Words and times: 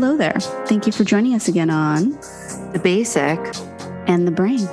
Hello 0.00 0.16
there. 0.16 0.40
Thank 0.64 0.86
you 0.86 0.92
for 0.92 1.04
joining 1.04 1.34
us 1.34 1.46
again 1.46 1.68
on 1.68 2.12
The 2.72 2.80
Basic 2.82 3.38
And 4.06 4.26
the 4.26 4.30
Brain. 4.30 4.66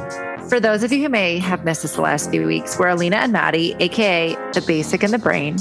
For 0.48 0.62
those 0.62 0.84
of 0.84 0.94
you 0.94 1.04
who 1.04 1.10
may 1.10 1.38
have 1.40 1.66
missed 1.66 1.84
us 1.84 1.96
the 1.96 2.02
last 2.02 2.32
few 2.32 2.48
weeks, 2.48 2.80
we're 2.80 2.88
Alina 2.88 3.18
and 3.18 3.34
Maddie, 3.34 3.76
aka 3.82 4.36
The 4.54 4.64
Basic 4.66 5.04
and 5.04 5.12
the 5.12 5.20
Brain, 5.20 5.58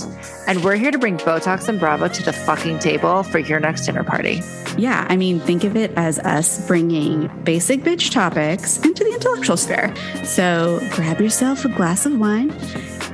and 0.47 0.63
we're 0.63 0.77
here 0.77 0.93
to 0.93 0.99
bring 0.99 1.19
Botox 1.19 1.69
and 1.69 1.81
Bravo 1.81 2.07
to 2.07 2.23
the 2.23 2.33
fucking 2.33 2.79
table 2.79 3.25
for 3.25 3.41
your 3.41 3.59
next 3.59 3.87
dinner 3.87 4.05
party. 4.05 4.41
Yeah, 4.79 5.05
I 5.09 5.17
mean, 5.17 5.41
think 5.41 5.65
of 5.65 5.75
it 5.75 5.91
as 5.97 6.21
us 6.21 6.65
bringing 6.69 7.27
basic 7.43 7.81
bitch 7.81 8.13
topics 8.13 8.79
into 8.85 9.03
the 9.03 9.15
intellectual 9.15 9.57
sphere. 9.57 9.93
So 10.23 10.79
grab 10.93 11.21
yourself 11.21 11.65
a 11.65 11.71
glass 11.71 12.07
of 12.07 12.17
wine 12.21 12.51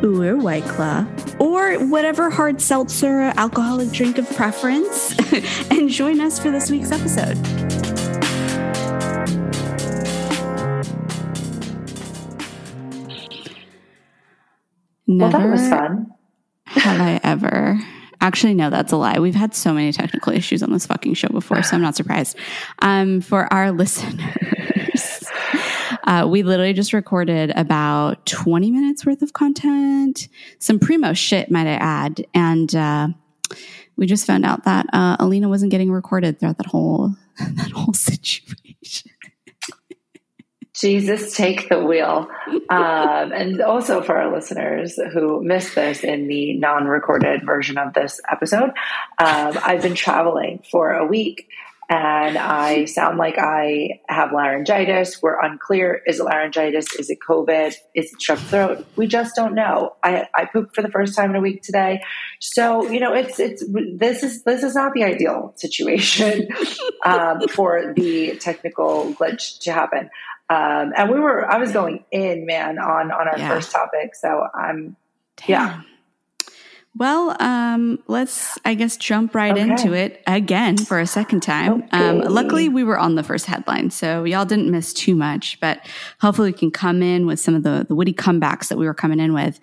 or 0.02 0.36
White 0.36 0.64
Claw 0.64 1.06
or 1.38 1.74
whatever 1.86 2.30
hard 2.30 2.60
seltzer 2.60 3.32
alcoholic 3.36 3.90
drink 3.90 4.18
of 4.18 4.28
preference 4.36 5.16
and 5.70 5.88
join 5.88 6.20
us 6.20 6.38
for 6.38 6.50
this 6.50 6.70
week's 6.70 6.90
episode. 6.90 7.38
Never 15.06 15.38
well, 15.38 15.42
that 15.42 15.50
was 15.50 15.68
fun. 15.68 16.06
have 16.66 17.00
I 17.00 17.20
ever. 17.22 17.78
Actually, 18.20 18.54
no, 18.54 18.70
that's 18.70 18.92
a 18.92 18.96
lie. 18.96 19.18
We've 19.18 19.34
had 19.34 19.54
so 19.54 19.74
many 19.74 19.92
technical 19.92 20.32
issues 20.32 20.62
on 20.62 20.72
this 20.72 20.86
fucking 20.86 21.14
show 21.14 21.28
before, 21.28 21.62
so 21.62 21.76
I'm 21.76 21.82
not 21.82 21.96
surprised. 21.96 22.36
Um, 22.78 23.20
for 23.20 23.52
our 23.52 23.72
listeners, 23.72 25.11
uh, 26.04 26.26
we 26.28 26.42
literally 26.42 26.72
just 26.72 26.92
recorded 26.92 27.52
about 27.56 28.24
20 28.26 28.70
minutes 28.70 29.06
worth 29.06 29.22
of 29.22 29.32
content, 29.32 30.28
some 30.58 30.78
primo 30.78 31.12
shit, 31.12 31.50
might 31.50 31.66
I 31.66 31.74
add, 31.74 32.24
and 32.34 32.74
uh, 32.74 33.08
we 33.96 34.06
just 34.06 34.26
found 34.26 34.44
out 34.44 34.64
that 34.64 34.86
uh, 34.92 35.16
Alina 35.20 35.48
wasn't 35.48 35.70
getting 35.70 35.90
recorded 35.90 36.38
throughout 36.40 36.58
that 36.58 36.66
whole 36.66 37.14
that 37.38 37.70
whole 37.70 37.94
situation. 37.94 39.10
Jesus, 40.74 41.36
take 41.36 41.68
the 41.68 41.84
wheel. 41.84 42.28
Um, 42.68 43.32
and 43.32 43.60
also 43.60 44.02
for 44.02 44.16
our 44.16 44.34
listeners 44.34 44.98
who 45.12 45.42
missed 45.42 45.74
this 45.74 46.02
in 46.02 46.26
the 46.28 46.58
non 46.58 46.86
recorded 46.86 47.44
version 47.44 47.78
of 47.78 47.92
this 47.92 48.20
episode, 48.30 48.70
um, 49.18 49.58
I've 49.62 49.82
been 49.82 49.94
traveling 49.94 50.64
for 50.70 50.90
a 50.92 51.06
week 51.06 51.48
and 51.88 52.38
I 52.38 52.86
sound 52.86 53.18
like 53.18 53.36
I 53.38 54.00
have 54.08 54.32
laryngitis. 54.32 55.20
We're 55.20 55.38
unclear. 55.40 56.00
Is 56.06 56.20
it 56.20 56.24
laryngitis? 56.24 56.94
Is 56.94 57.10
it 57.10 57.18
COVID? 57.26 57.74
Is 57.94 58.12
it 58.12 58.18
strep 58.18 58.38
throat? 58.38 58.86
We 58.96 59.06
just 59.06 59.34
don't 59.34 59.54
know. 59.54 59.96
I, 60.02 60.26
I 60.34 60.46
pooped 60.46 60.74
for 60.74 60.82
the 60.82 60.90
first 60.90 61.14
time 61.14 61.30
in 61.30 61.36
a 61.36 61.40
week 61.40 61.62
today. 61.62 62.02
So, 62.40 62.88
you 62.88 63.00
know, 63.00 63.12
it's, 63.12 63.38
it's, 63.38 63.64
this 63.96 64.22
is, 64.22 64.42
this 64.44 64.62
is 64.62 64.74
not 64.74 64.92
the 64.94 65.04
ideal 65.04 65.52
situation, 65.56 66.48
um, 67.04 67.46
for 67.48 67.92
the 67.94 68.36
technical 68.36 69.12
glitch 69.14 69.60
to 69.60 69.72
happen. 69.72 70.08
Um, 70.48 70.92
and 70.96 71.10
we 71.10 71.18
were, 71.18 71.50
I 71.50 71.58
was 71.58 71.72
going 71.72 72.04
in, 72.10 72.46
man, 72.46 72.78
on 72.78 73.10
on 73.10 73.28
our 73.28 73.38
yeah. 73.38 73.48
first 73.48 73.70
topic. 73.70 74.14
So 74.14 74.46
I'm, 74.54 74.96
Damn. 75.36 75.48
yeah. 75.48 75.80
Well, 76.94 77.34
um, 77.40 78.02
let's, 78.06 78.58
I 78.66 78.74
guess, 78.74 78.98
jump 78.98 79.34
right 79.34 79.52
okay. 79.52 79.62
into 79.62 79.94
it 79.94 80.22
again 80.26 80.76
for 80.76 81.00
a 81.00 81.06
second 81.06 81.40
time. 81.40 81.88
Um, 81.90 82.16
okay. 82.18 82.26
Um, 82.26 82.34
luckily, 82.34 82.68
we 82.68 82.84
were 82.84 82.98
on 82.98 83.14
the 83.14 83.22
first 83.22 83.46
headline, 83.46 83.90
so 83.90 84.24
y'all 84.24 84.44
didn't 84.44 84.70
miss 84.70 84.92
too 84.92 85.14
much, 85.14 85.58
but 85.58 85.80
hopefully 86.20 86.50
we 86.50 86.58
can 86.58 86.70
come 86.70 87.02
in 87.02 87.26
with 87.26 87.40
some 87.40 87.54
of 87.54 87.62
the, 87.62 87.86
the 87.88 87.94
witty 87.94 88.12
comebacks 88.12 88.68
that 88.68 88.76
we 88.76 88.84
were 88.84 88.92
coming 88.92 89.20
in 89.20 89.32
with. 89.32 89.58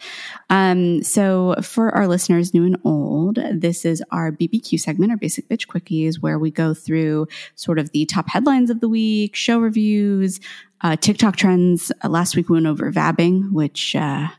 Um, 0.50 1.04
so 1.04 1.56
for 1.62 1.94
our 1.94 2.08
listeners, 2.08 2.52
new 2.56 2.66
and 2.66 2.78
old, 2.84 3.38
this 3.54 3.86
is 3.86 4.04
our 4.10 4.32
BBQ 4.32 4.80
segment, 4.80 5.12
our 5.12 5.18
Basic 5.18 5.48
Bitch 5.48 5.68
Quickies, 5.68 6.20
where 6.20 6.40
we 6.40 6.50
go 6.50 6.74
through 6.74 7.28
sort 7.54 7.78
of 7.78 7.92
the 7.92 8.06
top 8.06 8.28
headlines 8.28 8.72
of 8.72 8.80
the 8.80 8.90
week, 8.90 9.36
show 9.36 9.60
reviews, 9.60 10.40
uh, 10.82 10.96
TikTok 10.96 11.36
trends. 11.36 11.92
Uh, 12.04 12.10
last 12.10 12.36
week 12.36 12.50
we 12.50 12.56
went 12.56 12.66
over 12.66 12.92
vabbing, 12.92 13.52
which 13.52 13.96
uh, 13.96 14.30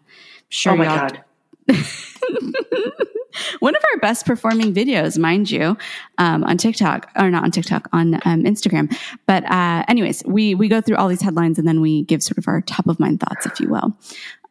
sure. 0.48 0.72
Oh 0.72 0.76
my 0.76 0.84
god. 0.86 1.24
One 3.60 3.76
of 3.76 3.82
our 3.92 4.00
best 4.00 4.26
performing 4.26 4.74
videos, 4.74 5.18
mind 5.18 5.50
you, 5.50 5.76
um, 6.18 6.44
on 6.44 6.56
TikTok 6.56 7.10
or 7.16 7.30
not 7.30 7.44
on 7.44 7.50
TikTok 7.50 7.88
on 7.92 8.14
um, 8.24 8.42
Instagram. 8.44 8.94
But 9.26 9.44
uh, 9.50 9.84
anyways, 9.88 10.24
we 10.26 10.54
we 10.54 10.68
go 10.68 10.80
through 10.80 10.96
all 10.96 11.08
these 11.08 11.22
headlines 11.22 11.58
and 11.58 11.66
then 11.66 11.80
we 11.80 12.04
give 12.04 12.22
sort 12.22 12.38
of 12.38 12.48
our 12.48 12.60
top 12.60 12.86
of 12.86 12.98
mind 12.98 13.20
thoughts, 13.20 13.46
if 13.46 13.60
you 13.60 13.68
will. 13.68 13.96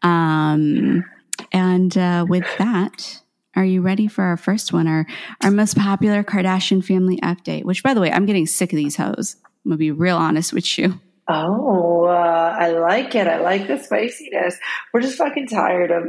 Um, 0.01 1.03
and 1.51 1.97
uh, 1.97 2.25
with 2.27 2.45
that, 2.57 3.21
are 3.55 3.65
you 3.65 3.81
ready 3.81 4.07
for 4.07 4.23
our 4.23 4.37
first 4.37 4.71
one? 4.71 4.87
Our 4.87 5.05
our 5.43 5.51
most 5.51 5.77
popular 5.77 6.23
Kardashian 6.23 6.83
family 6.83 7.17
update. 7.17 7.65
Which, 7.65 7.83
by 7.83 7.93
the 7.93 8.01
way, 8.01 8.11
I'm 8.11 8.25
getting 8.25 8.47
sick 8.47 8.71
of 8.71 8.77
these 8.77 8.95
hoes. 8.95 9.35
I'm 9.65 9.71
gonna 9.71 9.77
be 9.77 9.91
real 9.91 10.17
honest 10.17 10.53
with 10.53 10.77
you. 10.77 10.99
Oh, 11.27 12.05
uh, 12.05 12.55
I 12.59 12.69
like 12.69 13.13
it. 13.13 13.27
I 13.27 13.39
like 13.39 13.67
the 13.67 13.77
spiciness. 13.77 14.57
We're 14.93 15.01
just 15.01 15.17
fucking 15.17 15.47
tired 15.47 15.91
of 15.91 16.03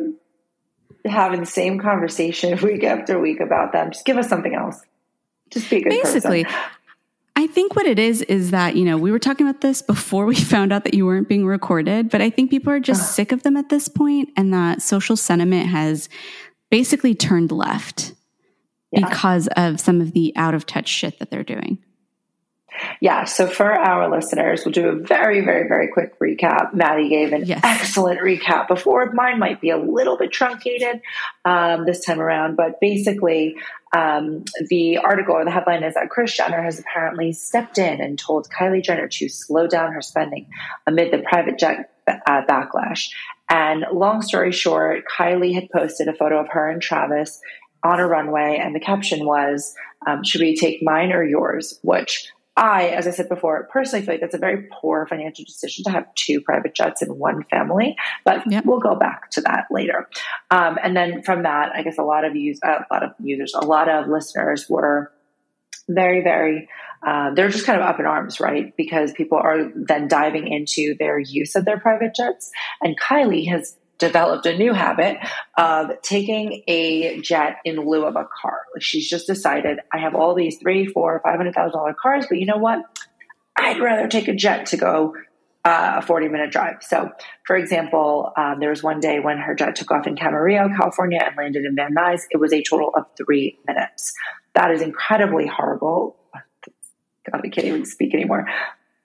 having 1.05 1.41
the 1.41 1.47
same 1.47 1.79
conversation 1.79 2.59
week 2.63 2.85
after 2.85 3.19
week 3.19 3.41
about 3.41 3.73
them. 3.73 3.91
Just 3.93 4.05
give 4.05 4.17
us 4.17 4.29
something 4.29 4.55
else. 4.55 4.81
Just 5.51 5.69
be 5.69 5.83
Basically, 5.83 6.45
person. 6.45 6.61
I 7.37 7.47
think 7.47 7.75
what 7.75 7.87
it 7.87 7.99
is 7.99 8.23
is 8.23 8.51
that, 8.51 8.77
you 8.77 8.85
know, 8.85 8.99
we 8.99 9.11
were 9.11 9.19
talking 9.19 9.49
about 9.49 9.63
this 9.63 9.83
before 9.83 10.27
we 10.27 10.35
found 10.37 10.73
out 10.73 10.85
that 10.85 10.95
you 10.95 11.07
weren't 11.07 11.29
being 11.29 11.47
recorded, 11.47 12.11
but 12.11 12.21
I 12.21 12.31
think 12.31 12.51
people 12.51 12.73
are 12.73 12.81
just 12.81 13.15
sick 13.15 13.33
of 13.33 13.43
them 13.43 13.57
at 13.57 13.69
this 13.69 13.89
point 13.89 14.31
and 14.37 14.53
that 14.53 14.83
social 14.83 15.17
sentiment 15.17 15.69
has 15.69 16.09
basically 16.71 17.15
turned 17.15 17.51
left 17.51 18.15
yeah. 18.93 19.09
because 19.09 19.49
of 19.57 19.81
some 19.81 20.01
of 20.01 20.13
the 20.13 20.33
out 20.37 20.55
of 20.55 20.67
touch 20.67 20.89
shit 20.89 21.19
that 21.19 21.31
they're 21.31 21.43
doing. 21.43 21.79
Yeah. 23.01 23.25
So 23.25 23.47
for 23.47 23.73
our 23.73 24.11
listeners, 24.11 24.65
we'll 24.65 24.73
do 24.73 24.89
a 24.89 24.95
very, 24.95 25.41
very, 25.45 25.69
very 25.69 25.89
quick 25.89 26.19
recap. 26.19 26.75
Maddie 26.75 27.09
gave 27.09 27.33
an 27.33 27.45
yes. 27.45 27.61
excellent 27.63 28.21
recap 28.21 28.69
before. 28.69 29.13
Mine 29.13 29.39
might 29.39 29.61
be 29.61 29.71
a 29.71 29.79
little 29.79 30.17
bit 30.17 30.33
truncated 30.33 31.01
um, 31.45 31.87
this 31.87 32.05
time 32.05 32.21
around, 32.21 32.57
but 32.57 32.81
basically, 32.81 33.57
um, 33.93 34.45
the 34.69 34.99
article 34.99 35.35
or 35.35 35.45
the 35.45 35.51
headline 35.51 35.83
is 35.83 35.95
that 35.95 36.11
Kris 36.11 36.37
Jenner 36.37 36.63
has 36.63 36.79
apparently 36.79 37.33
stepped 37.33 37.77
in 37.77 38.01
and 38.01 38.19
told 38.19 38.49
Kylie 38.49 38.85
Jenner 38.85 39.09
to 39.09 39.29
slow 39.29 39.67
down 39.67 39.93
her 39.93 40.03
spending 40.03 40.47
amid 40.87 41.13
the 41.13 41.19
private 41.19 41.59
jet 41.59 41.93
uh, 42.07 42.43
backlash. 42.49 43.09
And 43.49 43.85
long 43.93 44.23
story 44.23 44.53
short, 44.53 45.05
Kylie 45.07 45.55
had 45.55 45.69
posted 45.71 46.07
a 46.07 46.15
photo 46.15 46.41
of 46.41 46.49
her 46.51 46.71
and 46.71 46.81
Travis 46.81 47.41
on 47.83 47.99
a 47.99 48.07
runway, 48.07 48.61
and 48.63 48.75
the 48.75 48.81
caption 48.81 49.27
was, 49.27 49.75
um, 50.07 50.23
"Should 50.23 50.41
we 50.41 50.57
take 50.57 50.83
mine 50.83 51.13
or 51.13 51.25
yours?" 51.25 51.79
Which 51.83 52.31
I, 52.57 52.89
as 52.89 53.07
I 53.07 53.11
said 53.11 53.29
before, 53.29 53.69
personally 53.73 54.05
feel 54.05 54.15
like 54.15 54.21
that's 54.21 54.35
a 54.35 54.39
very 54.39 54.69
poor 54.73 55.07
financial 55.07 55.45
decision 55.45 55.85
to 55.85 55.91
have 55.91 56.13
two 56.15 56.41
private 56.41 56.75
jets 56.75 57.01
in 57.01 57.17
one 57.17 57.45
family. 57.45 57.97
But 58.25 58.51
yep. 58.51 58.65
we'll 58.67 58.81
go 58.81 58.97
back 58.97 59.31
to 59.33 59.41
that 59.43 59.67
later. 59.71 60.09
Um, 60.51 60.79
and 60.83 60.97
then 60.97 61.23
from 61.23 61.45
that, 61.45 61.71
I 61.75 61.83
guess 61.83 61.99
a 61.99 62.03
lot 62.03 62.25
of 62.25 62.37
use, 62.37 62.59
uh, 62.63 62.81
a 62.91 62.93
lot 62.93 63.03
of 63.03 63.13
users, 63.21 63.55
a 63.55 63.65
lot 63.65 63.89
of 63.89 64.09
listeners 64.09 64.67
were 64.69 65.13
very, 65.89 66.23
very. 66.23 66.69
Uh, 67.07 67.33
they're 67.33 67.49
just 67.49 67.65
kind 67.65 67.81
of 67.81 67.87
up 67.87 67.99
in 67.99 68.05
arms, 68.05 68.41
right? 68.41 68.77
Because 68.77 69.13
people 69.13 69.39
are 69.39 69.71
then 69.75 70.07
diving 70.07 70.47
into 70.47 70.95
their 70.99 71.19
use 71.19 71.55
of 71.55 71.65
their 71.65 71.81
private 71.81 72.15
jets. 72.15 72.51
And 72.83 72.99
Kylie 73.01 73.49
has 73.49 73.75
developed 74.01 74.47
a 74.47 74.57
new 74.57 74.73
habit 74.73 75.19
of 75.57 75.91
taking 76.03 76.65
a 76.67 77.21
jet 77.21 77.59
in 77.65 77.77
lieu 77.77 78.05
of 78.05 78.17
a 78.17 78.25
car. 78.25 78.63
Like 78.75 78.83
she's 78.83 79.09
just 79.09 79.27
decided, 79.27 79.79
I 79.93 79.99
have 79.99 80.15
all 80.15 80.35
these 80.35 80.59
three, 80.59 80.87
four, 80.87 81.21
five 81.23 81.37
hundred 81.37 81.55
thousand 81.55 81.79
dollar 81.79 81.95
cars, 81.95 82.27
but 82.29 82.39
you 82.39 82.47
know 82.47 82.57
what? 82.57 82.81
I'd 83.57 83.81
rather 83.81 84.09
take 84.09 84.27
a 84.27 84.35
jet 84.35 84.67
to 84.67 84.77
go 84.77 85.15
uh, 85.65 85.97
a 85.99 86.03
40 86.03 86.29
minute 86.29 86.51
drive. 86.51 86.77
So, 86.81 87.11
for 87.47 87.57
example, 87.57 88.33
um, 88.37 88.61
there 88.61 88.71
was 88.71 88.83
one 88.83 88.99
day 89.01 89.21
when 89.21 89.37
her 89.39 89.55
jet 89.55 89.77
took 89.77 89.91
off 89.91 90.07
in 90.07 90.17
Camarillo, 90.17 90.75
California, 90.75 91.21
and 91.25 91.37
landed 91.37 91.65
in 91.67 91.77
Van 91.77 91.95
Nuys. 91.95 92.23
It 92.31 92.39
was 92.39 92.53
a 92.53 92.63
total 92.63 92.91
of 92.95 93.05
three 93.17 93.59
minutes. 93.67 94.15
That 94.55 94.71
is 94.71 94.81
incredibly 94.81 95.47
horrible. 95.47 96.17
God, 97.31 97.43
I 97.45 97.49
can't 97.51 97.67
even 97.67 97.85
speak 97.85 98.15
anymore 98.15 98.47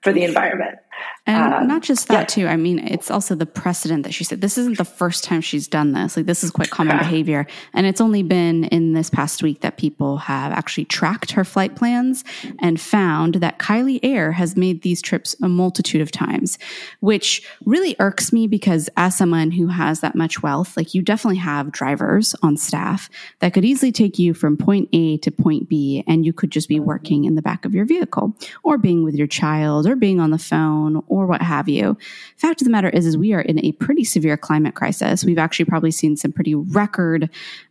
for 0.06 0.12
the 0.12 0.22
environment. 0.22 0.78
And 1.26 1.54
um, 1.54 1.66
not 1.66 1.82
just 1.82 2.06
that 2.08 2.20
yeah. 2.20 2.24
too. 2.44 2.46
I 2.46 2.56
mean, 2.56 2.78
it's 2.78 3.10
also 3.10 3.34
the 3.34 3.46
precedent 3.46 4.04
that 4.04 4.14
she 4.14 4.22
said. 4.22 4.40
This 4.40 4.56
isn't 4.56 4.78
the 4.78 4.84
first 4.84 5.24
time 5.24 5.40
she's 5.40 5.66
done 5.66 5.92
this. 5.92 6.16
Like 6.16 6.26
this 6.26 6.44
is 6.44 6.52
quite 6.52 6.70
common 6.70 6.98
behavior. 6.98 7.46
And 7.74 7.84
it's 7.84 8.00
only 8.00 8.22
been 8.22 8.64
in 8.66 8.92
this 8.92 9.10
past 9.10 9.42
week 9.42 9.60
that 9.62 9.76
people 9.76 10.18
have 10.18 10.52
actually 10.52 10.84
tracked 10.84 11.32
her 11.32 11.44
flight 11.44 11.74
plans 11.74 12.22
and 12.60 12.80
found 12.80 13.36
that 13.36 13.58
Kylie 13.58 13.98
Air 14.04 14.30
has 14.32 14.56
made 14.56 14.82
these 14.82 15.02
trips 15.02 15.34
a 15.42 15.48
multitude 15.48 16.00
of 16.00 16.12
times, 16.12 16.58
which 17.00 17.42
really 17.64 17.96
irks 17.98 18.32
me 18.32 18.46
because 18.46 18.88
as 18.96 19.18
someone 19.18 19.50
who 19.50 19.66
has 19.66 20.00
that 20.00 20.14
much 20.14 20.44
wealth, 20.44 20.76
like 20.76 20.94
you 20.94 21.02
definitely 21.02 21.38
have 21.38 21.72
drivers 21.72 22.36
on 22.42 22.56
staff 22.56 23.10
that 23.40 23.52
could 23.52 23.64
easily 23.64 23.90
take 23.90 24.16
you 24.16 24.32
from 24.32 24.56
point 24.56 24.88
A 24.92 25.18
to 25.18 25.32
point 25.32 25.68
B 25.68 26.04
and 26.06 26.24
you 26.24 26.32
could 26.32 26.52
just 26.52 26.68
be 26.68 26.78
working 26.78 27.24
in 27.24 27.34
the 27.34 27.42
back 27.42 27.64
of 27.64 27.74
your 27.74 27.84
vehicle 27.84 28.36
or 28.62 28.78
being 28.78 29.02
with 29.02 29.16
your 29.16 29.26
child 29.26 29.88
or 29.88 29.95
being 29.96 30.20
on 30.20 30.30
the 30.30 30.38
phone 30.38 31.02
or 31.08 31.26
what 31.26 31.42
have 31.42 31.68
you. 31.68 31.96
Fact 32.36 32.60
of 32.60 32.64
the 32.64 32.70
matter 32.70 32.88
is, 32.88 33.06
is 33.06 33.16
we 33.16 33.32
are 33.32 33.40
in 33.40 33.64
a 33.64 33.72
pretty 33.72 34.04
severe 34.04 34.36
climate 34.36 34.74
crisis. 34.74 35.24
We've 35.24 35.38
actually 35.38 35.66
probably 35.66 35.90
seen 35.90 36.16
some 36.16 36.32
pretty 36.32 36.54
record, 36.54 37.30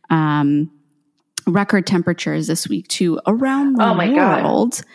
um, 0.09 0.71
record 1.47 1.85
temperatures 1.85 2.47
this 2.47 2.67
week 2.67 2.87
too 2.87 3.19
around 3.27 3.77
the 3.77 3.85
oh 3.85 3.97
world. 3.97 4.71
God. 4.71 4.85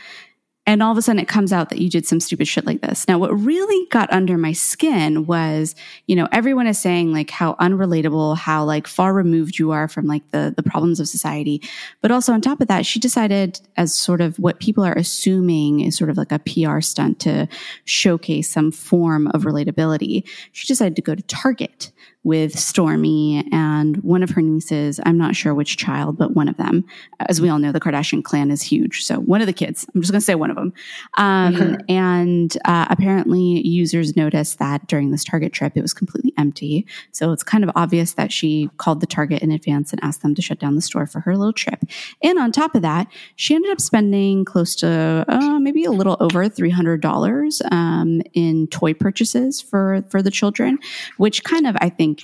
And 0.67 0.83
all 0.83 0.93
of 0.93 0.99
a 0.99 1.03
sudden 1.03 1.19
it 1.19 1.27
comes 1.27 1.53
out 1.53 1.71
that 1.71 1.81
you 1.81 1.89
did 1.89 2.07
some 2.07 2.21
stupid 2.21 2.47
shit 2.47 2.67
like 2.67 2.81
this. 2.83 3.09
Now, 3.09 3.19
what 3.19 3.31
really 3.31 3.87
got 3.89 4.13
under 4.13 4.37
my 4.37 4.53
skin 4.53 5.27
was, 5.27 5.75
you 6.07 6.15
know, 6.15 6.29
everyone 6.33 6.67
is 6.67 6.79
saying 6.79 7.13
like 7.13 7.31
how 7.31 7.55
unrelatable, 7.55 8.37
how 8.37 8.65
like 8.65 8.87
far 8.87 9.15
removed 9.15 9.59
you 9.59 9.71
are 9.73 9.89
from 9.89 10.07
like 10.07 10.31
the, 10.31 10.53
the 10.57 10.63
problems 10.63 11.01
of 11.01 11.09
society. 11.09 11.63
But 12.03 12.11
also 12.11 12.33
on 12.33 12.41
top 12.41 12.61
of 12.61 12.69
that, 12.69 12.85
she 12.85 13.01
decided 13.01 13.61
as 13.77 13.95
sort 13.95 14.21
of 14.21 14.39
what 14.39 14.61
people 14.61 14.85
are 14.85 14.93
assuming 14.93 15.81
is 15.81 15.97
sort 15.97 16.11
of 16.11 16.17
like 16.17 16.31
a 16.31 16.39
PR 16.39 16.81
stunt 16.81 17.19
to 17.21 17.49
showcase 17.85 18.51
some 18.51 18.71
form 18.71 19.29
of 19.29 19.43
relatability. 19.43 20.29
She 20.53 20.67
decided 20.67 20.95
to 20.97 21.03
go 21.03 21.15
to 21.15 21.23
Target 21.23 21.91
with 22.23 22.55
Stormi 22.55 23.47
and 23.53 23.97
one 23.99 24.23
of 24.23 24.31
her 24.31 24.43
nieces. 24.43 25.01
I'm 25.07 25.17
not 25.17 25.35
sure 25.35 25.55
which 25.55 25.77
child, 25.79 26.19
but 26.19 26.35
one 26.35 26.49
of 26.49 26.57
them. 26.59 26.85
As 27.29 27.41
we 27.41 27.49
all 27.49 27.59
know, 27.59 27.73
the 27.73 27.81
Kardashian 27.81 28.23
clan 28.23 28.51
is 28.51 28.63
huge. 28.63 29.05
So 29.05 29.21
one 29.21 29.41
of 29.41 29.47
the 29.47 29.53
kids, 29.55 29.87
I'm 29.95 30.03
just 30.03 30.13
going 30.13 30.21
to 30.21 30.25
say 30.25 30.35
one 30.35 30.51
of 30.51 30.57
them. 30.57 30.73
Um, 31.17 31.55
mm-hmm. 31.55 31.75
And 31.91 32.57
uh, 32.67 32.87
apparently, 32.89 33.67
users 33.67 34.17
noticed 34.17 34.59
that 34.59 34.87
during 34.87 35.11
this 35.11 35.25
Target 35.25 35.53
trip, 35.53 35.77
it 35.77 35.83
was 35.83 35.93
completely 35.93 36.33
empty. 36.39 36.87
So 37.11 37.33
it's 37.33 37.43
kind 37.43 37.65
of 37.65 37.71
obvious 37.75 38.15
that 38.15 38.33
she 38.33 38.71
called 38.77 39.01
the 39.01 39.07
Target 39.07 39.43
in 39.43 39.51
advance 39.51 39.93
and 39.93 40.03
asked 40.05 40.23
them 40.23 40.35
to 40.35 40.43
shut 40.43 40.59
down 40.59 40.77
the 40.77 40.83
store 40.83 41.07
for 41.07 41.21
her 41.21 41.37
little 41.37 41.53
trip. 41.53 41.81
And 42.23 42.39
on 42.39 42.53
top 42.53 42.75
of 42.75 42.83
that, 42.83 43.09
she 43.37 43.55
ended 43.55 43.73
up 43.73 43.81
spending 43.81 44.45
close 44.45 44.77
to 44.77 45.25
uh, 45.29 45.59
maybe 45.59 45.85
a 45.85 45.91
little 45.91 46.17
over 46.21 46.49
$300 46.49 47.73
um, 47.73 48.23
in 48.35 48.67
toy 48.69 48.95
purchases 48.95 49.61
for, 49.61 50.03
for 50.11 50.23
the 50.23 50.31
children, 50.31 50.79
which 51.17 51.45
kind 51.45 51.67
of, 51.67 51.77
I 51.81 51.89
think, 51.89 52.20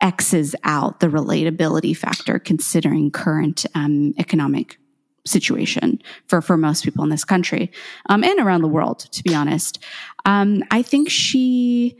X's 0.00 0.54
out 0.64 1.00
the 1.00 1.08
relatability 1.08 1.96
factor 1.96 2.38
considering 2.38 3.10
current 3.10 3.64
um, 3.74 4.14
economic 4.18 4.78
situation 5.24 6.00
for 6.28 6.40
for 6.40 6.56
most 6.56 6.84
people 6.84 7.02
in 7.02 7.10
this 7.10 7.24
country 7.24 7.70
um, 8.08 8.22
and 8.22 8.38
around 8.38 8.62
the 8.62 8.68
world. 8.68 9.00
To 9.00 9.22
be 9.22 9.34
honest, 9.34 9.82
um, 10.24 10.62
I 10.70 10.82
think 10.82 11.10
she, 11.10 11.96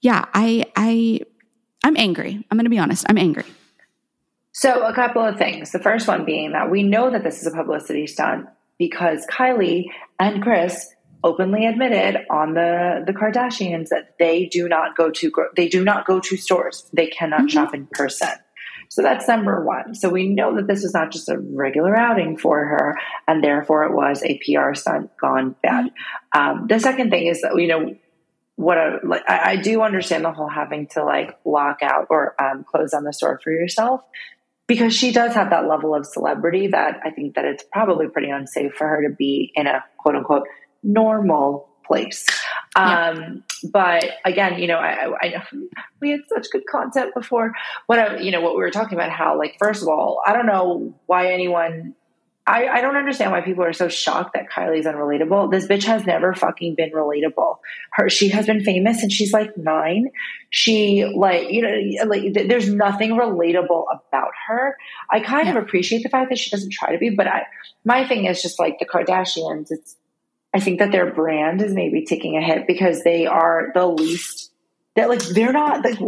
yeah, 0.00 0.24
I 0.34 0.64
I 0.76 1.20
I'm 1.84 1.96
angry. 1.96 2.44
I'm 2.50 2.56
going 2.56 2.64
to 2.64 2.70
be 2.70 2.78
honest. 2.78 3.04
I'm 3.08 3.18
angry. 3.18 3.44
So 4.52 4.86
a 4.86 4.94
couple 4.94 5.22
of 5.22 5.36
things. 5.36 5.72
The 5.72 5.80
first 5.80 6.06
one 6.06 6.24
being 6.24 6.52
that 6.52 6.70
we 6.70 6.82
know 6.82 7.10
that 7.10 7.24
this 7.24 7.40
is 7.40 7.46
a 7.46 7.50
publicity 7.50 8.06
stunt 8.06 8.46
because 8.78 9.26
Kylie 9.26 9.86
and 10.18 10.42
Kris 10.42 10.93
openly 11.24 11.66
admitted 11.66 12.18
on 12.30 12.54
the 12.54 13.02
the 13.04 13.12
Kardashians 13.12 13.88
that 13.88 14.16
they 14.18 14.44
do 14.46 14.68
not 14.68 14.96
go 14.96 15.10
to 15.10 15.32
they 15.56 15.68
do 15.68 15.82
not 15.82 16.06
go 16.06 16.20
to 16.20 16.36
stores. 16.36 16.88
They 16.92 17.08
cannot 17.08 17.40
mm-hmm. 17.40 17.48
shop 17.48 17.74
in 17.74 17.88
person. 17.90 18.28
So 18.90 19.02
that's 19.02 19.26
number 19.26 19.64
one. 19.64 19.94
So 19.94 20.10
we 20.10 20.28
know 20.28 20.54
that 20.54 20.68
this 20.68 20.82
was 20.82 20.94
not 20.94 21.10
just 21.10 21.28
a 21.28 21.38
regular 21.38 21.96
outing 21.96 22.36
for 22.36 22.64
her, 22.64 22.96
and 23.26 23.42
therefore 23.42 23.84
it 23.84 23.92
was 23.92 24.22
a 24.22 24.38
PR 24.44 24.74
stunt 24.74 25.10
gone 25.20 25.56
bad. 25.62 25.86
Mm-hmm. 25.86 26.40
Um, 26.40 26.66
the 26.68 26.78
second 26.78 27.10
thing 27.10 27.26
is 27.26 27.40
that 27.40 27.58
you 27.58 27.66
know 27.66 27.96
what 28.56 28.78
a, 28.78 29.00
like, 29.02 29.22
I, 29.28 29.52
I, 29.52 29.56
do 29.56 29.82
understand 29.82 30.24
the 30.24 30.30
whole 30.30 30.48
having 30.48 30.86
to 30.88 31.02
like 31.02 31.36
lock 31.44 31.78
out 31.82 32.06
or 32.08 32.40
um, 32.40 32.64
close 32.64 32.92
down 32.92 33.02
the 33.02 33.12
store 33.12 33.40
for 33.42 33.50
yourself 33.50 34.02
because 34.68 34.94
she 34.94 35.10
does 35.10 35.34
have 35.34 35.50
that 35.50 35.66
level 35.66 35.92
of 35.92 36.06
celebrity 36.06 36.68
that 36.68 37.00
I 37.04 37.10
think 37.10 37.34
that 37.34 37.44
it's 37.44 37.64
probably 37.72 38.06
pretty 38.06 38.30
unsafe 38.30 38.74
for 38.74 38.86
her 38.86 39.08
to 39.08 39.14
be 39.14 39.50
in 39.56 39.66
a 39.66 39.82
quote 39.98 40.14
unquote 40.14 40.46
normal 40.84 41.68
place. 41.86 42.24
Yeah. 42.76 43.10
Um, 43.10 43.44
but 43.72 44.04
again, 44.24 44.58
you 44.58 44.66
know, 44.66 44.78
I, 44.78 45.12
I, 45.20 45.28
know 45.28 45.68
we 46.00 46.10
had 46.10 46.20
such 46.28 46.50
good 46.50 46.66
content 46.66 47.14
before. 47.14 47.52
What 47.86 47.98
I, 47.98 48.18
you 48.18 48.30
know, 48.30 48.40
what 48.40 48.54
we 48.54 48.62
were 48.62 48.70
talking 48.70 48.98
about, 48.98 49.10
how 49.10 49.38
like 49.38 49.56
first 49.58 49.82
of 49.82 49.88
all, 49.88 50.20
I 50.26 50.32
don't 50.32 50.46
know 50.46 50.94
why 51.06 51.32
anyone. 51.32 51.94
I, 52.46 52.68
I 52.68 52.80
don't 52.82 52.96
understand 52.96 53.32
why 53.32 53.40
people 53.40 53.64
are 53.64 53.72
so 53.72 53.88
shocked 53.88 54.34
that 54.34 54.50
Kylie's 54.50 54.84
unrelatable. 54.84 55.50
This 55.50 55.66
bitch 55.66 55.84
has 55.84 56.04
never 56.04 56.34
fucking 56.34 56.74
been 56.74 56.90
relatable. 56.90 57.56
Her, 57.92 58.10
she 58.10 58.28
has 58.28 58.44
been 58.44 58.62
famous 58.62 59.02
and 59.02 59.10
she's 59.10 59.32
like 59.32 59.56
nine. 59.56 60.10
She 60.50 61.06
like, 61.06 61.50
you 61.50 61.62
know, 61.62 62.04
like 62.04 62.34
there's 62.34 62.68
nothing 62.68 63.12
relatable 63.12 63.84
about 63.90 64.32
her. 64.46 64.76
I 65.10 65.20
kind 65.20 65.46
yeah. 65.46 65.56
of 65.56 65.64
appreciate 65.64 66.02
the 66.02 66.10
fact 66.10 66.28
that 66.28 66.38
she 66.38 66.50
doesn't 66.50 66.70
try 66.70 66.92
to 66.92 66.98
be, 66.98 67.08
but 67.08 67.26
I, 67.26 67.44
my 67.82 68.06
thing 68.06 68.26
is 68.26 68.42
just 68.42 68.58
like 68.58 68.78
the 68.78 68.84
Kardashians. 68.84 69.68
It's 69.70 69.96
I 70.54 70.60
think 70.60 70.78
that 70.78 70.92
their 70.92 71.12
brand 71.12 71.60
is 71.60 71.74
maybe 71.74 72.04
taking 72.04 72.36
a 72.36 72.40
hit 72.40 72.68
because 72.68 73.02
they 73.02 73.26
are 73.26 73.72
the 73.74 73.86
least 73.86 74.52
that 74.94 75.08
like 75.08 75.20
they're 75.20 75.52
not 75.52 75.84
like 75.84 75.98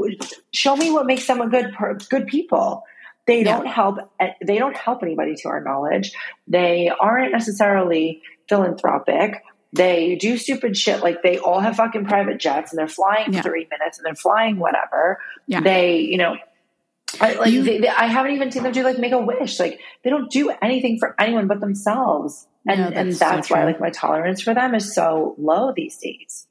show 0.52 0.76
me 0.76 0.92
what 0.92 1.06
makes 1.06 1.26
them 1.26 1.40
a 1.40 1.48
good 1.48 1.74
good 2.08 2.28
people. 2.28 2.84
They 3.26 3.42
don't 3.42 3.66
help 3.66 3.98
eh, 4.20 4.32
they 4.46 4.58
don't 4.58 4.76
help 4.76 5.02
anybody 5.02 5.34
to 5.34 5.48
our 5.48 5.60
knowledge. 5.60 6.12
They 6.46 6.88
aren't 6.88 7.32
necessarily 7.32 8.22
philanthropic. 8.48 9.42
They 9.72 10.14
do 10.14 10.38
stupid 10.38 10.76
shit 10.76 11.02
like 11.02 11.24
they 11.24 11.38
all 11.38 11.58
have 11.58 11.76
fucking 11.76 12.06
private 12.06 12.38
jets 12.38 12.70
and 12.70 12.78
they're 12.78 12.86
flying 12.86 13.32
yeah. 13.32 13.42
3 13.42 13.66
minutes 13.68 13.98
and 13.98 14.06
they're 14.06 14.14
flying 14.14 14.58
whatever. 14.58 15.18
Yeah. 15.48 15.60
They, 15.60 15.98
you 15.98 16.18
know, 16.18 16.36
I, 17.20 17.34
like 17.34 17.52
you, 17.52 17.64
they, 17.64 17.78
they, 17.78 17.88
I 17.88 18.06
haven't 18.06 18.32
even 18.32 18.52
seen 18.52 18.62
them 18.62 18.72
do 18.72 18.84
like 18.84 18.98
make 18.98 19.12
a 19.12 19.18
wish. 19.18 19.58
Like 19.58 19.80
they 20.04 20.10
don't 20.10 20.30
do 20.30 20.52
anything 20.62 20.98
for 20.98 21.20
anyone 21.20 21.48
but 21.48 21.58
themselves 21.58 22.46
and 22.66 22.80
that's 22.80 22.96
and 22.96 23.12
that's 23.12 23.48
so 23.48 23.54
why 23.54 23.64
like 23.64 23.80
my 23.80 23.90
tolerance 23.90 24.40
for 24.40 24.54
them 24.54 24.74
is 24.74 24.94
so 24.94 25.34
low 25.38 25.72
these 25.74 25.96
days 25.98 26.46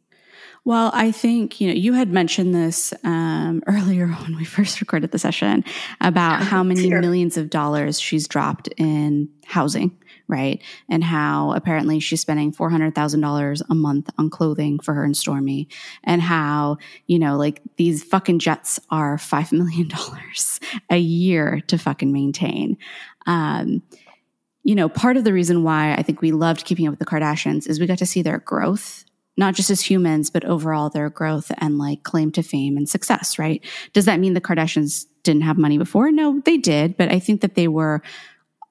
well, 0.66 0.90
I 0.96 1.12
think, 1.12 1.62
you 1.62 1.68
know, 1.68 1.76
you 1.76 1.94
had 1.94 2.12
mentioned 2.12 2.56
this 2.56 2.92
um, 3.04 3.62
earlier 3.68 4.08
when 4.08 4.36
we 4.36 4.44
first 4.44 4.82
recorded 4.82 5.12
the 5.12 5.20
session 5.20 5.64
about 6.02 6.42
how 6.42 6.64
many 6.64 6.90
millions 6.90 7.38
of 7.38 7.52
dollars 7.52 8.00
she's 8.00 8.28
dropped 8.28 8.68
in 8.76 9.30
housing, 9.46 9.96
right? 10.28 10.60
And 10.90 11.04
how 11.04 11.52
apparently 11.52 12.00
she's 12.00 12.22
spending 12.22 12.52
$400,000 12.52 13.62
a 13.70 13.76
month 13.76 14.10
on 14.18 14.32
clothing 14.32 14.80
for 14.80 14.96
her 14.96 15.04
and 15.04 15.14
Stormi, 15.14 15.68
And 16.04 16.20
how, 16.20 16.78
you 17.06 17.20
know, 17.20 17.38
like 17.38 17.62
these 17.78 18.04
fucking 18.04 18.40
jets 18.40 18.80
are 18.90 19.18
$5 19.18 19.52
million 19.52 19.92
a 20.90 20.98
year 20.98 21.62
to 21.68 21.78
fucking 21.78 22.12
maintain. 22.12 22.80
Um, 23.28 23.84
you 24.66 24.74
know, 24.74 24.90
part 24.90 25.16
of 25.16 25.24
the 25.24 25.32
reason 25.32 25.64
why 25.64 25.94
I 25.94 26.02
think 26.02 26.22
we 26.22 26.32
loved 26.32 26.66
keeping 26.66 26.88
up 26.88 26.92
with 26.92 27.00
the 27.00 27.06
Kardashians 27.06 27.70
is 27.70 27.80
we 27.80 27.86
got 27.86 28.00
to 28.00 28.06
see 28.06 28.24
their 28.24 28.40
growth, 28.40 29.06
not 29.38 29.54
just 29.54 29.70
as 29.70 29.80
humans, 29.80 30.32
but 30.32 30.44
overall 30.44 30.90
their 30.90 31.10
growth 31.12 31.52
and 31.60 31.78
like 31.78 32.02
claim 32.02 32.32
to 32.32 32.42
fame 32.42 32.76
and 32.76 32.90
success, 32.90 33.38
right? 33.38 33.64
Does 33.94 34.06
that 34.06 34.20
mean 34.20 34.34
the 34.34 34.42
Kardashians 34.42 35.06
didn't 35.22 35.44
have 35.44 35.60
money 35.60 35.78
before? 35.78 36.12
No, 36.12 36.42
they 36.44 36.58
did, 36.58 36.98
but 36.98 37.12
I 37.12 37.20
think 37.20 37.42
that 37.42 37.54
they 37.54 37.68
were 37.68 38.02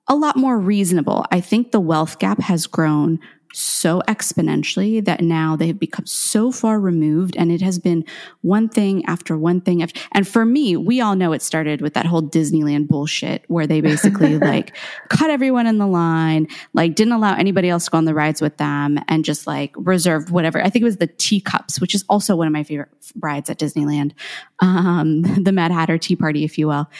a 0.09 0.16
lot 0.16 0.37
more 0.37 0.59
reasonable. 0.59 1.25
I 1.30 1.40
think 1.40 1.71
the 1.71 1.80
wealth 1.80 2.19
gap 2.19 2.40
has 2.40 2.66
grown 2.66 3.21
so 3.54 4.02
exponentially 4.08 5.04
that 5.04 5.20
now 5.20 5.56
they 5.56 5.66
have 5.68 5.78
become 5.78 6.06
so 6.06 6.50
far 6.50 6.80
removed. 6.80 7.37
And 7.37 7.52
it 7.52 7.61
has 7.61 7.78
been 7.78 8.04
one 8.42 8.68
thing 8.68 9.04
after 9.06 9.37
one 9.38 9.61
thing 9.61 9.82
after, 9.82 10.00
and 10.12 10.26
for 10.26 10.44
me 10.44 10.76
we 10.76 11.00
all 11.00 11.16
know 11.16 11.32
it 11.32 11.42
started 11.42 11.80
with 11.80 11.94
that 11.94 12.06
whole 12.06 12.23
disneyland 12.23 12.88
bullshit 12.88 13.44
where 13.49 13.66
they 13.66 13.80
basically 13.80 14.38
like 14.50 14.76
cut 15.08 15.30
everyone 15.30 15.66
in 15.66 15.78
the 15.78 15.87
line 15.87 16.49
like 16.73 16.94
didn't 16.94 17.12
allow 17.12 17.34
anybody 17.34 17.68
else 17.68 17.84
to 17.84 17.90
go 17.90 17.99
on 17.99 18.04
the 18.04 18.14
rides 18.14 18.40
with 18.40 18.56
them 18.56 18.99
and 19.08 19.25
just 19.25 19.46
like 19.46 19.73
reserved 19.76 20.30
whatever. 20.30 20.61
I 20.61 20.70
think 20.70 20.82
it 20.82 20.87
was 20.87 20.96
the 20.96 21.06
teacups 21.06 21.80
which 21.80 21.94
is 21.94 22.04
also 22.08 22.37
one 22.37 22.46
of 22.46 22.52
my 22.52 22.64
favorite 22.64 22.90
rides 23.20 23.50
at 23.50 23.58
disneyland. 23.58 24.12
Um, 24.61 25.23
the 25.44 25.52
mad 25.52 25.70
hatter 25.70 25.99
tea 25.99 26.16
party 26.16 26.44
if 26.44 26.58
you 26.58 26.68
will. 26.68 26.90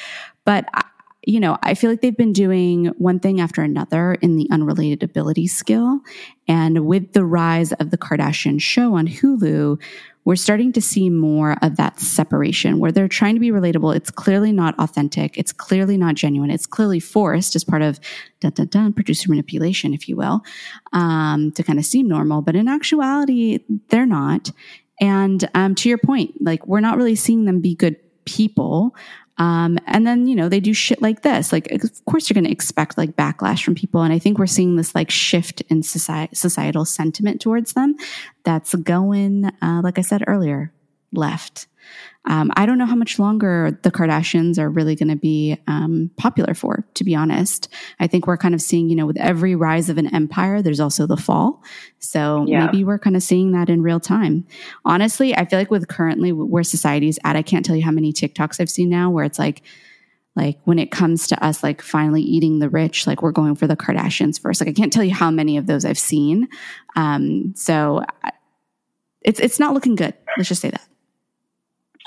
But 0.45 0.67
you 1.27 1.41
know, 1.41 1.59
I 1.63 1.75
feel 1.75 1.91
like 1.91 2.01
they've 2.01 2.17
been 2.17 2.33
doing 2.33 2.87
one 2.99 3.21
thing 3.21 3.41
after 3.41 3.63
another 3.63 4.15
in 4.15 4.37
the 4.37 4.49
unrelated 4.51 5.03
ability 5.03 5.47
skill. 5.47 6.01
And 6.49 6.87
with 6.87 7.13
the 7.13 7.25
rise 7.25 7.73
of 7.73 7.91
the 7.91 7.99
Kardashian 7.99 8.61
show 8.61 8.95
on 8.95 9.07
Hulu, 9.07 9.81
we're 10.25 10.37
starting 10.37 10.73
to 10.73 10.81
see 10.81 11.11
more 11.11 11.57
of 11.61 11.77
that 11.77 12.01
separation 12.01 12.79
where 12.79 12.91
they're 12.91 13.09
trying 13.09 13.35
to 13.35 13.41
be 13.41 13.51
relatable. 13.51 13.95
It's 13.95 14.11
clearly 14.11 14.53
not 14.53 14.79
authentic. 14.79 15.37
It's 15.37 15.53
clearly 15.53 15.99
not 15.99 16.15
genuine. 16.15 16.51
It's 16.51 16.67
clearly 16.67 17.01
forced 17.01 17.55
as 17.55 17.65
part 17.65 17.83
of 17.83 18.01
dun, 18.41 18.53
dun, 18.53 18.69
dun, 18.69 18.93
producer 18.95 19.29
manipulation, 19.29 19.93
if 19.93 20.09
you 20.09 20.17
will, 20.17 20.43
um, 20.93 21.53
to 21.53 21.63
kind 21.63 21.79
of 21.79 21.85
seem 21.85 22.09
normal. 22.09 22.41
But 22.41 22.57
in 22.57 22.69
actuality, 22.69 23.61
they're 23.89 24.07
not. 24.07 24.51
And 25.01 25.49
um, 25.55 25.75
to 25.77 25.89
your 25.89 25.99
point, 25.99 26.41
like 26.41 26.67
we're 26.67 26.81
not 26.81 26.97
really 26.97 27.17
seeing 27.17 27.45
them 27.45 27.61
be 27.61 27.75
good 27.75 27.97
people. 28.25 28.95
Um, 29.37 29.79
and 29.87 30.07
then, 30.07 30.27
you 30.27 30.37
know, 30.37 30.49
they 30.49 30.61
do 30.61 30.73
shit 30.73 31.03
like 31.03 31.23
this. 31.23 31.53
Like, 31.53 31.71
of 31.73 32.05
course, 32.05 32.31
you're 32.31 32.35
going 32.35 32.45
to 32.45 32.53
expect 32.53 32.97
like 32.97 33.17
backlash 33.17 33.65
from 33.65 33.75
people. 33.75 34.03
And 34.03 34.13
I 34.13 34.19
think 34.19 34.39
we're 34.39 34.47
seeing 34.47 34.77
this 34.77 34.95
like 34.95 35.11
shift 35.11 35.61
in 35.63 35.83
society, 35.83 36.35
societal 36.37 36.85
sentiment 36.85 37.41
towards 37.41 37.73
them 37.73 37.97
that's 38.45 38.75
going, 38.77 39.47
uh, 39.61 39.81
like 39.83 39.99
I 39.99 40.03
said 40.03 40.23
earlier, 40.27 40.73
left. 41.13 41.67
Um, 42.27 42.51
I 42.57 42.65
don't 42.65 42.79
know 42.79 42.87
how 42.87 42.97
much 42.97 43.19
longer 43.19 43.79
the 43.83 43.91
Kardashians 43.91 44.59
are 44.59 44.71
really 44.71 44.95
going 44.95 45.11
to 45.11 45.17
be 45.17 45.59
um, 45.67 46.11
popular 46.17 46.55
for, 46.55 46.87
to 46.95 47.05
be 47.05 47.15
honest. 47.15 47.69
I 48.01 48.07
think 48.07 48.27
we're 48.27 48.39
kind 48.39 48.55
of 48.55 48.63
seeing, 48.63 48.89
you 48.89 48.97
know, 48.97 49.07
with 49.07 49.19
every 49.19 49.55
rise 49.55 49.91
of 49.91 49.99
an 49.99 50.13
empire, 50.15 50.63
there's 50.63 50.81
also 50.81 51.07
the 51.07 51.19
fall. 51.19 51.63
So 51.99 52.47
yeah. 52.49 52.65
maybe 52.65 52.83
we're 52.83 52.99
kind 52.99 53.17
of 53.17 53.23
seeing 53.23 53.53
that 53.53 53.69
in 53.69 53.83
real 53.83 54.01
time. 54.01 54.47
Honestly, 54.85 55.37
I 55.37 55.45
feel 55.45 55.59
like 55.59 55.71
with 55.71 55.89
currently 55.89 56.33
where 56.33 56.65
society's 56.65 57.19
at, 57.25 57.37
I 57.37 57.43
can't 57.43 57.65
tell 57.65 57.77
you 57.77 57.85
how 57.85 57.91
many 57.91 58.13
TikToks 58.13 58.59
I've 58.59 58.71
seen 58.71 58.89
now 58.89 59.11
where 59.11 59.25
it's 59.25 59.39
like, 59.39 59.63
like 60.37 60.59
when 60.65 60.79
it 60.79 60.91
comes 60.91 61.29
to 61.29 61.45
us 61.45 61.63
like 61.63 61.81
finally 61.81 62.23
eating 62.23 62.59
the 62.59 62.69
rich 62.69 63.07
like 63.07 63.23
we're 63.23 63.33
going 63.33 63.55
for 63.55 63.67
the 63.67 63.77
kardashians 63.77 64.41
first 64.41 64.61
like 64.61 64.69
i 64.69 64.73
can't 64.73 64.93
tell 64.93 65.05
you 65.05 65.15
how 65.15 65.31
many 65.31 65.57
of 65.57 65.67
those 65.67 65.85
i've 65.85 65.99
seen 65.99 66.49
um 66.97 67.53
so 67.55 68.03
it's 69.23 69.39
it's 69.41 69.61
not 69.61 69.75
looking 69.75 69.95
good 69.95 70.15
let's 70.37 70.49
just 70.49 70.61
say 70.61 70.71
that 70.71 70.87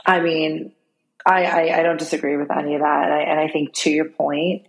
i 0.07 0.19
mean 0.19 0.71
i 1.25 1.43
i, 1.43 1.79
I 1.79 1.83
don't 1.83 1.99
disagree 1.99 2.37
with 2.37 2.51
any 2.51 2.75
of 2.75 2.81
that 2.81 3.03
and 3.03 3.13
I, 3.13 3.19
and 3.21 3.39
I 3.39 3.49
think 3.49 3.73
to 3.75 3.91
your 3.91 4.09
point 4.09 4.65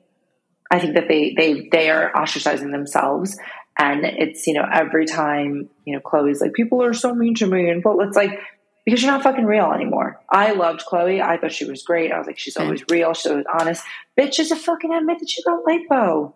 i 0.70 0.78
think 0.78 0.94
that 0.94 1.08
they 1.08 1.34
they 1.36 1.68
they 1.70 1.90
are 1.90 2.12
ostracizing 2.12 2.72
themselves 2.72 3.38
and 3.78 4.04
it's 4.04 4.46
you 4.46 4.54
know 4.54 4.66
every 4.70 5.06
time 5.06 5.70
you 5.84 5.94
know 5.94 6.00
khloe's 6.00 6.40
like 6.40 6.52
people 6.52 6.82
are 6.82 6.92
so 6.92 7.14
mean 7.14 7.34
to 7.36 7.46
me 7.46 7.70
and 7.70 7.82
but 7.82 7.96
it's 8.00 8.16
like 8.16 8.40
because 8.88 9.02
you're 9.02 9.12
not 9.12 9.22
fucking 9.22 9.44
real 9.44 9.70
anymore. 9.70 10.18
I 10.30 10.52
loved 10.52 10.82
Khloe. 10.90 11.20
I 11.20 11.36
thought 11.36 11.52
she 11.52 11.66
was 11.66 11.82
great. 11.82 12.10
I 12.10 12.16
was 12.16 12.26
like, 12.26 12.38
she's 12.38 12.56
always 12.56 12.82
real. 12.90 13.12
She's 13.12 13.30
always 13.30 13.44
honest. 13.52 13.84
Bitch, 14.18 14.36
just 14.36 14.50
a 14.50 14.56
fucking 14.56 14.94
admit 14.94 15.18
that 15.18 15.30
you 15.36 15.44
got 15.44 15.62
lipo. 15.62 16.32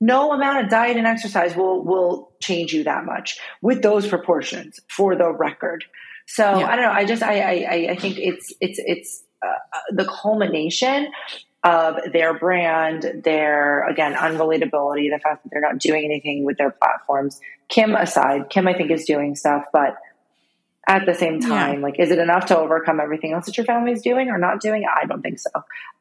No 0.00 0.32
amount 0.32 0.64
of 0.64 0.70
diet 0.70 0.96
and 0.96 1.06
exercise 1.06 1.54
will 1.54 1.84
will 1.84 2.32
change 2.40 2.72
you 2.72 2.84
that 2.84 3.04
much 3.04 3.38
with 3.60 3.82
those 3.82 4.08
proportions 4.08 4.80
for 4.88 5.14
the 5.16 5.30
record. 5.30 5.84
So 6.34 6.44
yeah. 6.44 6.66
I 6.66 6.76
don't 6.76 6.84
know. 6.84 6.92
I 6.92 7.04
just 7.04 7.22
I 7.22 7.40
I, 7.40 7.88
I 7.90 7.96
think 7.96 8.18
it's 8.18 8.52
it's 8.60 8.80
it's 8.84 9.24
uh, 9.44 9.48
uh 9.48 9.78
the 9.92 10.04
culmination 10.04 11.10
of 11.62 11.96
their 12.12 12.38
brand, 12.38 13.22
their 13.24 13.86
again 13.88 14.14
unrelatability, 14.14 15.10
the 15.10 15.20
fact 15.22 15.42
that 15.42 15.50
they're 15.50 15.60
not 15.60 15.78
doing 15.78 16.04
anything 16.04 16.44
with 16.44 16.56
their 16.56 16.70
platforms. 16.70 17.40
Kim 17.68 17.94
aside, 17.94 18.48
Kim 18.48 18.68
I 18.68 18.74
think 18.74 18.90
is 18.90 19.04
doing 19.04 19.34
stuff, 19.34 19.64
but 19.72 19.96
at 20.88 21.06
the 21.06 21.14
same 21.14 21.40
time? 21.40 21.74
Yeah. 21.74 21.80
like 21.80 21.98
is 21.98 22.10
it 22.10 22.18
enough 22.18 22.46
to 22.46 22.58
overcome 22.58 23.00
everything 23.00 23.32
else 23.32 23.46
that 23.46 23.56
your 23.56 23.66
family 23.66 23.92
is 23.92 24.02
doing 24.02 24.28
or 24.28 24.38
not 24.38 24.60
doing? 24.60 24.84
I 24.84 25.06
don't 25.06 25.22
think 25.22 25.38
so. 25.38 25.50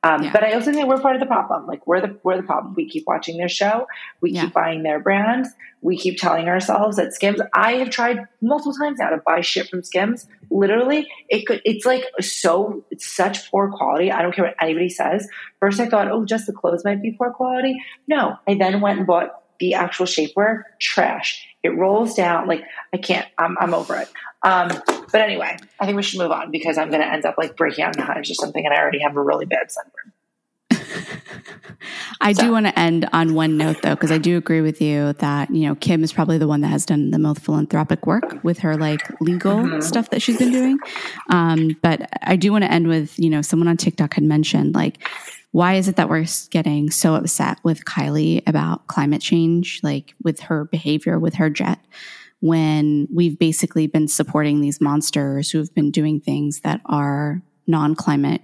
Um, 0.02 0.24
yeah. 0.24 0.32
but 0.32 0.44
i 0.44 0.54
also 0.54 0.72
think 0.72 0.88
we're 0.88 1.02
part 1.02 1.16
of 1.16 1.20
the 1.20 1.26
problem. 1.26 1.68
Like 1.68 1.86
we're 1.86 2.02
the 2.02 2.18
we're 2.24 2.38
the 2.38 2.44
problem. 2.44 2.74
We 2.76 2.90
keep 2.90 3.06
watching 3.06 3.38
their 3.38 3.50
show. 3.50 3.88
We 4.22 4.32
yeah. 4.32 4.46
keep 4.46 4.54
buying 4.54 4.84
their 4.84 5.00
brands. 5.00 5.50
We 5.82 5.98
keep 5.98 6.18
telling 6.18 6.48
ourselves 6.48 6.98
that 6.98 7.14
skims 7.14 7.40
i 7.54 7.74
have 7.74 7.90
tried 7.90 8.28
multiple 8.42 8.74
times 8.74 9.00
now 9.00 9.10
to 9.10 9.18
buy 9.18 9.42
shit 9.42 9.70
from 9.70 9.84
skims. 9.84 10.28
Literally 10.50 11.08
it 11.28 11.46
could 11.46 11.62
it's 11.66 11.86
like 11.86 12.04
so 12.22 12.86
it's 12.90 13.06
such 13.06 13.52
poor 13.52 13.70
quality. 13.70 14.12
I 14.12 14.22
don't 14.22 14.34
care 14.34 14.46
what 14.46 14.56
anybody 14.62 14.90
says. 14.90 15.28
First 15.60 15.80
i 15.80 15.88
thought 15.88 16.10
oh 16.10 16.26
just 16.26 16.48
the 16.48 16.54
clothes 16.54 16.86
might 16.86 17.02
be 17.02 17.12
poor 17.12 17.32
quality. 17.32 17.76
No. 18.08 18.38
I 18.48 18.56
then 18.56 18.82
went 18.82 19.00
and 19.00 19.08
bought 19.08 19.44
the 19.60 19.74
actual 19.74 20.06
shapewear 20.06 20.64
trash 20.80 21.46
it 21.64 21.70
rolls 21.70 22.16
down 22.16 22.48
like 22.48 22.64
i 22.94 22.98
can't 22.98 23.28
i'm, 23.38 23.58
I'm 23.60 23.74
over 23.74 23.96
it 23.96 24.10
um, 24.44 24.70
but 25.12 25.22
anyway, 25.22 25.58
I 25.80 25.86
think 25.86 25.96
we 25.98 26.04
should 26.04 26.20
move 26.20 26.32
on 26.32 26.52
because 26.52 26.78
I'm 26.78 26.90
going 26.90 27.02
to 27.02 27.12
end 27.12 27.26
up 27.26 27.38
like 27.38 27.58
breaking 27.58 27.84
out 27.84 27.98
in 27.98 28.04
hives 28.04 28.32
or 28.32 28.36
something, 28.36 28.66
and 28.66 28.74
I 28.74 28.80
already 28.80 29.00
have 29.00 29.16
a 29.16 29.22
really 29.22 29.46
bad 29.46 29.72
sunburn. 29.72 30.14
I 32.22 32.34
so. 32.34 32.44
do 32.44 32.52
want 32.52 32.68
to 32.68 32.78
end 32.78 33.10
on 33.12 33.34
one 33.34 33.58
note 33.58 33.82
though, 33.82 33.96
because 33.96 34.12
I 34.12 34.18
do 34.18 34.38
agree 34.38 34.62
with 34.62 34.82
you 34.82 35.14
that, 35.14 35.50
you 35.50 35.68
know, 35.68 35.76
Kim 35.76 36.04
is 36.04 36.14
probably 36.14 36.38
the 36.38 36.48
one 36.48 36.62
that 36.62 36.68
has 36.68 36.86
done 36.86 37.12
the 37.12 37.20
most 37.20 37.42
philanthropic 37.42 38.06
work 38.06 38.44
with 38.44 38.60
her 38.60 38.78
like 38.78 39.02
legal 39.20 39.58
mm-hmm. 39.58 39.82
stuff 39.82 40.10
that 40.12 40.22
she's 40.22 40.38
been 40.38 40.52
doing. 40.52 40.78
Um, 41.30 41.78
but 41.82 42.10
I 42.24 42.36
do 42.36 42.52
want 42.52 42.64
to 42.64 42.72
end 42.72 42.88
with, 42.88 43.18
you 43.20 43.30
know, 43.30 43.42
someone 43.42 43.68
on 43.68 43.78
TikTok 43.78 44.14
had 44.14 44.24
mentioned 44.24 44.76
like, 44.76 45.00
why 45.52 45.76
is 45.76 45.88
it 45.88 45.96
that 45.96 46.10
we're 46.10 46.26
getting 46.52 46.92
so 46.92 47.16
upset 47.16 47.60
with 47.64 47.86
Kylie 47.86 48.44
about 48.48 48.88
climate 48.88 49.22
change, 49.22 49.80
like 49.84 50.14
with 50.24 50.40
her 50.42 50.66
behavior 50.66 51.18
with 51.20 51.36
her 51.36 51.50
jet? 51.50 51.80
when 52.42 53.08
we've 53.14 53.38
basically 53.38 53.88
been 53.88 54.08
supporting 54.08 54.62
these 54.62 54.80
monsters 54.80 55.50
who've 55.50 55.74
been 55.76 55.92
doing 55.92 56.20
things 56.20 56.62
that 56.62 56.82
are 56.86 57.42
non 57.68 57.96
climate 57.96 58.42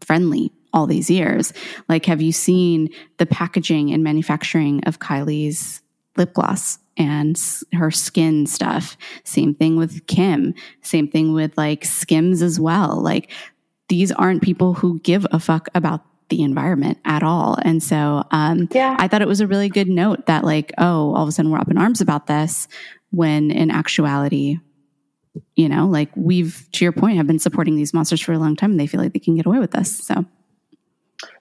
friendly 0.00 0.52
all 0.72 0.86
these 0.86 1.10
years. 1.10 1.52
Like, 1.88 2.06
have 2.06 2.22
you 2.22 2.32
seen 2.32 2.90
the 3.18 3.26
packaging 3.26 3.92
and 3.92 4.04
manufacturing 4.04 4.82
of 4.84 4.98
Kylie's 4.98 5.80
lip 6.16 6.34
gloss 6.34 6.78
and 6.96 7.40
her 7.72 7.90
skin 7.90 8.46
stuff? 8.46 8.96
Same 9.24 9.54
thing 9.54 9.76
with 9.76 10.06
Kim. 10.06 10.54
Same 10.82 11.08
thing 11.08 11.32
with 11.32 11.56
like 11.56 11.84
Skims 11.84 12.42
as 12.42 12.58
well. 12.58 13.00
Like, 13.00 13.30
these 13.88 14.12
aren't 14.12 14.42
people 14.42 14.74
who 14.74 15.00
give 15.00 15.26
a 15.32 15.40
fuck 15.40 15.68
about 15.74 16.04
the 16.30 16.42
environment 16.42 16.98
at 17.04 17.22
all. 17.22 17.58
And 17.62 17.82
so, 17.82 18.24
um, 18.30 18.68
yeah. 18.70 18.96
I 18.98 19.08
thought 19.08 19.22
it 19.22 19.28
was 19.28 19.40
a 19.40 19.46
really 19.46 19.68
good 19.68 19.88
note 19.88 20.26
that 20.26 20.44
like, 20.44 20.72
oh, 20.78 21.14
all 21.14 21.22
of 21.22 21.28
a 21.28 21.32
sudden 21.32 21.50
we're 21.50 21.58
up 21.58 21.70
in 21.70 21.78
arms 21.78 22.00
about 22.00 22.26
this 22.26 22.68
when 23.10 23.50
in 23.50 23.70
actuality, 23.70 24.58
you 25.54 25.68
know, 25.68 25.86
like 25.86 26.10
we've, 26.16 26.66
to 26.72 26.84
your 26.84 26.92
point, 26.92 27.16
have 27.16 27.26
been 27.26 27.38
supporting 27.38 27.76
these 27.76 27.92
monsters 27.92 28.20
for 28.20 28.32
a 28.32 28.38
long 28.38 28.56
time 28.56 28.70
and 28.72 28.80
they 28.80 28.86
feel 28.86 29.00
like 29.00 29.12
they 29.12 29.18
can 29.18 29.36
get 29.36 29.46
away 29.46 29.58
with 29.58 29.72
this. 29.72 29.98
So, 29.98 30.24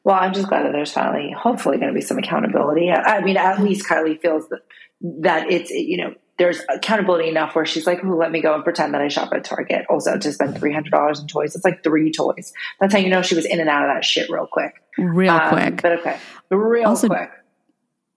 well, 0.04 0.16
I'm 0.16 0.34
just 0.34 0.48
glad 0.48 0.66
that 0.66 0.72
there's 0.74 0.92
finally, 0.92 1.32
hopefully, 1.32 1.78
going 1.78 1.90
to 1.90 1.94
be 1.94 2.02
some 2.02 2.18
accountability. 2.18 2.92
I 2.92 3.22
mean, 3.22 3.38
at 3.38 3.62
least 3.62 3.88
Kylie 3.88 4.20
feels 4.22 4.48
that 4.50 4.62
that 5.02 5.50
it's 5.50 5.70
you 5.70 5.98
know 5.98 6.14
there's 6.40 6.62
accountability 6.70 7.30
enough 7.30 7.54
where 7.54 7.66
she's 7.66 7.86
like, 7.86 8.00
oh, 8.04 8.16
let 8.16 8.32
me 8.32 8.42
go 8.42 8.56
and 8.56 8.64
pretend 8.64 8.96
that 8.96 9.02
I 9.02 9.10
shop 9.10 9.32
at 9.34 9.44
Target. 9.44 9.86
Also, 9.90 10.18
to 10.18 10.34
spend 10.34 10.58
three 10.58 10.74
hundred 10.74 10.92
dollars 10.92 11.20
in 11.20 11.28
toys, 11.28 11.56
it's 11.56 11.64
like 11.64 11.84
three 11.84 12.12
toys. 12.12 12.52
That's 12.80 12.94
how 12.94 13.00
you 13.00 13.10
know 13.10 13.22
she 13.22 13.36
was 13.36 13.46
in 13.46 13.60
and 13.60 13.70
out 13.70 13.84
of 13.84 13.96
that 13.96 14.04
shit 14.04 14.30
real 14.30 14.48
quick, 14.52 14.82
real 14.98 15.34
um, 15.34 15.50
quick. 15.50 15.82
But 15.84 16.00
okay, 16.00 16.18
real 16.50 16.90
also, 16.90 17.08
quick. 17.08 17.30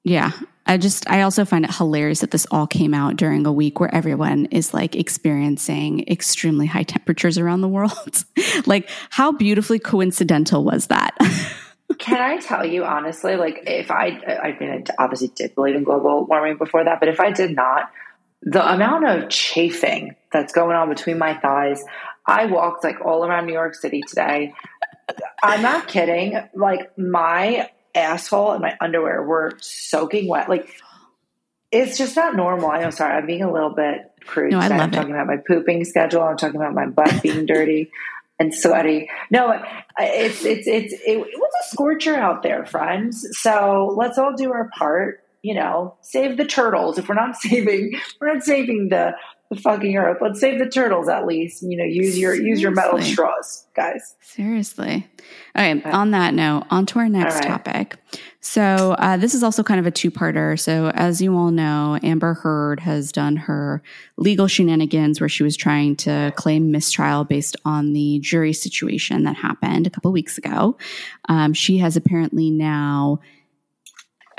Yeah. 0.05 0.33
I 0.65 0.77
just, 0.79 1.11
I 1.11 1.23
also 1.23 1.45
find 1.45 1.65
it 1.65 1.75
hilarious 1.75 2.21
that 2.21 2.31
this 2.31 2.47
all 2.51 2.67
came 2.67 2.95
out 2.95 3.17
during 3.17 3.47
a 3.47 3.53
week 3.53 3.81
where 3.81 3.93
everyone 3.93 4.47
is 4.47 4.73
like 4.73 4.95
experiencing 4.95 6.07
extremely 6.09 6.67
high 6.67 6.85
temperatures 6.85 7.37
around 7.37 7.63
the 7.63 7.69
world. 7.69 8.25
like, 8.67 8.89
how 9.11 9.33
beautifully 9.33 9.79
coincidental 9.79 10.65
was 10.65 10.87
that? 10.87 11.17
Can 11.99 12.21
I 12.21 12.39
tell 12.39 12.65
you 12.65 12.85
honestly, 12.85 13.37
like, 13.37 13.65
if 13.67 13.91
I, 13.91 14.07
I 14.07 14.57
mean, 14.59 14.71
I 14.71 15.03
obviously 15.03 15.29
did 15.35 15.55
believe 15.55 15.75
in 15.75 15.85
global 15.85 16.25
warming 16.27 16.57
before 16.57 16.85
that, 16.85 17.01
but 17.01 17.09
if 17.09 17.21
I 17.21 17.33
did 17.33 17.55
not, 17.55 17.91
the 18.43 18.73
amount 18.73 19.07
of 19.07 19.29
chafing 19.29 20.17
that's 20.33 20.53
going 20.53 20.77
on 20.77 20.89
between 20.89 21.19
my 21.19 21.35
thighs, 21.39 21.85
I 22.27 22.47
walked 22.47 22.85
like 22.85 23.01
all 23.05 23.25
around 23.25 23.47
New 23.47 23.53
York 23.53 23.75
City 23.75 24.03
today. 24.07 24.55
I'm 25.43 25.63
not 25.63 25.89
kidding. 25.89 26.39
Like, 26.55 26.97
my 26.97 27.69
asshole 27.95 28.53
and 28.53 28.63
my 28.63 28.77
underwear 28.81 29.23
were 29.23 29.53
soaking 29.61 30.29
wet. 30.29 30.49
Like 30.49 30.69
it's 31.71 31.97
just 31.97 32.17
not 32.17 32.37
normal. 32.37 32.71
I'm 32.71 32.91
Sorry, 32.93 33.17
I'm 33.17 33.27
being 33.27 33.43
a 33.43 33.53
little 33.53 33.75
bit 33.75 34.13
crude. 34.25 34.53
No, 34.53 34.59
I 34.59 34.69
love 34.69 34.81
I'm 34.81 34.93
it. 34.93 34.93
talking 34.93 35.13
about 35.13 35.27
my 35.27 35.39
pooping 35.39 35.85
schedule. 35.85 36.23
I'm 36.23 36.37
talking 36.37 36.61
about 36.61 36.75
my 36.75 36.87
butt 36.87 37.23
being 37.23 37.47
dirty 37.47 37.91
and 38.39 38.55
sweaty. 38.55 39.11
No, 39.31 39.63
it's 39.99 40.45
it's 40.45 40.67
it's 40.67 40.93
it, 40.93 41.01
it 41.07 41.39
was 41.39 41.53
a 41.65 41.69
scorcher 41.71 42.15
out 42.15 42.43
there, 42.43 42.67
friends. 42.67 43.27
So 43.41 43.95
let's 43.97 44.19
all 44.19 44.35
do 44.35 44.53
our 44.53 44.71
part. 44.77 45.22
You 45.43 45.55
know, 45.55 45.97
save 46.01 46.37
the 46.37 46.45
turtles. 46.45 46.99
If 46.99 47.09
we're 47.09 47.15
not 47.15 47.37
saving, 47.41 47.99
we're 48.21 48.33
not 48.33 48.43
saving 48.43 48.89
the 48.89 49.15
the 49.53 49.61
fucking 49.61 49.97
earth. 49.97 50.19
Let's 50.21 50.41
save 50.41 50.59
the 50.59 50.69
turtles 50.69 51.09
at 51.09 51.27
least. 51.27 51.63
You 51.63 51.77
know, 51.77 51.85
use 51.85 52.19
your 52.19 52.33
Seriously. 52.33 52.49
use 52.49 52.63
your 52.63 52.71
metal 52.71 53.01
straws, 53.03 53.67
guys. 53.75 54.17
Seriously. 54.21 55.07
Okay. 55.55 55.79
okay. 55.79 55.91
On 55.91 56.13
that 56.13 56.35
note, 56.35 56.65
on 56.71 56.87
to 56.87 56.99
our 56.99 57.09
next 57.09 57.37
right. 57.37 57.49
topic. 57.49 57.97
So 58.41 58.97
uh, 58.99 59.19
this 59.19 59.35
is 59.35 59.43
also 59.43 59.63
kind 59.63 59.79
of 59.79 59.87
a 59.87 59.91
two-parter. 59.91 60.59
So 60.59 60.91
as 60.95 61.21
you 61.21 61.37
all 61.37 61.51
know, 61.51 61.99
Amber 62.03 62.35
Heard 62.35 62.81
has 62.81 63.13
done 63.13 63.37
her 63.37 63.83
legal 64.17 64.47
shenanigans 64.49 65.21
where 65.21 65.29
she 65.29 65.43
was 65.43 65.57
trying 65.57 65.97
to 65.97 66.33
claim 66.37 66.73
mistrial 66.73 67.25
based 67.25 67.57
on 67.65 67.93
the 67.93 68.19
jury 68.21 68.53
situation 68.53 69.25
that 69.25 69.37
happened 69.37 69.87
a 69.87 69.91
couple 69.91 70.11
weeks 70.13 70.39
ago. 70.39 70.77
Um, 71.29 71.53
she 71.53 71.79
has 71.79 71.97
apparently 71.97 72.51
now 72.51 73.21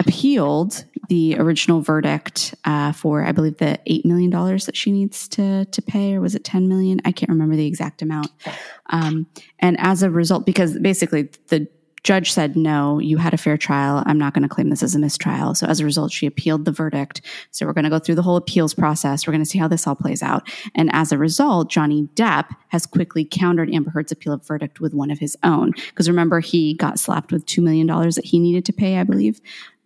appealed 0.06 0.86
the 1.10 1.36
original 1.38 1.82
verdict 1.82 2.56
uh, 2.66 2.92
for, 2.92 3.24
I 3.24 3.32
believe, 3.32 3.58
the 3.58 3.80
eight 3.86 4.06
million 4.06 4.30
dollars 4.30 4.66
that 4.66 4.78
she 4.78 4.92
needs 4.92 5.28
to 5.30 5.66
to 5.66 5.82
pay, 5.82 6.16
or 6.16 6.22
was 6.22 6.36
it 6.36 6.44
ten 6.44 6.68
million? 6.68 7.02
I 7.06 7.12
can't 7.12 7.30
remember 7.30 7.56
the 7.56 7.68
exact 7.68 8.02
amount. 8.02 8.32
Um, 8.90 9.28
and 9.60 9.80
as 9.80 10.04
a 10.04 10.10
result, 10.10 10.46
because 10.46 10.78
basically 10.80 11.30
the 11.48 11.68
judge 12.04 12.32
said, 12.34 12.58
no, 12.58 13.00
you 13.00 13.18
had 13.18 13.34
a 13.34 13.38
fair 13.38 13.58
trial. 13.58 14.04
I'm 14.06 14.18
not 14.18 14.34
going 14.34 14.44
to 14.44 14.54
claim 14.54 14.70
this 14.70 14.84
as 14.84 14.94
a 14.94 15.00
mistrial. 15.00 15.56
So 15.56 15.68
as 15.68 15.80
a 15.80 15.86
result, 15.86 16.12
she 16.12 16.26
appealed 16.26 16.66
the 16.66 16.72
verdict. 16.72 17.22
So 17.52 17.66
we're 17.66 17.74
going 17.74 17.86
to 17.86 17.90
go 17.90 18.00
through 18.00 18.16
the 18.16 18.22
whole 18.22 18.36
appeals 18.36 18.74
process. 18.74 19.26
We're 19.26 19.32
going 19.32 19.44
to 19.44 19.50
see 19.50 19.58
how 19.58 19.70
this 19.70 19.88
all 19.88 19.96
plays 19.96 20.22
out. 20.22 20.48
And 20.76 20.90
as 20.94 21.14
a 21.14 21.18
result, 21.18 21.70
Johnny 21.70 22.10
Depp 22.16 22.54
has 22.70 22.86
quickly 22.86 23.24
countered 23.24 23.74
Amber 23.74 23.92
Heard's 23.92 24.12
appeal 24.12 24.34
of 24.34 24.46
verdict 24.46 24.82
with 24.82 24.94
one 24.94 25.12
of 25.12 25.20
his 25.20 25.38
own. 25.44 25.72
Because 25.72 26.10
remember, 26.10 26.42
he 26.42 26.74
got 26.74 27.00
slapped 27.00 27.32
with 27.32 27.46
$2 27.46 27.64
million 27.64 27.88
that 27.88 28.26
he 28.26 28.38
needed 28.38 28.66
to 28.66 28.74
pay, 28.74 28.98
I 28.98 29.04
believe. 29.04 29.40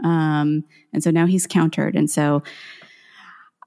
Um, 0.04 0.64
and 0.94 1.04
so 1.04 1.12
now 1.12 1.28
he's 1.28 1.46
countered. 1.46 1.96
And 1.96 2.10
so 2.10 2.42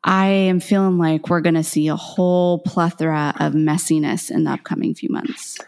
I 0.03 0.27
am 0.27 0.59
feeling 0.59 0.99
like 0.99 1.29
we're 1.29 1.41
going 1.41 1.55
to 1.55 1.63
see 1.63 1.87
a 1.87 1.97
whole 1.97 2.59
plethora 2.61 3.33
of 3.39 3.53
messiness 3.53 4.29
in 4.29 4.45
the 4.45 4.53
upcoming 4.53 4.95
few 4.95 5.11
months. 5.11 5.59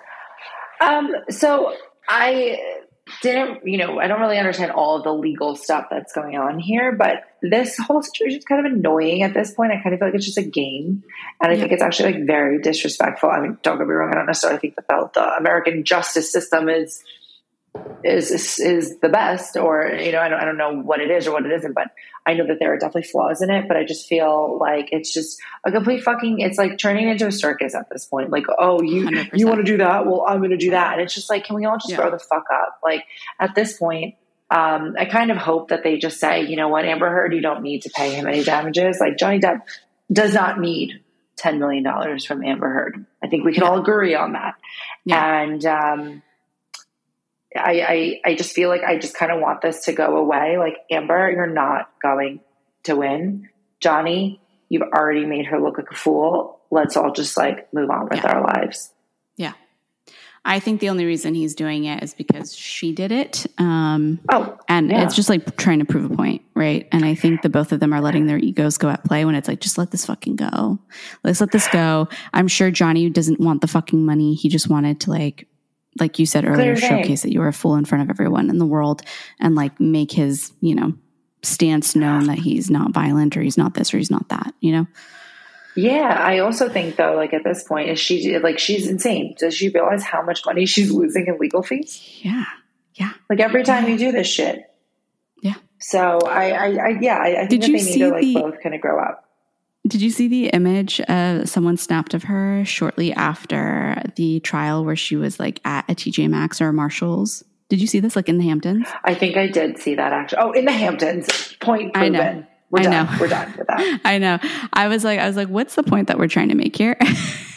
Um, 0.80 1.12
so 1.28 1.76
I 2.08 2.82
didn't, 3.20 3.66
you 3.66 3.78
know, 3.78 3.98
I 3.98 4.06
don't 4.06 4.20
really 4.20 4.38
understand 4.38 4.72
all 4.72 4.96
of 4.96 5.04
the 5.04 5.12
legal 5.12 5.56
stuff 5.56 5.86
that's 5.90 6.12
going 6.12 6.36
on 6.36 6.58
here, 6.58 6.92
but 6.92 7.24
this 7.42 7.76
whole 7.76 8.02
situation 8.02 8.38
is 8.38 8.44
kind 8.44 8.64
of 8.64 8.72
annoying 8.72 9.22
at 9.22 9.34
this 9.34 9.52
point. 9.52 9.72
I 9.72 9.82
kind 9.82 9.92
of 9.92 9.98
feel 9.98 10.08
like 10.08 10.14
it's 10.14 10.24
just 10.24 10.38
a 10.38 10.42
game. 10.42 11.02
And 11.40 11.50
I 11.50 11.54
yeah. 11.54 11.60
think 11.60 11.72
it's 11.72 11.82
actually 11.82 12.14
like 12.14 12.26
very 12.26 12.60
disrespectful. 12.60 13.30
I 13.30 13.40
mean, 13.40 13.58
don't 13.62 13.78
get 13.78 13.86
me 13.86 13.92
wrong, 13.94 14.10
I 14.10 14.14
don't 14.14 14.26
necessarily 14.26 14.60
think 14.60 14.76
that 14.76 15.12
the 15.14 15.36
American 15.36 15.84
justice 15.84 16.30
system 16.30 16.68
is 16.68 17.02
is, 18.04 18.30
is, 18.30 18.58
is 18.58 18.98
the 19.00 19.08
best, 19.08 19.56
or 19.56 19.86
you 19.86 20.12
know, 20.12 20.20
I 20.20 20.28
don't 20.28 20.40
I 20.40 20.44
don't 20.44 20.56
know 20.56 20.74
what 20.74 21.00
it 21.00 21.10
is 21.10 21.26
or 21.26 21.32
what 21.32 21.46
it 21.46 21.52
isn't, 21.52 21.74
but 21.74 21.88
I 22.26 22.34
know 22.34 22.46
that 22.46 22.58
there 22.58 22.72
are 22.72 22.76
definitely 22.76 23.04
flaws 23.04 23.40
in 23.40 23.50
it. 23.50 23.66
But 23.68 23.76
I 23.76 23.84
just 23.84 24.06
feel 24.06 24.58
like 24.60 24.88
it's 24.92 25.12
just 25.12 25.40
a 25.64 25.72
complete 25.72 26.02
fucking. 26.02 26.40
It's 26.40 26.58
like 26.58 26.78
turning 26.78 27.08
into 27.08 27.26
a 27.26 27.32
circus 27.32 27.74
at 27.74 27.88
this 27.90 28.04
point. 28.04 28.30
Like, 28.30 28.44
oh, 28.58 28.82
you 28.82 29.06
100%. 29.06 29.38
you 29.38 29.46
want 29.46 29.58
to 29.58 29.64
do 29.64 29.78
that? 29.78 30.06
Well, 30.06 30.24
I'm 30.28 30.38
going 30.38 30.50
to 30.50 30.56
do 30.56 30.70
that, 30.70 30.94
and 30.94 31.02
it's 31.02 31.14
just 31.14 31.30
like, 31.30 31.44
can 31.44 31.56
we 31.56 31.64
all 31.64 31.76
just 31.76 31.90
yeah. 31.90 31.96
throw 31.96 32.10
the 32.10 32.18
fuck 32.18 32.44
up? 32.52 32.78
Like 32.82 33.04
at 33.38 33.54
this 33.54 33.76
point. 33.76 34.16
Um, 34.50 34.96
I 34.98 35.06
kind 35.06 35.30
of 35.30 35.38
hope 35.38 35.68
that 35.68 35.82
they 35.82 35.96
just 35.96 36.20
say, 36.20 36.42
you 36.42 36.56
know 36.56 36.68
what, 36.68 36.84
Amber 36.84 37.08
Heard, 37.08 37.32
you 37.32 37.40
don't 37.40 37.62
need 37.62 37.84
to 37.84 37.90
pay 37.90 38.12
him 38.12 38.26
any 38.26 38.44
damages. 38.44 38.98
Like 39.00 39.16
Johnny 39.16 39.40
Depp 39.40 39.62
does 40.12 40.34
not 40.34 40.60
need 40.60 41.00
$10 41.38 41.58
million 41.58 42.18
from 42.20 42.44
Amber 42.44 42.68
Heard. 42.68 43.06
I 43.22 43.28
think 43.28 43.46
we 43.46 43.54
can 43.54 43.62
yeah. 43.62 43.70
all 43.70 43.80
agree 43.80 44.14
on 44.14 44.32
that. 44.32 44.56
Yeah. 45.06 45.40
And 45.40 45.64
um, 45.64 46.22
I, 47.56 48.20
I, 48.24 48.30
I 48.30 48.34
just 48.34 48.54
feel 48.54 48.68
like 48.68 48.82
I 48.82 48.98
just 48.98 49.14
kind 49.14 49.32
of 49.32 49.40
want 49.40 49.62
this 49.62 49.84
to 49.84 49.92
go 49.92 50.16
away. 50.16 50.58
Like 50.58 50.76
Amber, 50.90 51.30
you're 51.30 51.46
not 51.46 51.90
going 52.02 52.40
to 52.84 52.96
win. 52.96 53.48
Johnny, 53.80 54.40
you've 54.68 54.82
already 54.82 55.26
made 55.26 55.46
her 55.46 55.60
look 55.60 55.78
like 55.78 55.90
a 55.90 55.94
fool. 55.94 56.60
Let's 56.70 56.96
all 56.96 57.12
just 57.12 57.36
like 57.36 57.72
move 57.72 57.90
on 57.90 58.08
with 58.10 58.20
yeah. 58.24 58.32
our 58.32 58.42
lives. 58.42 58.90
Yeah. 59.36 59.52
I 60.44 60.58
think 60.58 60.80
the 60.80 60.88
only 60.88 61.04
reason 61.04 61.34
he's 61.34 61.54
doing 61.54 61.84
it 61.84 62.02
is 62.02 62.14
because 62.14 62.54
she 62.54 62.92
did 62.92 63.12
it. 63.12 63.46
Um, 63.58 64.18
oh, 64.30 64.58
and 64.68 64.90
yeah. 64.90 65.04
it's 65.04 65.14
just 65.14 65.28
like 65.28 65.56
trying 65.56 65.78
to 65.78 65.84
prove 65.84 66.10
a 66.10 66.14
point, 66.16 66.42
right? 66.54 66.88
And 66.90 67.04
I 67.04 67.14
think 67.14 67.42
the 67.42 67.48
both 67.48 67.70
of 67.70 67.78
them 67.78 67.92
are 67.92 68.00
letting 68.00 68.26
their 68.26 68.38
egos 68.38 68.76
go 68.76 68.88
at 68.88 69.04
play 69.04 69.24
when 69.24 69.36
it's 69.36 69.46
like, 69.46 69.60
just 69.60 69.78
let 69.78 69.92
this 69.92 70.06
fucking 70.06 70.36
go. 70.36 70.80
Let's 71.22 71.40
let 71.40 71.52
this 71.52 71.68
go. 71.68 72.08
I'm 72.32 72.48
sure 72.48 72.72
Johnny 72.72 73.08
doesn't 73.08 73.38
want 73.38 73.60
the 73.60 73.68
fucking 73.68 74.04
money. 74.04 74.34
He 74.34 74.48
just 74.48 74.68
wanted 74.68 75.00
to 75.02 75.10
like 75.10 75.46
like 75.98 76.18
you 76.18 76.26
said 76.26 76.44
earlier, 76.44 76.76
showcase 76.76 77.22
that 77.22 77.32
you 77.32 77.40
were 77.40 77.48
a 77.48 77.52
fool 77.52 77.76
in 77.76 77.84
front 77.84 78.02
of 78.02 78.10
everyone 78.10 78.50
in 78.50 78.58
the 78.58 78.66
world 78.66 79.02
and 79.40 79.54
like 79.54 79.78
make 79.80 80.12
his, 80.12 80.52
you 80.60 80.74
know, 80.74 80.94
stance 81.42 81.94
known 81.94 82.26
that 82.26 82.38
he's 82.38 82.70
not 82.70 82.92
violent 82.92 83.36
or 83.36 83.42
he's 83.42 83.58
not 83.58 83.74
this 83.74 83.92
or 83.92 83.98
he's 83.98 84.10
not 84.10 84.28
that, 84.28 84.54
you 84.60 84.72
know? 84.72 84.86
Yeah, 85.74 86.16
I 86.20 86.40
also 86.40 86.68
think 86.68 86.96
though, 86.96 87.14
like 87.14 87.32
at 87.32 87.44
this 87.44 87.64
point, 87.64 87.88
is 87.88 87.98
she 87.98 88.38
like 88.38 88.58
she's 88.58 88.88
insane? 88.88 89.34
Does 89.38 89.54
she 89.54 89.70
realize 89.70 90.02
how 90.02 90.22
much 90.22 90.44
money 90.44 90.66
she's 90.66 90.90
losing 90.90 91.26
in 91.26 91.38
legal 91.38 91.62
fees? 91.62 92.20
Yeah, 92.22 92.44
yeah. 92.94 93.12
Like 93.30 93.40
every 93.40 93.64
time 93.64 93.88
you 93.88 93.96
do 93.96 94.12
this 94.12 94.26
shit. 94.26 94.64
Yeah. 95.42 95.54
So 95.78 96.20
I, 96.20 96.50
I, 96.50 96.66
I 96.66 96.98
yeah, 97.00 97.16
I, 97.16 97.42
I 97.42 97.46
think 97.46 97.62
Did 97.62 97.62
that 97.62 97.66
they 97.66 97.84
need 97.84 97.98
to 97.98 98.10
like 98.10 98.20
the, 98.20 98.34
both 98.34 98.62
kind 98.62 98.74
of 98.74 98.80
grow 98.82 99.02
up. 99.02 99.24
Did 99.86 100.00
you 100.00 100.10
see 100.10 100.28
the 100.28 100.46
image 100.48 101.00
uh, 101.08 101.44
someone 101.44 101.76
snapped 101.76 102.14
of 102.14 102.24
her 102.24 102.64
shortly 102.64 103.12
after 103.12 104.00
the 104.14 104.38
trial 104.40 104.84
where 104.84 104.94
she 104.96 105.16
was 105.16 105.40
like 105.40 105.60
at 105.64 105.90
a 105.90 105.94
TJ 105.94 106.30
Maxx 106.30 106.60
or 106.60 106.68
a 106.68 106.72
Marshalls? 106.72 107.42
Did 107.68 107.80
you 107.80 107.86
see 107.86 108.00
this 108.00 108.14
like 108.14 108.28
in 108.28 108.38
the 108.38 108.44
Hamptons? 108.44 108.86
I 109.04 109.14
think 109.14 109.36
I 109.36 109.48
did 109.48 109.78
see 109.78 109.94
that 109.96 110.12
actually. 110.12 110.38
Oh, 110.38 110.52
in 110.52 110.66
the 110.66 110.72
Hamptons. 110.72 111.56
Point 111.60 111.94
proven. 111.94 112.16
I 112.16 112.18
know. 112.18 112.46
We're 112.70 112.80
I 112.80 112.82
done. 112.84 113.06
know. 113.06 113.18
We're 113.20 113.28
done 113.28 113.54
with 113.58 113.66
that. 113.66 114.00
I 114.04 114.18
know. 114.18 114.38
I 114.72 114.88
was 114.88 115.04
like, 115.04 115.18
I 115.18 115.26
was 115.26 115.36
like, 115.36 115.48
what's 115.48 115.74
the 115.74 115.82
point 115.82 116.08
that 116.08 116.18
we're 116.18 116.28
trying 116.28 116.48
to 116.50 116.54
make 116.54 116.76
here? 116.76 116.96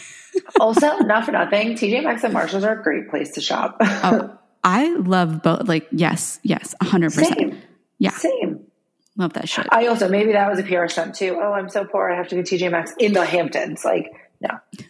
also, 0.60 0.98
not 0.98 1.24
for 1.24 1.32
nothing, 1.32 1.74
TJ 1.74 2.02
Maxx 2.02 2.24
and 2.24 2.34
Marshalls 2.34 2.64
are 2.64 2.78
a 2.78 2.82
great 2.82 3.08
place 3.08 3.32
to 3.32 3.40
shop. 3.40 3.76
oh, 3.80 4.36
I 4.64 4.94
love 4.96 5.42
both. 5.42 5.68
Like, 5.68 5.86
yes, 5.92 6.40
yes, 6.42 6.74
hundred 6.82 7.14
percent. 7.14 7.54
Yeah, 7.98 8.10
same. 8.10 8.65
Love 9.16 9.32
that 9.34 9.48
shit. 9.48 9.66
I 9.70 9.86
also 9.86 10.08
maybe 10.08 10.32
that 10.32 10.50
was 10.50 10.58
a 10.58 10.62
PR 10.62 10.88
stunt 10.88 11.14
too. 11.14 11.38
Oh, 11.40 11.52
I'm 11.52 11.68
so 11.68 11.84
poor. 11.84 12.10
I 12.10 12.16
have 12.16 12.28
to 12.28 12.36
go 12.36 12.42
TJ 12.42 12.70
Maxx 12.70 12.92
in 12.98 13.12
the 13.12 13.24
Hamptons. 13.24 13.84
Like, 13.84 14.10
no. 14.40 14.50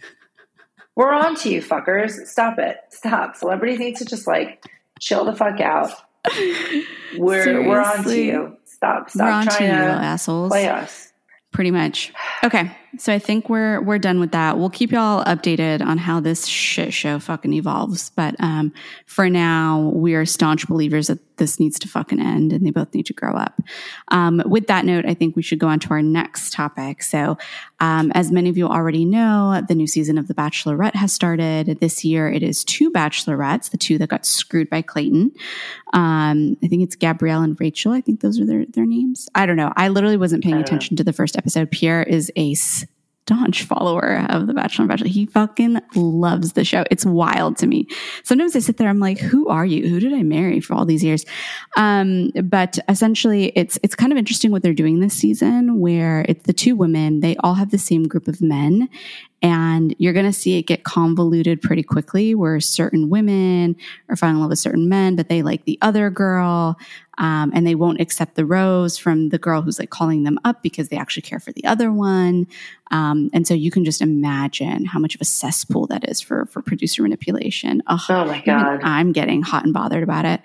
We're 0.97 1.12
on 1.12 1.37
to 1.37 1.50
you, 1.50 1.61
fuckers. 1.62 2.26
Stop 2.26 2.59
it. 2.59 2.78
Stop. 2.88 3.37
Celebrities 3.37 3.78
need 3.78 3.97
to 3.97 4.06
just 4.06 4.26
like 4.26 4.64
chill 4.99 5.26
the 5.26 5.35
fuck 5.37 5.61
out. 5.61 5.92
We're 7.18 7.45
Seriously. 7.45 7.68
we're 7.68 7.80
on 7.83 8.04
to 8.04 8.18
you. 8.18 8.56
Stop. 8.64 9.11
Stop 9.11 9.26
we're 9.26 9.33
on 9.33 9.45
trying 9.45 9.59
to, 9.59 9.64
you, 9.66 9.73
to 9.73 9.76
assholes. 9.76 10.50
play 10.50 10.69
us. 10.69 11.12
Pretty 11.52 11.71
much. 11.71 12.12
Okay. 12.43 12.75
So 12.99 13.13
I 13.13 13.19
think 13.19 13.49
we're 13.49 13.81
we're 13.83 13.99
done 13.99 14.21
with 14.21 14.33
that. 14.33 14.59
We'll 14.59 14.71
keep 14.71 14.93
y'all 14.93 15.25
updated 15.25 15.85
on 15.85 15.99
how 15.99 16.21
this 16.21 16.47
shit 16.47 16.93
show 16.93 17.19
fucking 17.19 17.53
evolves. 17.53 18.11
But 18.11 18.37
um, 18.39 18.73
for 19.07 19.29
now, 19.29 19.91
we 19.95 20.15
are 20.15 20.25
staunch 20.25 20.67
believers 20.67 21.09
that 21.09 21.19
this 21.37 21.61
needs 21.61 21.79
to 21.79 21.89
fucking 21.89 22.21
end 22.21 22.53
and 22.53 22.65
they 22.65 22.71
both 22.71 22.95
need 22.95 23.07
to 23.07 23.13
grow 23.13 23.35
up. 23.35 23.61
Um, 24.09 24.43
with 24.47 24.67
that 24.69 24.85
note, 24.85 25.05
I 25.07 25.15
think 25.15 25.37
we 25.37 25.43
should 25.43 25.59
go 25.59 25.69
on 25.69 25.79
to 25.81 25.91
our 25.91 26.03
next 26.03 26.53
topic. 26.53 27.03
So, 27.03 27.37
um, 27.81 28.11
as 28.15 28.33
many 28.33 28.49
of 28.49 28.57
you 28.57 28.67
already 28.67 29.05
know, 29.05 29.63
the 29.69 29.75
new 29.75 29.87
season 29.87 30.19
of 30.19 30.29
The 30.29 30.35
Bachelorette 30.35 30.95
has 30.95 31.13
started. 31.13 31.79
This 31.81 32.05
year, 32.05 32.31
it 32.31 32.43
is 32.43 32.65
two 32.65 32.91
Bachelorettes, 32.91 33.71
the 33.71 33.77
two 33.77 33.99
that 33.99 34.09
got 34.09 34.25
screwed 34.25 34.71
by 34.71 34.83
Clayton. 34.83 35.33
Um, 35.93 36.57
I 36.63 36.69
think 36.69 36.83
it's 36.83 36.97
Gabrielle 36.97 37.43
and 37.43 37.59
Rachel. 37.61 37.93
I 37.93 38.01
think 38.01 38.21
those 38.21 38.41
are 38.41 38.47
their, 38.47 38.65
their 38.67 38.87
names. 38.87 39.29
I 39.35 39.47
don't 39.47 39.57
know. 39.57 39.73
I 39.77 39.89
literally 39.89 40.17
wasn't 40.17 40.43
paying 40.43 40.57
attention 40.57 40.97
to 40.97 41.05
the 41.05 41.13
first 41.13 41.37
episode. 41.37 41.71
Pierre 41.71 42.03
is 42.03 42.33
a 42.37 42.55
staunch 43.26 43.65
follower 43.65 44.25
of 44.28 44.47
The 44.47 44.54
Bachelor 44.54 44.84
and 44.84 44.89
Bachelor. 44.89 45.08
He 45.08 45.26
fucking 45.26 45.80
loves 45.97 46.52
the 46.52 46.65
show. 46.65 46.84
It's 46.93 47.04
wild 47.04 47.56
to 47.58 47.67
me. 47.67 47.89
Sometimes 48.23 48.54
I 48.54 48.60
sit 48.60 48.76
there, 48.76 48.89
I'm 48.89 49.00
like, 49.00 49.19
who 49.19 49.49
are 49.49 49.67
you? 49.67 49.89
Who 49.89 49.99
did 49.99 50.15
I 50.15 50.23
marry 50.23 50.60
for 50.60 50.75
all 50.75 50.84
these 50.84 51.02
years? 51.02 51.25
Um, 51.76 52.30
but 52.45 52.78
essentially 52.89 53.47
it's, 53.56 53.80
it's 53.82 53.97
kind 53.97 54.12
of 54.12 54.19
interesting 54.19 54.52
what 54.52 54.62
they're 54.62 54.73
doing 54.73 55.00
this 55.00 55.15
season 55.15 55.80
where 55.80 56.25
it's 56.28 56.45
the 56.45 56.52
two 56.52 56.76
women, 56.76 57.19
they 57.19 57.34
all 57.39 57.54
have 57.54 57.73
the 57.73 57.78
same 57.78 58.04
group 58.06 58.28
of 58.28 58.41
men 58.41 58.89
and 59.43 59.95
you're 59.99 60.15
going 60.15 60.27
to 60.27 60.33
see 60.33 60.59
it 60.59 60.63
get 60.63 60.85
convoluted 60.85 61.61
pretty 61.61 61.83
quickly 61.83 62.35
where 62.35 62.59
certain 62.59 63.11
women 63.11 63.77
are 64.09 64.17
falling 64.17 64.37
in 64.37 64.41
love 64.41 64.51
with 64.51 64.59
certain 64.59 64.89
men, 64.89 65.15
but 65.15 65.29
they 65.29 65.43
like 65.43 65.65
the 65.65 65.79
other 65.83 66.11
girl. 66.11 66.79
Um, 67.19 67.51
and 67.55 67.67
they 67.67 67.75
won't 67.75 68.01
accept 68.01 68.35
the 68.35 68.45
rose 68.45 68.99
from 68.99 69.31
the 69.31 69.39
girl 69.39 69.63
who's 69.63 69.79
like 69.79 69.89
calling 69.89 70.25
them 70.25 70.39
up 70.45 70.63
because 70.63 70.91
they 70.91 70.99
actually 70.99 71.23
care 71.23 71.41
for 71.41 71.51
the 71.53 71.65
other 71.65 71.91
one. 71.91 72.47
Um, 72.91 73.31
and 73.33 73.47
so 73.47 73.55
you 73.55 73.71
can 73.71 73.87
just 73.87 74.03
imagine 74.03 74.85
how 74.85 74.99
much 74.99 75.15
of 75.15 75.23
a 75.23 75.25
cesspool 75.25 75.87
that 75.87 76.07
is 76.09 76.21
for, 76.21 76.45
for 76.47 76.61
producer 76.61 77.03
manipulation. 77.03 77.83
Ugh, 77.87 78.01
oh 78.11 78.25
my 78.27 78.43
God. 78.43 78.81
I'm 78.83 79.13
getting 79.13 79.41
hot 79.43 79.65
and 79.65 79.73
bothered 79.73 80.03
about 80.03 80.27
it. 80.27 80.41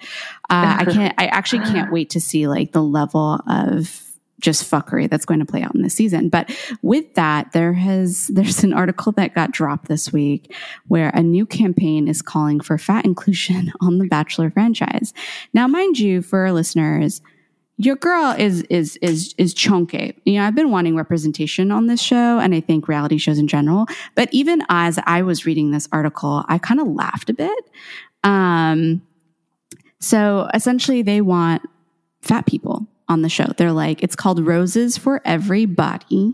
Uh, 0.50 0.78
I 0.80 0.86
can't, 0.86 1.14
I 1.18 1.26
actually 1.28 1.66
can't 1.66 1.92
wait 1.92 2.12
to 2.12 2.22
see 2.22 2.48
like 2.48 2.72
the 2.72 2.84
level 2.84 3.42
of, 3.48 4.11
just 4.42 4.70
fuckery 4.70 5.10
that's 5.10 5.26
going 5.26 5.40
to 5.40 5.46
play 5.46 5.62
out 5.62 5.74
in 5.76 5.82
this 5.82 5.94
season. 5.94 6.30
But 6.30 6.56
with 6.82 7.14
that, 7.16 7.52
there 7.54 7.74
has, 7.74 8.28
there's 8.34 8.64
an 8.64 8.74
article 8.74 9.12
that 9.14 9.36
got 9.36 9.52
dropped 9.52 9.88
this 9.88 10.12
week 10.12 10.54
where 10.88 11.10
a 11.10 11.24
new 11.24 11.46
campaign 11.46 12.08
is 12.08 12.22
calling 12.22 12.60
for 12.60 12.78
fat 12.78 13.06
inclusion 13.06 13.72
on 13.82 14.00
the 14.00 14.08
Bachelor 14.08 14.50
franchise. 14.52 15.14
Now, 15.54 15.68
mind 15.68 16.00
you, 16.00 16.22
for 16.22 16.40
our 16.40 16.52
listeners, 16.52 17.22
your 17.78 17.96
girl 17.96 18.36
is 18.38 18.62
is 18.64 18.98
is 18.98 19.34
is 19.40 19.56
chunky. 19.56 20.16
You 20.26 20.36
know, 20.36 20.46
I've 20.46 20.54
been 20.54 20.70
wanting 20.70 20.96
representation 20.96 21.72
on 21.72 21.88
this 21.88 22.00
show, 22.00 22.38
and 22.38 22.54
I 22.54 22.60
think 22.60 22.88
reality 22.88 23.18
shows 23.18 23.40
in 23.40 23.48
general. 23.48 23.88
But 24.14 24.30
even 24.32 24.62
as 24.70 25.00
I 25.08 25.24
was 25.24 25.48
reading 25.48 25.72
this 25.72 25.88
article, 25.92 26.46
I 26.48 26.60
kind 26.60 26.80
of 26.80 26.88
laughed 26.88 27.32
a 27.32 27.34
bit. 27.34 27.64
Um, 28.24 29.02
so 30.00 30.48
essentially, 30.54 31.02
they 31.02 31.22
want 31.22 31.64
fat 32.22 32.46
people 32.46 32.86
on 33.12 33.24
the 33.24 33.30
show. 33.30 33.46
They're 33.58 33.74
like, 33.74 34.02
it's 34.02 34.16
called 34.16 34.40
Roses 34.40 34.98
for 34.98 35.22
Everybody, 35.26 36.34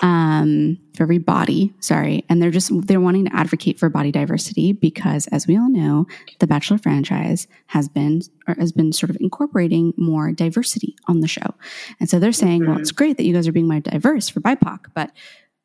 um, 0.00 0.78
for 0.96 1.02
every 1.02 1.18
body, 1.18 1.74
sorry. 1.80 2.24
And 2.30 2.40
they're 2.40 2.50
just, 2.50 2.70
they're 2.86 3.02
wanting 3.02 3.26
to 3.26 3.36
advocate 3.36 3.78
for 3.78 3.90
body 3.90 4.10
diversity 4.10 4.72
because 4.72 5.26
as 5.26 5.46
we 5.46 5.58
all 5.58 5.70
know, 5.70 6.06
the 6.38 6.46
Bachelor 6.46 6.78
franchise 6.78 7.46
has 7.66 7.86
been, 7.86 8.22
or 8.48 8.54
has 8.58 8.72
been 8.72 8.94
sort 8.94 9.10
of 9.10 9.18
incorporating 9.20 9.92
more 9.98 10.32
diversity 10.32 10.96
on 11.06 11.20
the 11.20 11.28
show. 11.28 11.54
And 12.00 12.08
so 12.08 12.18
they're 12.18 12.32
saying, 12.32 12.62
mm-hmm. 12.62 12.70
well, 12.70 12.80
it's 12.80 12.92
great 12.92 13.18
that 13.18 13.24
you 13.24 13.34
guys 13.34 13.46
are 13.46 13.52
being 13.52 13.68
more 13.68 13.80
diverse 13.80 14.30
for 14.30 14.40
BIPOC, 14.40 14.86
but 14.94 15.10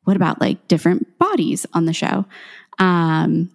what 0.04 0.16
about 0.16 0.38
like 0.38 0.68
different 0.68 1.18
bodies 1.18 1.64
on 1.72 1.86
the 1.86 1.94
show? 1.94 2.26
Um, 2.78 3.50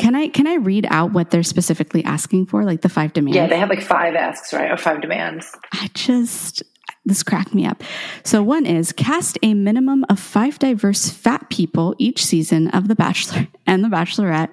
can 0.00 0.14
I 0.14 0.28
can 0.28 0.46
I 0.46 0.54
read 0.54 0.86
out 0.88 1.12
what 1.12 1.30
they're 1.30 1.42
specifically 1.42 2.02
asking 2.04 2.46
for, 2.46 2.64
like 2.64 2.80
the 2.80 2.88
five 2.88 3.12
demands? 3.12 3.36
Yeah, 3.36 3.46
they 3.46 3.58
have 3.58 3.68
like 3.68 3.82
five 3.82 4.14
asks, 4.14 4.52
right? 4.54 4.70
Or 4.70 4.78
five 4.78 5.02
demands. 5.02 5.46
I 5.72 5.90
just 5.92 6.62
this 7.04 7.22
cracked 7.22 7.54
me 7.54 7.66
up. 7.66 7.82
So 8.24 8.42
one 8.42 8.66
is 8.66 8.92
cast 8.92 9.38
a 9.42 9.54
minimum 9.54 10.04
of 10.08 10.18
five 10.18 10.58
diverse 10.58 11.10
fat 11.10 11.48
people 11.50 11.94
each 11.98 12.24
season 12.24 12.68
of 12.68 12.88
The 12.88 12.94
Bachelor 12.94 13.48
and 13.66 13.84
The 13.84 13.88
Bachelorette. 13.88 14.52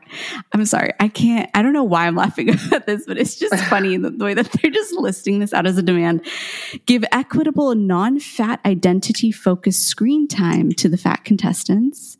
I'm 0.53 0.65
sorry, 0.65 0.93
I 0.99 1.07
can't. 1.07 1.49
I 1.53 1.61
don't 1.61 1.73
know 1.73 1.83
why 1.83 2.07
I'm 2.07 2.15
laughing 2.15 2.49
at 2.71 2.85
this, 2.85 3.05
but 3.05 3.17
it's 3.17 3.35
just 3.37 3.55
funny 3.69 3.95
the, 3.97 4.11
the 4.11 4.25
way 4.25 4.33
that 4.33 4.51
they're 4.51 4.71
just 4.71 4.93
listing 4.93 5.39
this 5.39 5.53
out 5.53 5.65
as 5.65 5.77
a 5.77 5.81
demand. 5.81 6.25
Give 6.85 7.05
equitable, 7.11 7.73
non-fat, 7.75 8.59
identity-focused 8.65 9.85
screen 9.85 10.27
time 10.27 10.71
to 10.73 10.89
the 10.89 10.97
fat 10.97 11.23
contestants. 11.23 12.17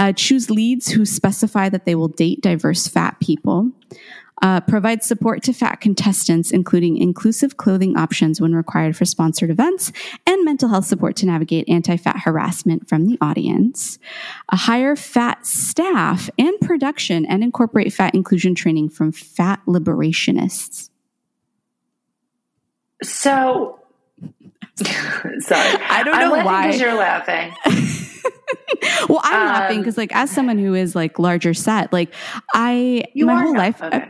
Uh, 0.00 0.12
choose 0.14 0.50
leads 0.50 0.88
who 0.88 1.04
specify 1.04 1.68
that 1.68 1.84
they 1.84 1.94
will 1.94 2.08
date 2.08 2.40
diverse 2.40 2.88
fat 2.88 3.20
people. 3.20 3.70
Uh, 4.40 4.58
provides 4.58 5.04
support 5.04 5.42
to 5.42 5.52
fat 5.52 5.82
contestants, 5.82 6.50
including 6.50 6.96
inclusive 6.96 7.58
clothing 7.58 7.94
options 7.98 8.40
when 8.40 8.54
required 8.54 8.96
for 8.96 9.04
sponsored 9.04 9.50
events, 9.50 9.92
and 10.26 10.42
mental 10.46 10.70
health 10.70 10.86
support 10.86 11.14
to 11.14 11.26
navigate 11.26 11.68
anti 11.68 11.98
fat 11.98 12.20
harassment 12.20 12.88
from 12.88 13.04
the 13.04 13.18
audience. 13.20 13.98
A 14.48 14.56
hire 14.56 14.96
fat 14.96 15.46
staff 15.46 16.30
and 16.38 16.58
production 16.62 17.26
and 17.26 17.44
incorporate 17.44 17.92
fat 17.92 18.14
inclusion 18.14 18.54
training 18.54 18.88
from 18.88 19.12
fat 19.12 19.60
liberationists. 19.66 20.88
So, 23.02 23.78
sorry. 24.78 25.78
I 25.90 26.02
don't 26.02 26.18
know 26.18 26.36
I'm 26.36 26.44
why. 26.46 26.66
Because 26.68 26.80
you're 26.80 26.94
laughing. 26.94 27.52
well, 29.08 29.20
I'm 29.22 29.42
Um, 29.42 29.48
laughing 29.48 29.78
because, 29.78 29.96
like, 29.96 30.14
as 30.14 30.30
someone 30.30 30.58
who 30.58 30.74
is 30.74 30.94
like 30.94 31.18
larger 31.18 31.54
set, 31.54 31.92
like, 31.92 32.12
I 32.54 33.04
my 33.14 33.40
whole 33.42 33.56
life, 33.56 33.82
okay. 33.82 34.08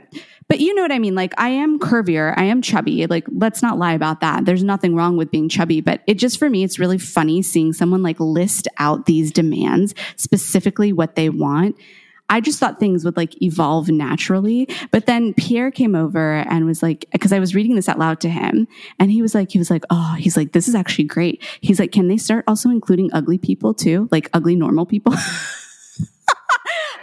but 0.49 0.61
you 0.61 0.75
know 0.75 0.83
what 0.83 0.93
I 0.93 0.99
mean. 0.99 1.15
Like, 1.15 1.35
I 1.39 1.49
am 1.51 1.79
curvier, 1.79 2.35
I 2.37 2.45
am 2.45 2.63
chubby. 2.63 3.07
Like, 3.07 3.27
let's 3.33 3.63
not 3.63 3.79
lie 3.79 3.93
about 3.93 4.21
that. 4.21 4.45
There's 4.45 4.63
nothing 4.65 4.95
wrong 4.95 5.17
with 5.17 5.31
being 5.31 5.49
chubby, 5.49 5.81
but 5.81 6.03
it 6.07 6.15
just 6.15 6.39
for 6.39 6.49
me, 6.51 6.65
it's 6.65 6.79
really 6.79 6.99
funny 6.99 7.43
seeing 7.43 7.73
someone 7.73 8.03
like 8.03 8.19
list 8.21 8.69
out 8.79 9.07
these 9.07 9.33
demands, 9.33 9.95
specifically 10.17 10.93
what 10.93 11.15
they 11.17 11.29
want. 11.29 11.77
I 12.31 12.41
just 12.41 12.59
thought 12.59 12.81
things 12.81 13.05
would 13.05 13.17
like 13.17 13.43
evolve 13.43 13.89
naturally. 13.89 14.69
But 14.93 15.07
then 15.07 15.35
Pierre 15.35 15.71
came 15.71 15.95
over 15.95 16.37
and 16.37 16.65
was 16.65 16.83
like, 16.83 17.07
because 17.13 17.33
I 17.33 17.41
was 17.41 17.55
reading 17.55 17.75
this 17.75 17.89
out 17.89 17.99
loud 17.99 18.21
to 18.21 18.31
him, 18.31 18.69
and 18.99 19.11
he 19.11 19.21
was 19.21 19.35
like, 19.35 19.51
he 19.51 19.59
was 19.59 19.71
like, 19.71 19.85
oh, 19.91 20.15
he's 20.19 20.37
like, 20.37 20.53
this 20.53 20.69
is 20.69 20.75
actually 20.75 21.05
great. 21.05 21.43
He's 21.61 21.79
like, 21.81 21.93
can 21.93 22.09
they 22.09 22.17
start 22.17 22.45
also 22.47 22.71
including 22.71 23.11
ugly 23.13 23.37
people 23.37 23.75
too, 23.75 24.09
like 24.11 24.31
ugly 24.33 24.57
normal 24.57 24.87
people? 24.87 25.13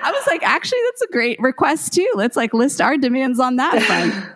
I 0.01 0.11
was 0.11 0.25
like, 0.27 0.41
actually, 0.43 0.79
that's 0.85 1.01
a 1.01 1.11
great 1.11 1.39
request 1.41 1.93
too. 1.93 2.09
Let's 2.15 2.37
like 2.37 2.53
list 2.53 2.79
our 2.79 2.97
demands 2.97 3.39
on 3.39 3.57
that 3.57 3.83
front. 3.83 4.13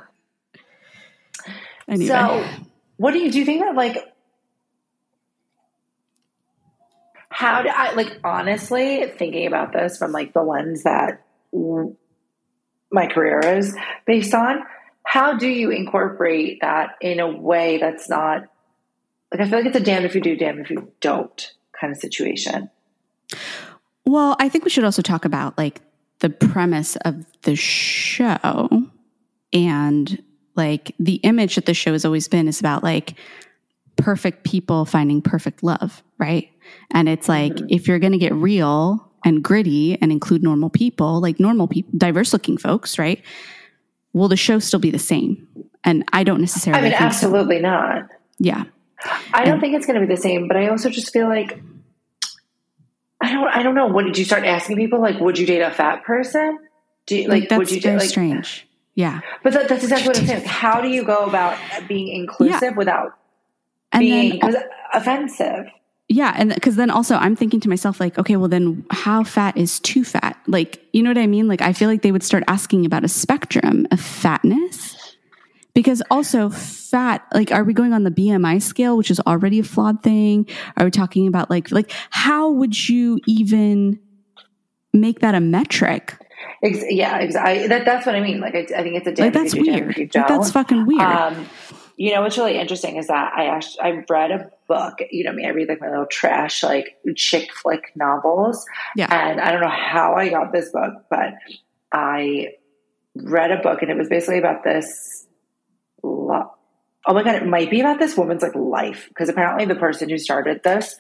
Anyway, 1.88 2.08
So, 2.08 2.46
what 2.98 3.12
do 3.12 3.20
you 3.20 3.30
do? 3.30 3.40
You 3.40 3.46
think 3.46 3.60
that 3.60 3.76
like, 3.76 4.11
how 7.42 7.64
do 7.64 7.70
I 7.74 7.94
like 7.94 8.20
honestly 8.24 9.08
thinking 9.18 9.48
about 9.48 9.74
this 9.74 9.98
from 9.98 10.12
like 10.12 10.32
the 10.32 10.44
lens 10.44 10.84
that 10.84 11.26
my 11.52 13.08
career 13.08 13.40
is 13.58 13.76
based 14.06 14.36
on? 14.36 14.62
How 15.04 15.38
do 15.38 15.48
you 15.48 15.72
incorporate 15.72 16.60
that 16.62 16.98
in 17.02 17.20
a 17.20 17.28
way 17.28 17.80
that's 17.80 18.08
not 18.08 18.44
like 19.32 19.42
I 19.42 19.50
feel 19.50 19.58
like 19.58 19.66
it's 19.66 19.78
a 19.78 19.80
damn 19.80 20.06
if 20.06 20.14
you 20.14 20.22
do, 20.22 20.36
damn 20.36 20.60
if 20.60 20.70
you 20.70 20.92
don't 21.02 21.52
kind 21.80 21.92
of 21.92 21.98
situation. 21.98 22.70
well, 24.06 24.36
I 24.40 24.48
think 24.48 24.64
we 24.64 24.70
should 24.70 24.84
also 24.84 25.02
talk 25.02 25.26
about 25.26 25.58
like 25.58 25.82
the 26.20 26.30
premise 26.30 26.96
of 26.98 27.26
the 27.42 27.56
show 27.56 28.70
and 29.52 30.24
like 30.56 30.94
the 31.00 31.16
image 31.16 31.56
that 31.56 31.66
the 31.66 31.74
show 31.74 31.94
has 31.94 32.06
always 32.06 32.28
been 32.28 32.48
is 32.48 32.60
about 32.60 32.84
like 32.84 33.16
perfect 33.96 34.44
people 34.44 34.86
finding 34.86 35.24
perfect 35.24 35.64
love, 35.64 36.04
right? 36.20 36.52
And 36.92 37.08
it's 37.10 37.28
like 37.30 37.54
Mhm. 37.54 37.68
if 37.70 37.88
you're 37.88 38.00
going 38.00 38.12
to 38.14 38.18
get 38.18 38.34
real 38.34 39.08
and 39.26 39.44
gritty 39.44 39.98
and 40.02 40.12
include 40.12 40.44
normal 40.44 40.70
people, 40.70 41.22
like 41.22 41.40
normal 41.40 41.68
people, 41.68 41.92
diverse 41.98 42.34
looking 42.34 42.58
folks, 42.58 42.98
right? 43.00 43.22
Will 44.14 44.28
the 44.28 44.36
show 44.38 44.60
still 44.60 44.80
be 44.80 44.92
the 44.92 45.00
same? 45.00 45.48
And 45.84 46.04
I 46.12 46.24
don't 46.24 46.40
necessarily 46.42 46.80
I 46.80 46.82
mean, 46.84 46.92
think 46.92 47.00
so. 47.02 47.06
absolutely 47.06 47.60
not. 47.60 48.04
Yeah. 48.40 48.64
I 49.34 49.44
don't 49.46 49.54
And- 49.54 49.62
think 49.62 49.76
it's 49.76 49.86
going 49.86 50.00
to 50.00 50.06
be 50.06 50.14
the 50.14 50.20
same, 50.22 50.48
but 50.48 50.58
I 50.58 50.68
also 50.70 50.90
just 50.90 51.12
feel 51.14 51.28
like 51.28 51.60
I 53.24 53.32
don't. 53.34 53.48
I 53.50 53.62
don't 53.62 53.76
know. 53.76 53.86
What 53.88 54.06
did 54.06 54.18
you 54.18 54.26
start 54.26 54.46
asking 54.46 54.78
people? 54.78 55.00
Like, 55.00 55.20
would 55.20 55.38
you 55.38 55.46
date 55.46 55.62
a 55.62 55.70
fat 55.70 56.04
person? 56.04 56.58
Do 57.06 57.16
you, 57.16 57.28
Like, 57.28 57.42
like? 57.42 57.50
that's 57.50 57.60
would 57.60 57.72
you 57.72 57.80
very 57.82 57.96
date, 57.98 58.02
like? 58.02 58.10
strange. 58.10 58.68
Yeah. 58.96 59.20
But 59.44 59.54
that, 59.54 59.70
that's 59.70 59.84
exactly 59.84 60.08
what 60.08 60.20
I'm 60.20 60.26
saying. 60.26 60.44
How 60.48 60.82
do 60.82 60.88
you 60.90 61.04
go 61.04 61.26
about 61.26 61.56
being 61.88 62.08
inclusive 62.08 62.76
without 62.76 63.14
And 63.92 64.00
being 64.02 64.40
then 64.42 64.56
offensive? 64.94 65.68
Yeah, 66.12 66.34
and 66.36 66.54
because 66.54 66.76
then 66.76 66.90
also 66.90 67.16
I'm 67.16 67.38
thinking 67.38 67.62
to 67.62 67.70
myself 67.70 68.02
like, 68.02 68.20
okay, 68.20 68.36
well 68.36 68.50
then 68.50 68.86
how 68.92 69.24
fat 69.24 69.56
is 69.56 69.80
too 69.80 70.04
fat? 70.04 70.38
Like, 70.46 70.86
you 70.92 71.02
know 71.02 71.10
what 71.10 71.18
I 71.18 71.26
mean? 71.26 71.48
Like 71.48 71.62
I 71.62 71.72
feel 71.72 71.88
like 71.88 72.02
they 72.02 72.12
would 72.12 72.24
start 72.24 72.44
asking 72.50 72.86
about 72.86 73.06
a 73.06 73.08
spectrum 73.08 73.88
of 73.92 74.02
fatness. 74.02 74.98
Because 75.74 76.04
also 76.12 76.50
fat, 76.50 77.26
like 77.34 77.54
are 77.54 77.64
we 77.64 77.72
going 77.74 77.94
on 77.94 78.04
the 78.04 78.12
BMI 78.12 78.62
scale, 78.62 78.98
which 78.98 79.10
is 79.10 79.22
already 79.22 79.60
a 79.60 79.64
flawed 79.64 80.04
thing? 80.04 80.46
Are 80.76 80.84
we 80.84 80.92
talking 80.92 81.28
about 81.28 81.50
like 81.50 81.72
like 81.72 81.90
how 82.10 82.50
would 82.50 82.90
you 82.90 83.18
even 83.26 83.98
make 84.92 85.22
that 85.22 85.34
a 85.34 85.40
metric? 85.40 86.18
Ex- 86.62 86.84
yeah, 86.90 87.20
exactly. 87.20 87.68
That, 87.68 87.86
that's 87.86 88.06
what 88.06 88.16
I 88.16 88.22
mean. 88.22 88.40
Like, 88.40 88.54
I, 88.56 88.60
I 88.60 88.84
think 88.84 88.96
it's 88.96 89.08
a 89.08 89.12
damn 89.12 89.28
Like 89.28 89.34
that's 89.34 89.54
if 89.54 89.60
you 89.60 89.66
do, 89.66 89.72
damn 89.72 89.86
weird. 89.86 90.16
Like, 90.16 90.28
that's 90.28 90.52
fucking 90.52 90.86
weird. 90.86 91.02
Um, 91.02 91.50
you 92.02 92.16
know 92.16 92.24
what's 92.24 92.36
really 92.36 92.58
interesting 92.58 92.96
is 92.96 93.06
that 93.08 93.32
I 93.36 93.46
actually 93.46 93.80
I 93.80 94.04
read 94.10 94.32
a 94.32 94.52
book. 94.68 94.98
You 95.12 95.24
know 95.24 95.34
me, 95.34 95.46
I 95.46 95.50
read 95.50 95.70
like 95.70 95.80
my 95.80 95.90
little 95.92 96.08
trash 96.08 96.64
like 96.64 96.98
chick 97.16 97.54
flick 97.54 97.92
novels, 97.96 98.66
yeah. 98.96 99.06
and 99.12 99.40
I 99.40 99.52
don't 99.52 99.62
know 99.62 99.70
how 99.70 100.16
I 100.16 100.30
got 100.30 100.52
this 100.52 100.72
book, 100.72 100.94
but 101.12 101.36
I 101.92 102.56
read 103.16 103.52
a 103.52 103.62
book, 103.62 103.84
and 103.84 103.92
it 103.92 103.98
was 103.98 104.10
basically 104.10 104.40
about 104.40 104.64
this. 104.64 105.28
Lo- 106.02 106.52
oh 107.06 107.14
my 107.14 107.22
god, 107.22 107.36
it 107.36 107.46
might 107.46 107.70
be 107.70 107.82
about 107.82 108.00
this 108.00 108.18
woman's 108.18 108.42
like 108.42 108.56
life 108.56 109.06
because 109.10 109.30
apparently 109.30 109.66
the 109.66 109.76
person 109.76 110.10
who 110.10 110.18
started 110.18 110.64
this. 110.64 110.96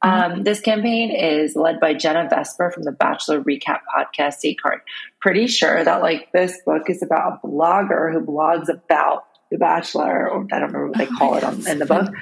Um, 0.00 0.42
this 0.44 0.60
campaign 0.60 1.10
is 1.10 1.54
led 1.54 1.80
by 1.80 1.92
Jenna 1.92 2.28
Vesper 2.30 2.70
from 2.70 2.84
the 2.84 2.92
Bachelor 2.92 3.42
Recap 3.42 3.80
podcast, 3.94 4.56
Card. 4.62 4.80
Pretty 5.20 5.48
sure 5.48 5.84
that 5.84 6.00
like 6.00 6.32
this 6.32 6.58
book 6.64 6.88
is 6.88 7.02
about 7.02 7.40
a 7.42 7.46
blogger 7.46 8.10
who 8.10 8.20
blogs 8.20 8.70
about 8.70 9.24
The 9.50 9.58
Bachelor, 9.58 10.28
or 10.28 10.46
I 10.52 10.58
don't 10.60 10.72
remember 10.72 10.88
what 10.88 10.98
they 10.98 11.06
call 11.06 11.36
it 11.36 11.44
on, 11.44 11.66
in 11.66 11.78
the 11.78 11.86
book 11.86 12.12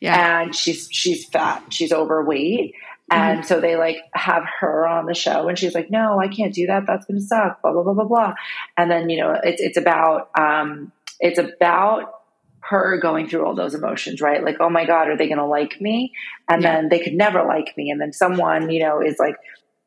Yeah. 0.00 0.42
and 0.42 0.54
she's 0.54 0.88
she's 0.90 1.26
fat, 1.28 1.64
she's 1.70 1.92
overweight. 1.92 2.74
And 3.10 3.46
so 3.46 3.58
they 3.58 3.76
like 3.76 3.96
have 4.12 4.42
her 4.60 4.86
on 4.86 5.06
the 5.06 5.14
show, 5.14 5.48
and 5.48 5.58
she's 5.58 5.74
like, 5.74 5.90
"No, 5.90 6.20
I 6.20 6.28
can't 6.28 6.52
do 6.52 6.66
that. 6.66 6.84
That's 6.86 7.06
going 7.06 7.18
to 7.18 7.24
suck." 7.24 7.62
Blah 7.62 7.72
blah 7.72 7.82
blah 7.82 7.94
blah 7.94 8.04
blah. 8.04 8.34
And 8.76 8.90
then 8.90 9.08
you 9.08 9.18
know, 9.18 9.34
it's 9.42 9.62
it's 9.62 9.78
about 9.78 10.28
um, 10.38 10.92
it's 11.18 11.38
about 11.38 12.12
her 12.60 12.98
going 13.00 13.26
through 13.26 13.46
all 13.46 13.54
those 13.54 13.74
emotions, 13.74 14.20
right? 14.20 14.44
Like, 14.44 14.58
oh 14.60 14.68
my 14.68 14.84
god, 14.84 15.08
are 15.08 15.16
they 15.16 15.26
going 15.26 15.38
to 15.38 15.46
like 15.46 15.80
me? 15.80 16.12
And 16.50 16.62
Yeah. 16.62 16.74
then 16.74 16.88
they 16.90 16.98
could 16.98 17.14
never 17.14 17.44
like 17.44 17.74
me. 17.78 17.88
And 17.90 17.98
then 17.98 18.12
someone, 18.12 18.70
you 18.70 18.80
know, 18.82 19.00
is 19.00 19.16
like 19.18 19.36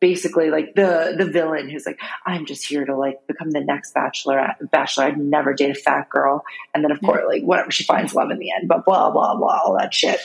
basically 0.02 0.50
like 0.50 0.76
the 0.76 1.16
the 1.18 1.26
villain 1.26 1.70
who's 1.70 1.86
like, 1.86 2.00
I'm 2.26 2.46
just 2.46 2.68
here 2.68 2.84
to 2.84 2.98
like 2.98 3.26
become 3.28 3.52
the 3.52 3.62
next 3.62 3.94
bachelor. 3.94 4.56
Bachelor, 4.72 5.06
I'd 5.06 5.18
never 5.18 5.54
date 5.54 5.70
a 5.72 5.80
fat 5.80 6.10
girl. 6.10 6.44
And 6.76 6.84
then 6.84 6.92
of 6.92 7.00
course, 7.02 7.24
like 7.28 7.44
whatever, 7.44 7.72
she 7.72 7.84
finds 7.86 8.14
love 8.14 8.32
in 8.32 8.40
the 8.40 8.52
end. 8.52 8.68
But 8.68 8.84
blah 8.84 9.12
blah 9.12 9.36
blah, 9.38 9.62
all 9.64 9.78
that 9.80 9.94
shit. 9.94 10.20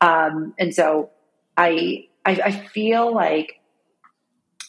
Um, 0.00 0.54
and 0.58 0.74
so 0.74 1.10
I, 1.56 2.08
I 2.24 2.32
I 2.46 2.50
feel 2.72 3.14
like 3.14 3.60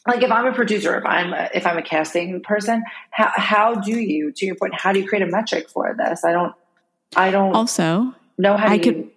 like 0.07 0.23
if 0.23 0.31
I'm 0.31 0.45
a 0.47 0.53
producer, 0.53 0.97
if 0.97 1.05
I'm 1.05 1.31
a, 1.33 1.49
if 1.53 1.65
I'm 1.65 1.77
a 1.77 1.83
casting 1.83 2.41
person, 2.41 2.83
how 3.11 3.31
how 3.35 3.75
do 3.75 3.97
you 3.99 4.31
to 4.33 4.45
your 4.45 4.55
point? 4.55 4.73
How 4.75 4.91
do 4.93 4.99
you 4.99 5.07
create 5.07 5.21
a 5.23 5.31
metric 5.31 5.69
for 5.69 5.95
this? 5.97 6.25
I 6.25 6.31
don't 6.33 6.53
I 7.15 7.31
don't 7.31 7.55
Also, 7.55 8.13
know 8.37 8.57
how 8.57 8.67
I 8.67 8.77
do 8.77 8.83
could- 8.83 8.95
you. 8.97 9.11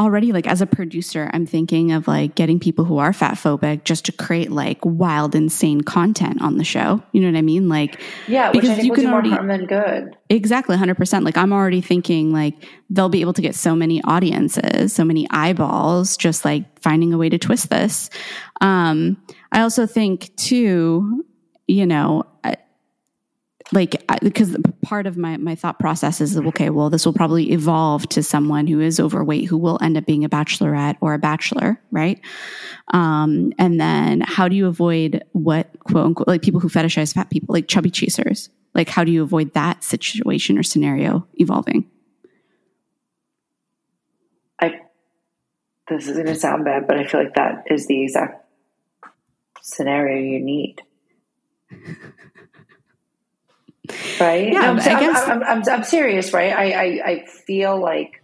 Already 0.00 0.32
like 0.32 0.46
as 0.46 0.60
a 0.62 0.66
producer 0.66 1.30
i'm 1.34 1.44
thinking 1.44 1.92
of 1.92 2.08
like 2.08 2.34
getting 2.34 2.58
people 2.58 2.84
who 2.84 2.96
are 2.98 3.12
fat 3.12 3.34
phobic 3.34 3.84
just 3.84 4.06
to 4.06 4.12
create 4.12 4.50
like 4.50 4.78
wild 4.84 5.34
insane 5.34 5.82
content 5.82 6.40
on 6.40 6.56
the 6.56 6.64
show. 6.64 7.02
You 7.12 7.20
know 7.20 7.28
what 7.30 7.36
i 7.36 7.42
mean? 7.42 7.68
Like 7.68 8.00
Yeah, 8.26 8.48
which 8.48 8.62
because 8.62 8.70
I 8.70 8.74
think 8.76 8.86
you 8.86 8.92
can 8.94 9.06
already- 9.12 9.30
harm 9.30 9.48
than 9.48 9.66
good. 9.66 10.16
exactly 10.30 10.76
100% 10.76 11.24
like 11.24 11.36
i'm 11.36 11.52
already 11.52 11.82
thinking 11.82 12.32
like 12.32 12.54
they'll 12.88 13.10
be 13.10 13.20
able 13.20 13.34
to 13.34 13.42
get 13.42 13.54
so 13.54 13.76
many 13.76 14.02
audiences 14.04 14.92
so 14.94 15.04
many 15.04 15.26
eyeballs 15.30 16.16
just 16.16 16.44
like 16.44 16.80
finding 16.80 17.12
a 17.12 17.18
way 17.18 17.28
to 17.28 17.38
twist 17.38 17.68
this. 17.70 18.08
Um 18.62 19.18
i 19.52 19.60
also 19.60 19.86
think 19.86 20.34
too 20.36 21.22
you 21.68 21.86
know 21.86 22.24
like 23.72 24.02
because 24.22 24.56
part 24.82 25.06
of 25.06 25.16
my 25.16 25.36
my 25.38 25.54
thought 25.54 25.78
process 25.78 26.20
is 26.20 26.36
okay 26.36 26.70
well 26.70 26.90
this 26.90 27.06
will 27.06 27.12
probably 27.12 27.52
evolve 27.52 28.06
to 28.08 28.22
someone 28.22 28.66
who 28.66 28.80
is 28.80 29.00
overweight 29.00 29.46
who 29.48 29.56
will 29.56 29.78
end 29.82 29.96
up 29.96 30.04
being 30.06 30.24
a 30.24 30.28
bachelorette 30.28 30.96
or 31.00 31.14
a 31.14 31.18
bachelor 31.18 31.80
right? 31.90 32.20
Um 32.88 33.52
and 33.58 33.80
then 33.80 34.20
how 34.20 34.48
do 34.48 34.56
you 34.56 34.66
avoid 34.66 35.24
what 35.32 35.68
quote 35.80 36.06
unquote 36.06 36.28
like 36.28 36.42
people 36.42 36.60
who 36.60 36.68
fetishize 36.68 37.14
fat 37.14 37.30
people 37.30 37.52
like 37.52 37.68
chubby 37.68 37.90
chasers? 37.90 38.50
Like 38.74 38.88
how 38.88 39.04
do 39.04 39.12
you 39.12 39.22
avoid 39.22 39.54
that 39.54 39.82
situation 39.84 40.58
or 40.58 40.62
scenario 40.62 41.26
evolving? 41.34 41.90
I 44.60 44.80
this 45.88 46.08
is 46.08 46.14
going 46.14 46.26
to 46.26 46.34
sound 46.34 46.64
bad, 46.64 46.86
but 46.86 46.96
I 46.96 47.04
feel 47.04 47.22
like 47.22 47.34
that 47.34 47.64
is 47.68 47.86
the 47.86 48.04
exact 48.04 48.46
scenario 49.60 50.20
you 50.20 50.40
need. 50.40 50.82
Right? 54.20 54.52
Yeah, 54.52 54.60
No, 54.60 54.70
I'm, 54.72 54.80
I 54.80 54.82
I'm- 54.84 55.00
guess- 55.00 55.28
I'm, 55.28 55.42
I'm, 55.42 55.62
I'm 55.68 55.84
serious, 55.84 56.32
right? 56.32 56.52
I, 56.52 56.70
I, 56.70 57.10
I 57.10 57.26
feel 57.26 57.80
like, 57.80 58.22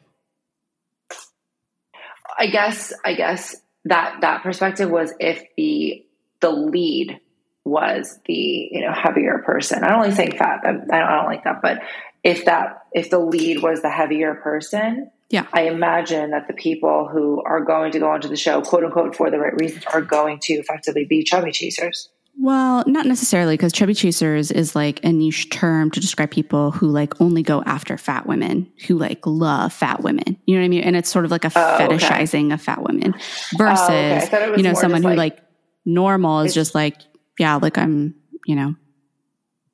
I 2.38 2.46
guess, 2.46 2.92
I 3.04 3.14
guess 3.14 3.56
that 3.86 4.20
that 4.20 4.42
perspective 4.42 4.90
was 4.90 5.12
if 5.18 5.42
the 5.56 6.04
the 6.40 6.50
lead 6.50 7.18
was 7.64 8.18
the 8.26 8.34
you 8.34 8.80
know 8.82 8.92
heavier 8.92 9.42
person. 9.44 9.82
I 9.82 9.88
don't 9.90 10.00
like 10.00 10.12
saying 10.14 10.36
fat. 10.36 10.60
I 10.64 10.72
don't, 10.72 10.92
I 10.92 11.16
don't 11.16 11.26
like 11.26 11.44
that. 11.44 11.60
But 11.62 11.80
if 12.22 12.44
that 12.44 12.82
if 12.92 13.10
the 13.10 13.18
lead 13.18 13.60
was 13.62 13.82
the 13.82 13.90
heavier 13.90 14.34
person, 14.36 15.10
yeah, 15.30 15.46
I 15.52 15.62
imagine 15.62 16.30
that 16.30 16.46
the 16.46 16.54
people 16.54 17.08
who 17.10 17.42
are 17.42 17.64
going 17.64 17.90
to 17.92 17.98
go 17.98 18.08
onto 18.10 18.28
the 18.28 18.36
show, 18.36 18.62
quote 18.62 18.84
unquote, 18.84 19.16
for 19.16 19.30
the 19.30 19.38
right 19.38 19.54
reasons, 19.60 19.84
are 19.92 20.02
going 20.02 20.38
to 20.42 20.54
effectively 20.54 21.04
be 21.06 21.24
chubby 21.24 21.50
chasers. 21.50 22.08
Well, 22.40 22.84
not 22.86 23.04
necessarily, 23.06 23.54
because 23.54 23.72
chubby 23.72 23.94
chasers 23.94 24.52
is 24.52 24.76
like 24.76 25.04
a 25.04 25.12
niche 25.12 25.50
term 25.50 25.90
to 25.90 25.98
describe 25.98 26.30
people 26.30 26.70
who 26.70 26.88
like 26.88 27.20
only 27.20 27.42
go 27.42 27.64
after 27.64 27.98
fat 27.98 28.26
women, 28.26 28.70
who 28.86 28.96
like 28.96 29.26
love 29.26 29.72
fat 29.72 30.04
women. 30.04 30.36
You 30.46 30.54
know 30.54 30.60
what 30.60 30.66
I 30.66 30.68
mean? 30.68 30.84
And 30.84 30.94
it's 30.94 31.10
sort 31.10 31.24
of 31.24 31.32
like 31.32 31.44
a 31.44 31.48
oh, 31.48 31.78
fetishizing 31.78 32.46
okay. 32.46 32.54
of 32.54 32.62
fat 32.62 32.82
women 32.82 33.14
versus, 33.56 33.88
oh, 33.90 34.26
okay. 34.26 34.56
you 34.56 34.62
know, 34.62 34.74
someone 34.74 35.02
who 35.02 35.08
like, 35.08 35.18
like 35.18 35.38
normal 35.84 36.40
is 36.40 36.54
just 36.54 36.76
like, 36.76 36.96
yeah, 37.40 37.56
like 37.56 37.76
I'm, 37.76 38.14
you 38.46 38.54
know, 38.54 38.76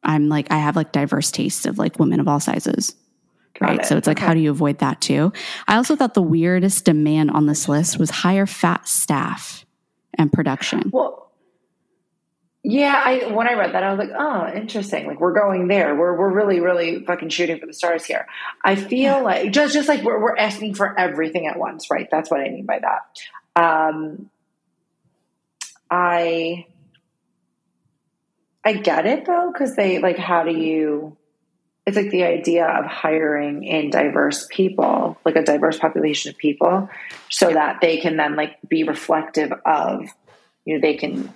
I'm 0.02 0.30
like, 0.30 0.50
I 0.50 0.56
have 0.56 0.74
like 0.74 0.90
diverse 0.90 1.30
tastes 1.30 1.66
of 1.66 1.78
like 1.78 1.98
women 1.98 2.18
of 2.18 2.28
all 2.28 2.40
sizes. 2.40 2.96
Right. 3.60 3.80
It. 3.80 3.86
So 3.86 3.98
it's 3.98 4.06
like, 4.06 4.16
okay. 4.16 4.26
how 4.26 4.32
do 4.32 4.40
you 4.40 4.50
avoid 4.50 4.78
that 4.78 5.02
too? 5.02 5.34
I 5.68 5.76
also 5.76 5.96
thought 5.96 6.14
the 6.14 6.22
weirdest 6.22 6.86
demand 6.86 7.30
on 7.30 7.46
this 7.46 7.68
list 7.68 7.98
was 7.98 8.08
hire 8.08 8.46
fat 8.46 8.88
staff 8.88 9.66
and 10.14 10.32
production. 10.32 10.90
Well, 10.92 11.23
yeah, 12.66 12.98
I 13.04 13.30
when 13.30 13.46
I 13.46 13.52
read 13.52 13.74
that, 13.74 13.82
I 13.82 13.92
was 13.92 13.98
like, 13.98 14.16
oh, 14.18 14.48
interesting. 14.48 15.06
Like 15.06 15.20
we're 15.20 15.34
going 15.34 15.68
there. 15.68 15.94
We're 15.94 16.16
we're 16.16 16.32
really, 16.32 16.60
really 16.60 17.04
fucking 17.04 17.28
shooting 17.28 17.60
for 17.60 17.66
the 17.66 17.74
stars 17.74 18.06
here. 18.06 18.26
I 18.64 18.74
feel 18.74 19.22
like 19.22 19.52
just 19.52 19.74
just 19.74 19.86
like 19.86 20.02
we're 20.02 20.18
we're 20.18 20.36
asking 20.36 20.74
for 20.74 20.98
everything 20.98 21.46
at 21.46 21.58
once, 21.58 21.90
right? 21.90 22.08
That's 22.10 22.30
what 22.30 22.40
I 22.40 22.48
mean 22.48 22.64
by 22.64 22.80
that. 22.80 23.62
Um 23.62 24.30
I 25.90 26.64
I 28.64 28.72
get 28.72 29.04
it 29.04 29.26
though, 29.26 29.50
because 29.52 29.76
they 29.76 29.98
like 29.98 30.16
how 30.16 30.42
do 30.42 30.52
you 30.52 31.18
it's 31.84 31.98
like 31.98 32.10
the 32.10 32.24
idea 32.24 32.66
of 32.66 32.86
hiring 32.86 33.64
in 33.64 33.90
diverse 33.90 34.46
people, 34.50 35.18
like 35.26 35.36
a 35.36 35.42
diverse 35.42 35.78
population 35.78 36.30
of 36.30 36.38
people, 36.38 36.88
so 37.28 37.52
that 37.52 37.82
they 37.82 37.98
can 37.98 38.16
then 38.16 38.36
like 38.36 38.56
be 38.66 38.84
reflective 38.84 39.52
of, 39.66 40.08
you 40.64 40.76
know, 40.76 40.80
they 40.80 40.94
can 40.94 41.30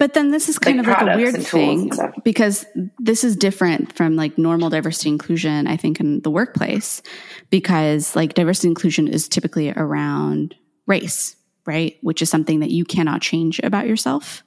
but 0.00 0.14
then 0.14 0.30
this 0.30 0.48
is 0.48 0.58
kind 0.58 0.78
like 0.78 0.86
of 0.86 1.06
like 1.06 1.14
a 1.14 1.18
weird 1.18 1.46
thing 1.46 1.90
because 2.24 2.64
this 2.98 3.22
is 3.22 3.36
different 3.36 3.92
from 3.92 4.16
like 4.16 4.38
normal 4.38 4.70
diversity 4.70 5.10
inclusion, 5.10 5.66
I 5.66 5.76
think, 5.76 6.00
in 6.00 6.22
the 6.22 6.30
workplace, 6.30 7.02
because 7.50 8.16
like 8.16 8.32
diversity 8.32 8.68
inclusion 8.68 9.08
is 9.08 9.28
typically 9.28 9.70
around 9.70 10.54
race, 10.86 11.36
right? 11.66 11.98
Which 12.00 12.22
is 12.22 12.30
something 12.30 12.60
that 12.60 12.70
you 12.70 12.86
cannot 12.86 13.20
change 13.20 13.60
about 13.62 13.86
yourself. 13.86 14.42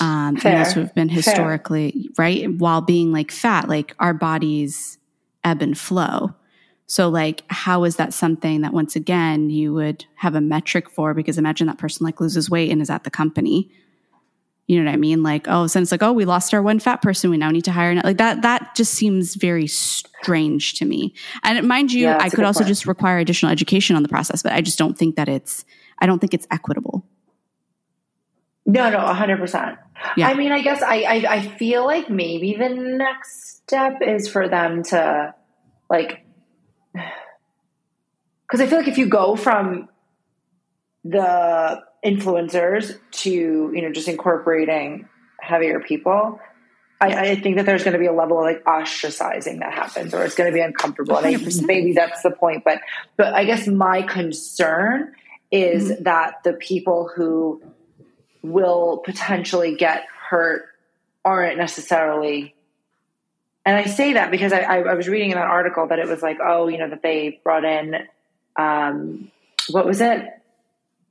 Um, 0.00 0.36
Fair. 0.36 0.56
and 0.56 0.72
who 0.72 0.80
have 0.80 0.94
been 0.96 1.08
historically, 1.08 2.10
Fair. 2.16 2.24
right? 2.24 2.50
While 2.58 2.80
being 2.80 3.12
like 3.12 3.30
fat, 3.30 3.68
like 3.68 3.94
our 4.00 4.12
bodies 4.12 4.98
ebb 5.44 5.62
and 5.62 5.78
flow. 5.78 6.34
So, 6.86 7.08
like, 7.08 7.44
how 7.50 7.84
is 7.84 7.96
that 7.96 8.12
something 8.12 8.62
that 8.62 8.72
once 8.72 8.96
again 8.96 9.48
you 9.48 9.72
would 9.74 10.06
have 10.16 10.34
a 10.34 10.40
metric 10.40 10.90
for? 10.90 11.14
Because 11.14 11.38
imagine 11.38 11.68
that 11.68 11.78
person 11.78 12.04
like 12.04 12.20
loses 12.20 12.50
weight 12.50 12.72
and 12.72 12.82
is 12.82 12.90
at 12.90 13.04
the 13.04 13.10
company 13.10 13.70
you 14.68 14.78
know 14.78 14.90
what 14.90 14.94
I 14.94 14.98
mean? 14.98 15.22
Like, 15.22 15.46
oh, 15.48 15.66
so 15.66 15.80
it's 15.80 15.90
like, 15.90 16.02
oh, 16.02 16.12
we 16.12 16.26
lost 16.26 16.52
our 16.52 16.60
one 16.60 16.78
fat 16.78 17.00
person. 17.00 17.30
We 17.30 17.38
now 17.38 17.50
need 17.50 17.64
to 17.64 17.72
hire 17.72 17.90
another. 17.90 18.06
like 18.06 18.18
that. 18.18 18.42
That 18.42 18.74
just 18.76 18.92
seems 18.92 19.34
very 19.34 19.66
strange 19.66 20.74
to 20.74 20.84
me. 20.84 21.14
And 21.42 21.66
mind 21.66 21.90
you, 21.90 22.02
yeah, 22.02 22.18
I 22.20 22.28
could 22.28 22.44
also 22.44 22.60
point. 22.60 22.68
just 22.68 22.86
require 22.86 23.18
additional 23.18 23.50
education 23.50 23.96
on 23.96 24.02
the 24.02 24.10
process, 24.10 24.42
but 24.42 24.52
I 24.52 24.60
just 24.60 24.78
don't 24.78 24.96
think 24.96 25.16
that 25.16 25.28
it's. 25.28 25.64
I 25.98 26.06
don't 26.06 26.18
think 26.20 26.34
it's 26.34 26.46
equitable. 26.50 27.04
No, 28.66 28.90
no, 28.90 28.98
hundred 28.98 29.38
percent. 29.38 29.78
Yeah. 30.18 30.28
I 30.28 30.34
mean, 30.34 30.52
I 30.52 30.60
guess 30.60 30.82
I, 30.82 30.96
I 31.02 31.24
I 31.36 31.48
feel 31.56 31.86
like 31.86 32.10
maybe 32.10 32.54
the 32.54 32.68
next 32.68 33.62
step 33.62 33.94
is 34.02 34.28
for 34.28 34.48
them 34.48 34.82
to 34.84 35.34
like, 35.88 36.26
because 36.92 38.60
I 38.60 38.66
feel 38.66 38.78
like 38.78 38.88
if 38.88 38.98
you 38.98 39.08
go 39.08 39.34
from 39.34 39.88
the 41.04 41.80
influencers 42.04 42.98
to 43.10 43.30
you 43.30 43.82
know 43.82 43.92
just 43.92 44.08
incorporating 44.08 45.08
heavier 45.40 45.80
people 45.80 46.40
I, 47.00 47.30
I, 47.30 47.36
think 47.36 47.56
that 47.56 47.66
there's 47.66 47.84
going 47.84 47.92
to 47.92 47.98
be 47.98 48.06
a 48.06 48.12
level 48.12 48.38
of 48.38 48.44
like 48.44 48.64
ostracizing 48.64 49.60
that 49.60 49.72
happens, 49.72 50.12
or 50.12 50.24
it's 50.24 50.34
going 50.34 50.50
to 50.50 50.54
be 50.54 50.60
uncomfortable. 50.60 51.16
And 51.16 51.26
I, 51.26 51.62
maybe 51.64 51.92
that's 51.92 52.22
the 52.22 52.32
point, 52.32 52.64
but 52.64 52.80
but 53.16 53.34
I 53.34 53.44
guess 53.44 53.68
my 53.68 54.02
concern 54.02 55.14
is 55.52 55.90
mm-hmm. 55.90 56.02
that 56.04 56.42
the 56.42 56.54
people 56.54 57.08
who 57.14 57.62
will 58.42 58.98
potentially 59.04 59.76
get 59.76 60.06
hurt 60.28 60.66
aren't 61.24 61.58
necessarily. 61.58 62.54
And 63.64 63.76
I 63.76 63.84
say 63.84 64.14
that 64.14 64.30
because 64.30 64.52
I, 64.52 64.60
I, 64.60 64.78
I 64.78 64.94
was 64.94 65.08
reading 65.08 65.30
in 65.30 65.36
that 65.36 65.46
article 65.46 65.86
that 65.88 65.98
it 65.98 66.08
was 66.08 66.22
like, 66.22 66.38
oh, 66.42 66.68
you 66.68 66.78
know, 66.78 66.88
that 66.88 67.02
they 67.02 67.40
brought 67.44 67.64
in, 67.64 67.96
um, 68.56 69.30
what 69.68 69.84
was 69.84 70.00
it? 70.00 70.24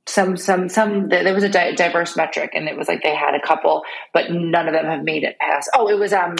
Some 0.08 0.36
some 0.36 0.68
some 0.68 1.08
there 1.08 1.34
was 1.34 1.44
a 1.44 1.48
di- 1.48 1.74
diverse 1.74 2.16
metric 2.16 2.52
and 2.54 2.68
it 2.68 2.76
was 2.76 2.88
like 2.88 3.02
they 3.02 3.14
had 3.14 3.34
a 3.34 3.46
couple 3.46 3.82
but 4.14 4.30
none 4.30 4.66
of 4.66 4.72
them 4.72 4.86
have 4.86 5.04
made 5.04 5.22
it 5.22 5.38
past 5.38 5.68
oh 5.74 5.88
it 5.88 5.98
was 5.98 6.12
um 6.12 6.34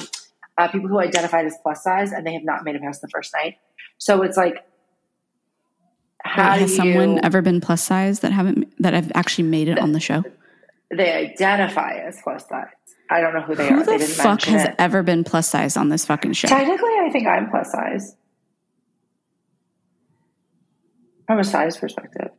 uh, 0.58 0.68
people 0.68 0.88
who 0.88 0.98
identified 0.98 1.46
as 1.46 1.56
plus 1.62 1.82
size 1.82 2.12
and 2.12 2.26
they 2.26 2.34
have 2.34 2.44
not 2.44 2.64
made 2.64 2.74
it 2.74 2.82
past 2.82 3.00
the 3.00 3.08
first 3.08 3.32
night. 3.32 3.54
So 3.96 4.22
it's 4.22 4.36
like 4.36 4.64
how 6.24 6.54
has 6.54 6.74
someone 6.74 7.24
ever 7.24 7.40
been 7.40 7.60
plus 7.60 7.82
size 7.82 8.20
that 8.20 8.32
haven't 8.32 8.74
that 8.82 8.92
have 8.92 9.12
actually 9.14 9.44
made 9.44 9.68
it 9.68 9.76
the, 9.76 9.82
on 9.82 9.92
the 9.92 10.00
show? 10.00 10.24
They 10.94 11.12
identify 11.12 11.94
as 11.94 12.18
plus 12.22 12.46
size. 12.48 12.66
I 13.10 13.20
don't 13.20 13.32
know 13.32 13.40
who 13.40 13.54
they 13.54 13.68
are. 13.68 13.84
who 13.84 13.90
are. 13.90 13.98
the 13.98 14.04
fuck 14.04 14.42
has 14.42 14.64
it. 14.64 14.74
ever 14.78 15.02
been 15.02 15.24
plus 15.24 15.48
size 15.48 15.76
on 15.76 15.88
this 15.88 16.04
fucking 16.04 16.34
show? 16.34 16.48
Technically 16.48 16.90
i 17.06 17.08
think 17.10 17.26
i'm 17.26 17.48
plus 17.48 17.70
size. 17.70 18.16
From 21.26 21.38
a 21.38 21.44
size 21.44 21.76
perspective 21.76 22.30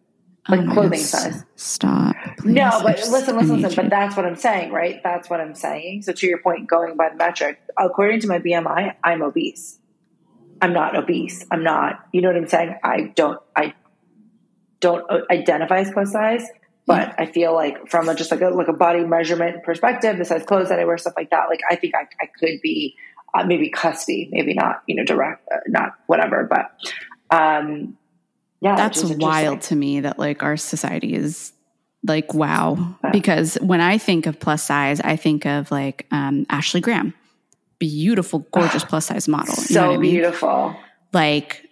like 0.50 0.62
oh 0.68 0.74
clothing 0.74 1.00
size. 1.00 1.46
Stop. 1.56 2.16
Please. 2.40 2.54
No, 2.56 2.82
but 2.84 2.98
listen, 2.98 3.38
listen, 3.38 3.62
listen. 3.62 3.84
But 3.84 3.90
that's 3.90 4.18
what 4.18 4.26
I'm 4.26 4.36
saying, 4.36 4.72
right? 4.72 5.02
That's 5.04 5.30
what 5.30 5.42
I'm 5.42 5.56
saying. 5.56 6.04
So 6.04 6.14
to 6.14 6.28
your 6.28 6.40
point, 6.40 6.68
going 6.68 6.98
by 6.98 7.10
the 7.10 7.16
metric, 7.16 7.60
according 7.78 8.22
to 8.22 8.28
my 8.28 8.40
BMI, 8.40 8.96
I'm 9.04 9.22
obese. 9.22 9.80
I'm 10.62 10.74
not 10.74 10.96
obese. 10.96 11.46
I'm 11.52 11.64
not. 11.64 12.06
You 12.12 12.22
know 12.22 12.30
what 12.30 12.38
I'm 12.38 12.48
saying? 12.48 12.76
I 12.84 13.14
don't. 13.16 13.40
I 13.56 13.74
don't 14.82 15.06
identify 15.32 15.80
as 15.80 15.92
plus 15.92 16.12
size, 16.12 16.46
but 16.88 17.16
I 17.20 17.26
feel 17.28 17.54
like 17.54 17.90
from 17.90 18.10
a, 18.10 18.16
just 18.16 18.32
like 18.32 18.42
a 18.42 18.50
like 18.50 18.68
a 18.68 18.74
body 18.74 19.04
measurement 19.06 19.64
perspective, 19.64 20.18
the 20.18 20.26
size 20.26 20.44
clothes 20.46 20.70
that 20.70 20.80
I 20.80 20.86
wear, 20.86 20.98
stuff 20.98 21.14
like 21.18 21.30
that. 21.32 21.50
Like 21.50 21.62
I 21.70 21.76
think 21.76 21.96
I, 21.96 22.08
I 22.22 22.28
could 22.40 22.62
be 22.62 22.96
uh, 23.34 23.46
maybe 23.46 23.70
cuspy, 23.70 24.30
maybe 24.32 24.54
not. 24.54 24.84
You 24.88 24.96
know, 24.96 25.06
direct, 25.06 25.48
uh, 25.52 25.58
not 25.68 25.94
whatever, 26.08 26.48
but. 26.50 26.72
um 27.36 27.96
yeah, 28.62 28.76
that's 28.76 29.04
wild 29.04 29.62
to 29.62 29.76
me 29.76 30.02
that 30.02 30.20
like 30.20 30.44
our 30.44 30.58
society 30.58 31.14
is 31.14 31.54
like 32.06 32.34
wow. 32.34 32.96
Because 33.12 33.56
when 33.56 33.82
i 33.82 33.98
think 33.98 34.26
of 34.26 34.40
plus 34.40 34.64
size 34.64 35.00
i 35.02 35.16
think 35.16 35.46
of 35.46 35.72
like 35.72 36.06
um, 36.12 36.46
ashley 36.50 36.82
graham. 36.82 37.14
Beautiful 37.80 38.40
gorgeous 38.52 38.84
plus 38.90 39.06
size 39.06 39.28
model. 39.28 39.56
You 39.56 39.64
so 39.64 39.92
I 39.92 39.98
mean? 39.98 40.12
beautiful. 40.12 40.76
Like 41.14 41.70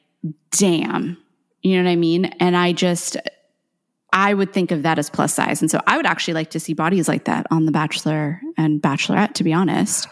damn. 0.52 1.18
You 1.62 1.78
know 1.78 1.84
what 1.84 1.92
i 1.92 1.96
mean? 1.96 2.26
And 2.40 2.56
i 2.56 2.72
just 2.72 3.18
i 4.14 4.34
would 4.34 4.54
think 4.54 4.72
of 4.72 4.84
that 4.84 4.98
as 4.98 5.10
plus 5.10 5.34
size. 5.34 5.62
And 5.62 5.70
so 5.70 5.82
i 5.88 5.98
would 5.98 6.06
actually 6.06 6.36
like 6.36 6.52
to 6.52 6.60
see 6.60 6.74
bodies 6.74 7.08
like 7.08 7.26
that 7.26 7.48
on 7.52 7.66
the 7.66 7.72
bachelor 7.72 8.40
and 8.58 8.82
bachelorette 8.82 9.34
to 9.36 9.44
be 9.44 9.54
honest. 9.54 10.08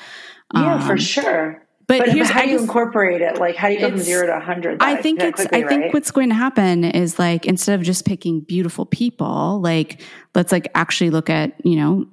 Yeah 0.54 0.76
um, 0.76 0.82
for 0.82 0.98
sure 0.98 1.65
but, 1.88 2.00
but 2.00 2.10
here's 2.10 2.30
how 2.30 2.42
do 2.42 2.50
you 2.50 2.60
incorporate 2.60 3.22
it? 3.22 3.38
Like, 3.38 3.56
how 3.56 3.68
do 3.68 3.76
you 3.76 3.80
go 3.80 3.90
from 3.90 4.00
zero 4.00 4.26
to 4.28 4.40
hundred? 4.40 4.82
I 4.82 4.96
think 4.96 5.22
it's. 5.22 5.42
Quickly, 5.42 5.64
I 5.64 5.68
think 5.68 5.82
right? 5.84 5.94
what's 5.94 6.12
going 6.12 6.30
to 6.30 6.36
happen 6.36 6.84
is 6.84 7.20
like 7.20 7.46
instead 7.46 7.80
of 7.80 7.86
just 7.86 8.06
picking 8.06 8.40
beautiful 8.42 8.86
people, 8.86 9.62
like 9.62 10.02
let's 10.34 10.52
like 10.52 10.68
actually 10.74 11.12
look 11.12 11.30
at 11.30 11.54
you 11.64 11.76
know 11.76 12.08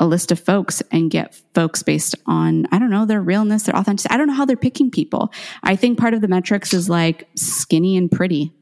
a 0.00 0.06
list 0.06 0.32
of 0.32 0.40
folks 0.40 0.82
and 0.90 1.10
get 1.10 1.40
folks 1.54 1.84
based 1.84 2.16
on 2.26 2.66
I 2.72 2.80
don't 2.80 2.90
know 2.90 3.06
their 3.06 3.22
realness, 3.22 3.62
their 3.64 3.76
authenticity. 3.76 4.12
I 4.12 4.18
don't 4.18 4.26
know 4.26 4.34
how 4.34 4.44
they're 4.44 4.56
picking 4.56 4.90
people. 4.90 5.32
I 5.62 5.76
think 5.76 5.98
part 5.98 6.14
of 6.14 6.20
the 6.20 6.28
metrics 6.28 6.74
is 6.74 6.88
like 6.88 7.28
skinny 7.36 7.96
and 7.96 8.10
pretty. 8.10 8.52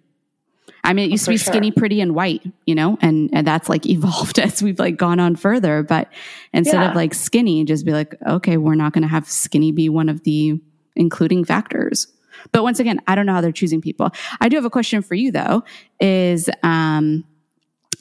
I 0.82 0.92
mean, 0.92 1.06
it 1.06 1.10
used 1.10 1.24
to 1.26 1.30
be 1.30 1.36
sure. 1.36 1.52
skinny, 1.52 1.70
pretty, 1.70 2.00
and 2.00 2.14
white, 2.14 2.42
you 2.66 2.74
know, 2.74 2.98
and, 3.00 3.30
and 3.32 3.46
that's 3.46 3.68
like 3.68 3.86
evolved 3.88 4.38
as 4.38 4.62
we've 4.62 4.78
like 4.78 4.96
gone 4.96 5.20
on 5.20 5.36
further. 5.36 5.82
But 5.82 6.08
instead 6.52 6.80
yeah. 6.80 6.90
of 6.90 6.96
like 6.96 7.14
skinny, 7.14 7.64
just 7.64 7.84
be 7.84 7.92
like, 7.92 8.14
okay, 8.26 8.56
we're 8.56 8.74
not 8.74 8.92
going 8.92 9.02
to 9.02 9.08
have 9.08 9.28
skinny 9.28 9.72
be 9.72 9.88
one 9.88 10.08
of 10.08 10.24
the 10.24 10.60
including 10.96 11.44
factors. 11.44 12.06
But 12.52 12.62
once 12.62 12.80
again, 12.80 13.00
I 13.06 13.14
don't 13.14 13.26
know 13.26 13.34
how 13.34 13.40
they're 13.40 13.52
choosing 13.52 13.80
people. 13.80 14.10
I 14.40 14.48
do 14.48 14.56
have 14.56 14.64
a 14.64 14.70
question 14.70 15.02
for 15.02 15.14
you 15.14 15.30
though, 15.30 15.64
is, 16.00 16.48
um, 16.62 17.24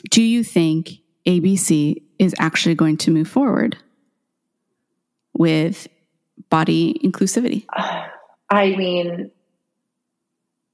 do 0.10 0.22
you 0.22 0.44
think 0.44 1.00
ABC 1.26 2.02
is 2.18 2.34
actually 2.40 2.76
going 2.76 2.98
to 2.98 3.12
move 3.12 3.28
forward 3.28 3.78
with 5.34 5.88
body 6.50 7.00
inclusivity? 7.04 7.66
I 8.50 8.76
mean, 8.76 9.32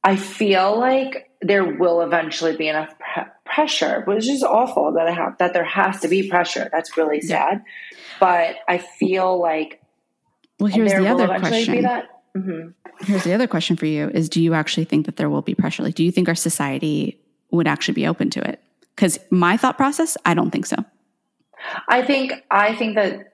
I 0.03 0.15
feel 0.15 0.79
like 0.79 1.29
there 1.47 1.63
will 1.63 2.01
eventually 2.01 2.57
be 2.57 2.67
enough 2.67 2.97
pre- 2.97 3.23
pressure, 3.45 4.01
which 4.05 4.27
is 4.27 4.43
awful 4.43 4.93
that 4.93 5.07
I 5.07 5.11
have 5.11 5.37
that 5.37 5.53
there 5.53 5.63
has 5.63 5.99
to 6.01 6.07
be 6.07 6.29
pressure. 6.29 6.69
That's 6.71 6.97
really 6.97 7.21
sad. 7.21 7.63
Yeah. 7.63 7.97
But 8.19 8.55
I 8.67 8.79
feel 8.79 9.39
like 9.39 9.81
well, 10.59 10.67
here's 10.67 10.93
the 10.93 11.07
other 11.07 11.27
question. 11.39 11.83
Mm-hmm. 11.83 12.69
Here's 13.01 13.23
the 13.23 13.33
other 13.33 13.47
question 13.47 13.75
for 13.75 13.85
you: 13.85 14.09
Is 14.09 14.29
do 14.29 14.41
you 14.41 14.53
actually 14.53 14.85
think 14.85 15.05
that 15.05 15.17
there 15.17 15.29
will 15.29 15.41
be 15.41 15.53
pressure? 15.53 15.83
Like, 15.83 15.95
do 15.95 16.03
you 16.03 16.11
think 16.11 16.27
our 16.27 16.35
society 16.35 17.19
would 17.51 17.67
actually 17.67 17.93
be 17.93 18.07
open 18.07 18.29
to 18.31 18.47
it? 18.47 18.61
Because 18.95 19.19
my 19.29 19.57
thought 19.57 19.77
process, 19.77 20.17
I 20.25 20.33
don't 20.33 20.51
think 20.51 20.65
so. 20.65 20.77
I 21.87 22.01
think 22.01 22.33
I 22.49 22.75
think 22.75 22.95
that 22.95 23.33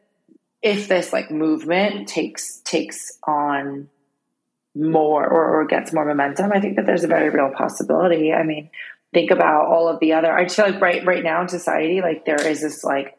if 0.61 0.87
this 0.87 1.13
like 1.13 1.31
movement 1.31 2.07
takes 2.07 2.59
takes 2.61 3.17
on 3.25 3.89
more 4.75 5.27
or, 5.27 5.61
or 5.61 5.65
gets 5.65 5.93
more 5.93 6.05
momentum, 6.05 6.51
I 6.53 6.59
think 6.59 6.77
that 6.77 6.85
there's 6.85 7.03
a 7.03 7.07
very 7.07 7.29
real 7.29 7.51
possibility. 7.55 8.31
I 8.31 8.43
mean, 8.43 8.69
think 9.13 9.31
about 9.31 9.67
all 9.67 9.87
of 9.87 9.99
the 9.99 10.13
other. 10.13 10.31
I 10.31 10.43
just 10.43 10.55
feel 10.55 10.65
like 10.65 10.81
right 10.81 11.05
right 11.05 11.23
now 11.23 11.41
in 11.41 11.49
society, 11.49 12.01
like 12.01 12.25
there 12.25 12.41
is 12.47 12.61
this 12.61 12.83
like 12.83 13.17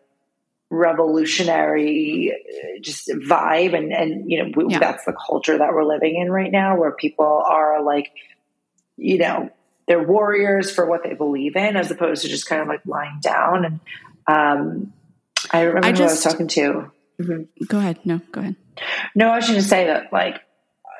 revolutionary 0.70 2.32
just 2.80 3.08
vibe, 3.08 3.76
and 3.76 3.92
and 3.92 4.30
you 4.30 4.42
know 4.42 4.50
we, 4.56 4.72
yeah. 4.72 4.78
that's 4.78 5.04
the 5.04 5.12
culture 5.12 5.58
that 5.58 5.72
we're 5.72 5.84
living 5.84 6.16
in 6.16 6.30
right 6.30 6.50
now, 6.50 6.78
where 6.78 6.92
people 6.92 7.42
are 7.46 7.82
like, 7.82 8.10
you 8.96 9.18
know, 9.18 9.50
they're 9.86 10.02
warriors 10.02 10.70
for 10.70 10.86
what 10.86 11.02
they 11.04 11.14
believe 11.14 11.56
in, 11.56 11.76
as 11.76 11.90
opposed 11.90 12.22
to 12.22 12.28
just 12.28 12.46
kind 12.46 12.62
of 12.62 12.68
like 12.68 12.80
lying 12.86 13.18
down. 13.20 13.64
And 13.64 13.80
um, 14.26 14.92
I 15.50 15.62
remember 15.62 15.88
I, 15.88 15.92
just, 15.92 16.24
I 16.24 16.28
was 16.28 16.34
talking 16.34 16.48
to. 16.48 16.90
Mm-hmm. 17.20 17.64
Go 17.66 17.78
ahead. 17.78 17.98
No, 18.04 18.20
go 18.32 18.40
ahead. 18.40 18.56
No, 19.14 19.28
I 19.28 19.36
was 19.36 19.46
going 19.46 19.60
to 19.60 19.66
say 19.66 19.86
that 19.86 20.12
like 20.12 20.40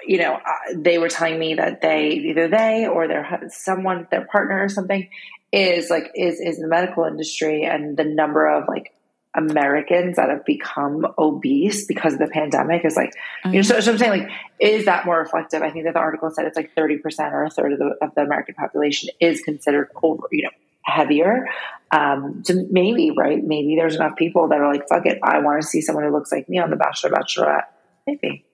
you 0.07 0.19
know, 0.19 0.35
uh, 0.35 0.75
they 0.75 0.99
were 0.99 1.09
telling 1.09 1.39
me 1.39 1.55
that 1.55 1.81
they 1.81 2.09
either 2.09 2.49
they 2.49 2.87
or 2.87 3.09
their 3.09 3.49
someone, 3.49 4.07
their 4.11 4.27
partner 4.27 4.63
or 4.63 4.69
something, 4.69 5.09
is 5.53 5.91
like 5.91 6.11
is 6.15 6.41
is 6.41 6.57
in 6.57 6.63
the 6.63 6.69
medical 6.69 7.05
industry, 7.05 7.65
and 7.65 7.97
the 7.97 8.05
number 8.05 8.47
of 8.47 8.69
like 8.69 8.93
Americans 9.35 10.17
that 10.17 10.29
have 10.29 10.45
become 10.45 11.07
obese 11.19 11.87
because 11.87 12.15
of 12.15 12.19
the 12.19 12.27
pandemic 12.27 12.85
is 12.85 12.97
like, 12.97 13.13
you 13.47 13.53
know, 13.53 13.63
so, 13.63 13.81
so, 13.81 13.93
I'm 13.93 13.99
saying 13.99 14.25
like, 14.25 14.31
is 14.59 14.85
that 14.85 15.07
more 15.07 15.19
reflective? 15.19 15.63
I 15.63 15.71
think 15.71 15.87
that 15.87 15.95
the 15.95 16.01
article 16.01 16.31
said 16.31 16.45
it's 16.45 16.57
like 16.57 16.75
30% 16.75 17.33
or 17.33 17.45
a 17.45 17.51
third 17.51 17.73
of 17.73 17.79
the, 17.79 17.97
of 18.03 18.15
the 18.15 18.23
American 18.23 18.55
population 18.55 19.09
is 19.21 19.41
considered 19.41 19.89
over, 20.03 20.29
you 20.33 20.43
know, 20.43 20.51
heavier. 20.83 21.49
Um, 21.93 22.43
so 22.45 22.55
maybe, 22.71 23.11
right? 23.11 23.43
Maybe 23.43 23.77
there's 23.77 23.95
enough 23.95 24.17
people 24.17 24.49
that 24.49 24.61
are 24.61 24.71
like, 24.71 24.87
fuck 24.89 25.07
it. 25.07 25.19
I 25.23 25.39
want 25.39 25.63
to 25.63 25.67
see 25.67 25.81
someone 25.81 26.05
who 26.05 26.11
looks 26.11 26.31
like 26.31 26.49
me 26.49 26.59
on 26.59 26.69
the 26.69 26.77
Bachelor, 26.77 27.11
Bachelorette. 27.11 27.65
Maybe. 28.07 28.45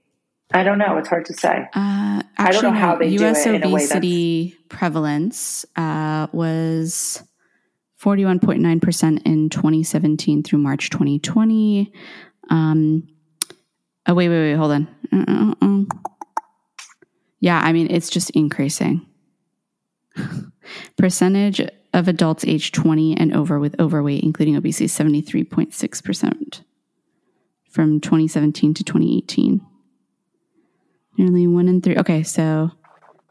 I 0.52 0.62
don't 0.62 0.78
know. 0.78 0.96
It's 0.96 1.08
hard 1.08 1.26
to 1.26 1.34
say. 1.34 1.68
Uh, 1.74 2.22
actually, 2.38 2.38
I 2.38 2.50
don't 2.52 2.62
know 2.62 2.72
how 2.72 2.96
they 2.96 3.08
U.S. 3.08 3.44
do 3.44 3.54
it 3.54 3.64
obesity 3.64 4.56
prevalence 4.68 5.66
uh, 5.76 6.26
was 6.32 7.22
41.9% 8.00 9.22
in 9.26 9.50
2017 9.50 10.42
through 10.42 10.58
March 10.58 10.90
2020. 10.90 11.92
Um, 12.50 13.08
oh, 14.06 14.14
wait, 14.14 14.28
wait, 14.28 14.50
wait. 14.50 14.54
Hold 14.54 14.72
on. 14.72 14.88
Uh-uh. 15.12 15.84
Yeah, 17.40 17.60
I 17.60 17.72
mean, 17.72 17.88
it's 17.90 18.10
just 18.10 18.30
increasing. 18.30 19.06
Percentage 20.96 21.60
of 21.92 22.08
adults 22.08 22.44
age 22.44 22.72
20 22.72 23.16
and 23.16 23.34
over 23.34 23.58
with 23.58 23.78
overweight, 23.80 24.22
including 24.22 24.56
obesity, 24.56 24.86
73.6% 24.86 26.60
from 27.70 28.00
2017 28.00 28.74
to 28.74 28.84
2018. 28.84 29.60
Nearly 31.18 31.46
one 31.46 31.68
in 31.68 31.82
three. 31.82 31.96
Okay, 31.96 32.22
so 32.22 32.70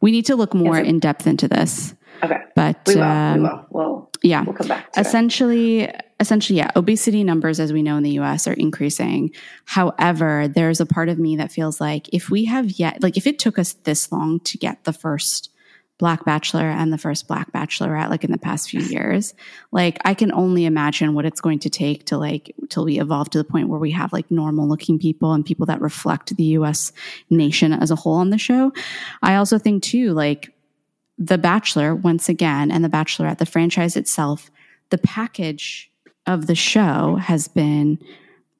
we 0.02 0.12
need 0.12 0.26
to 0.26 0.36
look 0.36 0.54
more 0.54 0.78
in 0.78 1.00
depth 1.00 1.26
into 1.26 1.48
this. 1.48 1.96
Okay, 2.24 2.40
but 2.56 2.78
we 2.86 2.96
will. 2.96 3.04
Um, 3.04 3.34
we 3.36 3.44
will. 3.44 3.66
We'll, 3.70 4.12
yeah, 4.22 4.44
we'll 4.44 4.56
come 4.56 4.68
back. 4.68 4.90
essentially, 4.98 5.82
it. 5.82 6.06
essentially, 6.20 6.58
yeah. 6.58 6.72
Obesity 6.76 7.24
numbers, 7.24 7.60
as 7.60 7.72
we 7.72 7.82
know 7.82 7.96
in 7.98 8.04
the 8.04 8.12
U.S., 8.12 8.48
are 8.48 8.54
increasing. 8.54 9.32
However, 9.66 10.48
there's 10.48 10.82
a 10.82 10.86
part 10.86 11.10
of 11.10 11.18
me 11.18 11.38
that 11.38 11.52
feels 11.52 11.80
like 11.80 12.10
if 12.14 12.30
we 12.30 12.46
have 12.46 12.72
yet, 12.72 13.02
like, 13.02 13.16
if 13.16 13.26
it 13.26 13.40
took 13.40 13.58
us 13.58 13.74
this 13.84 14.12
long 14.12 14.40
to 14.42 14.58
get 14.58 14.84
the 14.84 14.94
first 14.94 15.50
Black 15.98 16.26
Bachelor 16.26 16.70
and 16.70 16.94
the 16.94 16.98
first 16.98 17.28
Black 17.28 17.52
Bachelorette, 17.52 18.10
like 18.10 18.24
in 18.24 18.32
the 18.32 18.38
past 18.38 18.70
few 18.70 18.82
years. 18.82 19.34
Like, 19.72 19.98
I 20.06 20.14
can 20.14 20.32
only 20.32 20.66
imagine 20.66 21.16
what 21.16 21.26
it's 21.26 21.42
going 21.42 21.60
to 21.60 21.70
take 21.70 22.06
to 22.06 22.18
like, 22.18 22.54
till 22.70 22.86
we 22.86 23.00
evolve 23.00 23.32
to 23.32 23.38
the 23.40 23.44
point 23.44 23.70
where 23.70 23.80
we 23.80 23.92
have 23.92 24.14
like 24.14 24.30
normal 24.30 24.68
looking 24.68 25.00
people 25.00 25.34
and 25.34 25.44
people 25.44 25.66
that 25.66 25.82
reflect 25.82 26.36
the 26.36 26.44
US 26.44 26.92
nation 27.30 27.74
as 27.74 27.90
a 27.90 27.96
whole 27.96 28.16
on 28.16 28.30
the 28.30 28.38
show. 28.38 28.72
I 29.24 29.36
also 29.36 29.58
think 29.58 29.82
too, 29.82 30.14
like, 30.14 30.54
The 31.18 31.40
Bachelor, 31.40 31.96
once 31.96 32.30
again, 32.30 32.70
and 32.70 32.86
The 32.86 32.90
Bachelorette, 32.90 33.40
the 33.40 33.46
franchise 33.48 33.96
itself, 33.96 34.52
the 34.90 35.00
package 35.00 35.92
of 36.28 36.46
the 36.46 36.56
show 36.56 37.16
has 37.16 37.48
been 37.48 37.98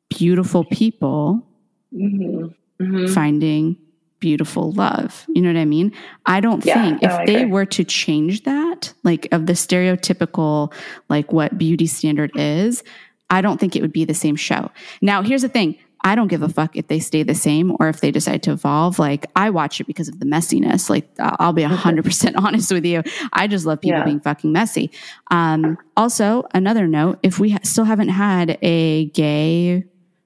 beautiful 0.10 0.64
people 0.64 1.46
mm-hmm. 1.94 2.48
Mm-hmm. 2.84 3.14
finding 3.14 3.78
beautiful 4.20 4.72
love. 4.72 5.26
You 5.30 5.42
know 5.42 5.50
what 5.50 5.60
I 5.60 5.66
mean? 5.66 5.94
I 6.26 6.40
don't 6.40 6.66
yeah, 6.66 6.84
think 6.84 7.02
no, 7.02 7.10
if 7.10 7.28
they 7.28 7.46
were 7.46 7.66
to 7.66 7.84
change 7.84 8.44
that, 8.44 8.94
like 9.04 9.28
of 9.32 9.46
the 9.46 9.54
stereotypical, 9.54 10.74
like 11.10 11.32
what 11.32 11.58
beauty 11.58 11.88
standard 11.88 12.32
is, 12.36 12.84
I 13.30 13.42
don't 13.42 13.60
think 13.60 13.76
it 13.76 13.82
would 13.82 13.94
be 13.94 14.06
the 14.06 14.14
same 14.14 14.36
show. 14.36 14.72
Now, 15.02 15.22
here's 15.22 15.42
the 15.42 15.50
thing. 15.50 15.78
I 16.04 16.16
don't 16.16 16.28
give 16.28 16.42
a 16.42 16.50
fuck 16.50 16.76
if 16.76 16.88
they 16.88 17.00
stay 17.00 17.24
the 17.24 17.36
same 17.36 17.76
or 17.80 17.90
if 17.90 18.02
they 18.02 18.12
decide 18.12 18.44
to 18.44 18.52
evolve. 18.52 19.00
Like 19.00 19.26
I 19.36 19.50
watch 19.50 19.82
it 19.82 19.88
because 19.88 20.08
of 20.08 20.20
the 20.20 20.26
messiness. 20.26 20.90
Like 20.90 21.10
I'll 21.20 21.54
be 21.54 21.64
hundred 21.64 22.06
percent 22.06 22.36
honest 22.38 22.72
with 22.72 22.86
you. 22.86 23.04
I 23.34 23.48
just 23.48 23.66
love 23.66 23.82
people 23.82 24.00
yeah. 24.00 24.06
being 24.06 24.20
fucking 24.22 24.52
messy. 24.52 24.92
Um, 25.32 25.78
also, 25.98 26.48
another 26.54 26.88
note: 26.88 27.20
if 27.24 27.40
we 27.40 27.52
ha- 27.52 27.60
still 27.64 27.84
haven't 27.84 28.10
had 28.10 28.58
a 28.62 29.06
gay 29.08 29.84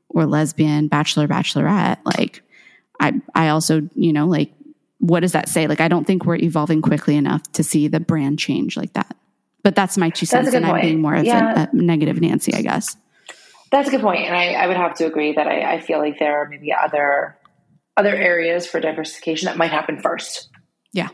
or 0.10 0.25
lesbian 0.25 0.88
bachelor 0.88 1.27
bachelorette, 1.27 1.97
like 2.06 2.43
I, 3.02 3.20
I 3.36 3.50
also, 3.50 3.82
you 3.96 4.14
know, 4.14 4.28
like, 4.28 4.54
what 5.00 5.22
does 5.22 5.32
that 5.32 5.50
say? 5.50 5.68
Like, 5.68 5.82
I 5.82 5.88
don't 5.88 6.06
think 6.06 6.26
we're 6.26 6.36
evolving 6.36 6.82
quickly 6.82 7.18
enough 7.18 7.44
to 7.54 7.64
see 7.64 7.88
the 7.88 8.00
brand 8.00 8.38
change 8.40 8.78
like 8.78 8.94
that. 8.94 9.18
But 9.64 9.76
that's 9.76 9.98
my 9.98 10.10
two 10.10 10.26
cents, 10.26 10.54
and 10.54 10.64
point. 10.64 10.78
I'm 10.78 10.82
being 10.82 11.02
more 11.02 11.16
of 11.16 11.26
yeah. 11.26 11.64
a, 11.64 11.68
a, 11.72 11.74
negative 11.74 12.22
Nancy, 12.22 12.54
I 12.54 12.62
guess. 12.62 12.96
That's 13.72 13.88
a 13.88 13.92
good 13.92 14.02
point, 14.02 14.26
and 14.26 14.36
I, 14.36 14.54
I 14.54 14.68
would 14.68 14.78
have 14.78 14.96
to 14.96 15.06
agree 15.06 15.34
that 15.34 15.48
I, 15.48 15.74
I 15.74 15.80
feel 15.80 16.00
like 16.00 16.20
there 16.20 16.42
are 16.42 16.48
maybe 16.48 16.74
other 16.74 17.38
other 17.98 18.16
areas 18.16 18.66
for 18.66 18.80
diversification 18.80 19.48
that 19.48 19.58
might 19.58 19.72
happen 19.72 20.00
first. 20.00 20.50
Yeah, 20.94 21.10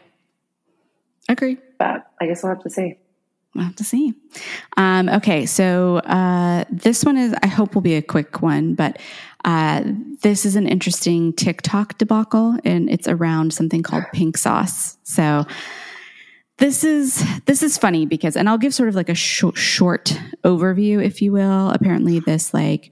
agree. 1.28 1.58
But 1.78 2.08
I 2.22 2.26
guess 2.28 2.42
we'll 2.44 2.54
have 2.54 2.64
to 2.64 2.70
see. 2.70 2.98
We'll 3.54 3.66
have 3.66 3.76
to 3.78 3.84
see. 3.84 4.14
Um, 4.76 5.10
okay, 5.10 5.46
so 5.46 5.98
uh, 5.98 6.66
this 6.70 7.04
one 7.04 7.18
is, 7.18 7.34
I 7.42 7.48
hope, 7.48 7.76
will 7.76 7.82
be 7.82 7.96
a 7.96 8.02
quick 8.02 8.42
one, 8.42 8.76
but 8.76 8.98
uh, 9.48 9.82
this 10.24 10.46
is 10.46 10.58
an 10.58 10.68
interesting 10.68 11.32
TikTok 11.32 11.98
debacle, 11.98 12.58
and 12.66 12.90
it's 12.90 13.08
around 13.08 13.54
something 13.54 13.82
called 13.82 14.04
pink 14.12 14.38
sauce. 14.38 14.98
So 15.04 15.46
this 16.58 16.84
is 16.84 17.24
this 17.46 17.64
is 17.64 17.78
funny 17.78 18.06
because, 18.06 18.36
and 18.36 18.50
I'll 18.50 18.58
give 18.58 18.74
sort 18.74 18.90
of 18.90 18.96
like 18.96 19.08
a 19.08 19.16
short, 19.16 19.58
short 19.58 20.20
overview, 20.44 21.02
if 21.02 21.22
you 21.22 21.32
will. 21.32 21.70
Apparently, 21.70 22.20
this 22.20 22.54
like 22.54 22.92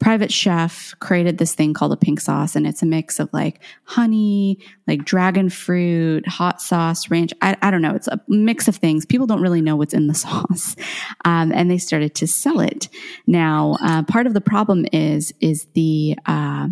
private 0.00 0.32
chef 0.32 0.94
created 0.98 1.38
this 1.38 1.54
thing 1.54 1.72
called 1.72 1.92
a 1.92 1.96
pink 1.96 2.20
sauce 2.20 2.56
and 2.56 2.66
it's 2.66 2.82
a 2.82 2.86
mix 2.86 3.18
of 3.18 3.28
like 3.32 3.60
honey 3.84 4.58
like 4.86 5.04
dragon 5.04 5.48
fruit 5.48 6.26
hot 6.28 6.60
sauce 6.60 7.10
ranch 7.10 7.32
i, 7.42 7.56
I 7.62 7.70
don't 7.70 7.80
know 7.80 7.94
it's 7.94 8.08
a 8.08 8.20
mix 8.28 8.68
of 8.68 8.76
things 8.76 9.06
people 9.06 9.26
don't 9.26 9.40
really 9.40 9.62
know 9.62 9.76
what's 9.76 9.94
in 9.94 10.06
the 10.06 10.14
sauce 10.14 10.76
um, 11.24 11.52
and 11.52 11.70
they 11.70 11.78
started 11.78 12.14
to 12.16 12.26
sell 12.26 12.60
it 12.60 12.88
now 13.26 13.76
uh, 13.80 14.02
part 14.02 14.26
of 14.26 14.34
the 14.34 14.40
problem 14.40 14.86
is 14.92 15.32
is 15.40 15.66
the 15.74 16.16
uh, 16.26 16.68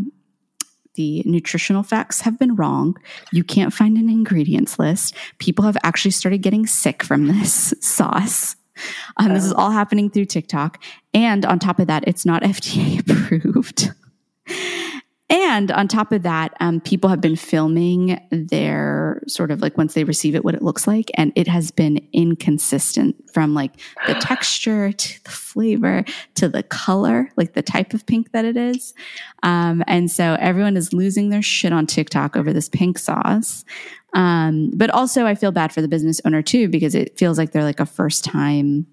the 0.95 1.23
nutritional 1.25 1.83
facts 1.83 2.21
have 2.21 2.39
been 2.39 2.55
wrong. 2.55 2.97
You 3.33 3.45
can't 3.45 3.73
find 3.73 3.97
an 3.97 4.11
ingredients 4.11 4.79
list. 4.79 5.15
People 5.39 5.65
have 5.65 5.77
actually 5.83 6.11
started 6.11 6.43
getting 6.43 6.67
sick 6.67 7.03
from 7.03 7.29
this 7.29 7.73
sauce. 7.81 8.57
Um, 9.19 9.35
this 9.35 9.45
is 9.45 9.53
oh. 9.53 9.57
all 9.57 9.71
happening 9.71 10.09
through 10.09 10.25
TikTok. 10.25 10.83
And 11.13 11.45
on 11.45 11.59
top 11.59 11.79
of 11.79 11.87
that, 11.89 12.05
it's 12.07 12.25
not 12.25 12.43
FDA 12.43 12.99
approved. 13.01 13.93
And 15.33 15.71
on 15.73 15.89
top 15.89 16.13
of 16.13 16.25
that, 16.25 16.53
um, 16.61 16.79
people 16.79 17.09
have 17.09 17.23
been 17.23 17.37
filming 17.37 18.21
their 18.31 19.23
sort 19.27 19.51
of 19.51 19.63
like 19.63 19.79
once 19.79 19.95
they 19.95 20.05
receive 20.05 20.35
it, 20.35 20.45
what 20.45 20.55
it 20.55 20.61
looks 20.61 20.87
like. 20.87 21.11
And 21.15 21.33
it 21.35 21.49
has 21.49 21.71
been 21.71 22.07
inconsistent 22.13 23.17
from 23.33 23.55
like 23.55 23.73
the 24.07 24.13
texture 24.21 24.93
to 24.93 25.25
the 25.25 25.31
flavor 25.31 26.05
to 26.35 26.51
the 26.51 26.63
color, 26.63 27.31
like 27.37 27.55
the 27.55 27.63
type 27.63 27.94
of 27.94 28.05
pink 28.05 28.33
that 28.33 28.44
it 28.44 28.59
is. 28.59 28.92
Um, 29.42 29.83
and 29.87 30.11
so 30.11 30.37
everyone 30.38 30.77
is 30.77 30.92
losing 30.92 31.31
their 31.31 31.40
shit 31.40 31.73
on 31.73 31.87
TikTok 31.87 32.37
over 32.37 32.53
this 32.53 32.69
pink 32.69 32.99
sauce. 32.99 33.65
Um, 34.15 34.71
but 34.75 34.90
also, 34.90 35.27
I 35.27 35.35
feel 35.35 35.52
bad 35.52 35.73
for 35.73 35.81
the 35.81 35.88
business 35.88 36.21
owner 36.25 36.42
too, 36.42 36.69
because 36.69 36.94
it 36.94 37.19
feels 37.19 37.38
like 37.38 37.52
they're 37.52 37.65
like 37.65 37.81
a 37.81 37.87
first 37.87 38.25
time 38.25 38.87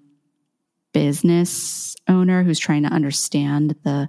business 0.92 1.94
owner 2.08 2.42
who's 2.42 2.58
trying 2.58 2.82
to 2.82 2.88
understand 2.88 3.76
the 3.84 4.08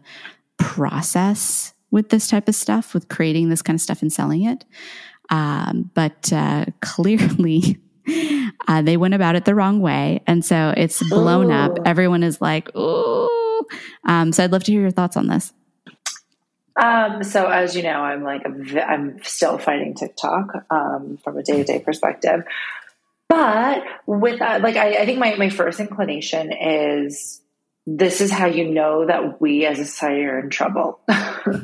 process 0.58 1.74
with 1.92 2.10
this 2.10 2.28
type 2.28 2.48
of 2.48 2.56
stuff, 2.56 2.94
with 2.94 3.10
creating 3.10 3.50
this 3.50 3.62
kind 3.62 3.76
of 3.76 3.82
stuff 3.82 4.02
and 4.02 4.12
selling 4.14 4.44
it. 4.44 4.66
Um, 5.30 5.92
but 5.94 6.32
uh, 6.32 6.66
clearly, 6.82 7.78
Uh, 8.68 8.82
they 8.82 8.98
went 8.98 9.14
about 9.14 9.36
it 9.36 9.46
the 9.46 9.56
wrong 9.56 9.80
way. 9.80 10.22
And 10.28 10.44
so 10.44 10.74
it's 10.76 11.08
blown 11.10 11.50
Ooh. 11.50 11.54
up. 11.54 11.80
Everyone 11.86 12.24
is 12.24 12.42
like, 12.42 12.76
ooh. 12.76 13.62
Um, 14.06 14.32
so 14.32 14.44
I'd 14.44 14.52
love 14.52 14.64
to 14.66 14.72
hear 14.72 14.82
your 14.82 14.92
thoughts 14.92 15.18
on 15.18 15.28
this. 15.28 15.54
Um, 16.76 17.24
so 17.24 17.48
as 17.48 17.76
you 17.76 17.84
know, 17.84 18.02
I'm 18.02 18.24
like, 18.24 18.44
i 18.46 18.80
I'm 18.82 19.22
still 19.24 19.58
fighting 19.58 19.94
TikTok, 19.94 20.66
um, 20.70 21.18
from 21.24 21.38
a 21.38 21.44
day 21.44 21.58
to 21.58 21.64
day 21.64 21.80
perspective. 21.80 22.44
But 23.28 23.84
with 24.06 24.40
that, 24.40 24.62
like, 24.62 24.76
I, 24.76 24.98
I 24.98 25.06
think 25.06 25.20
my, 25.20 25.36
my 25.36 25.50
first 25.50 25.80
inclination 25.80 26.52
is 26.52 27.42
this 27.88 28.22
is 28.22 28.32
how 28.32 28.46
you 28.46 28.70
know 28.70 29.06
that 29.08 29.42
we 29.42 29.66
as 29.66 29.80
a 29.80 29.86
society 29.86 30.24
are 30.24 30.40
in 30.40 30.50
trouble. 30.50 31.00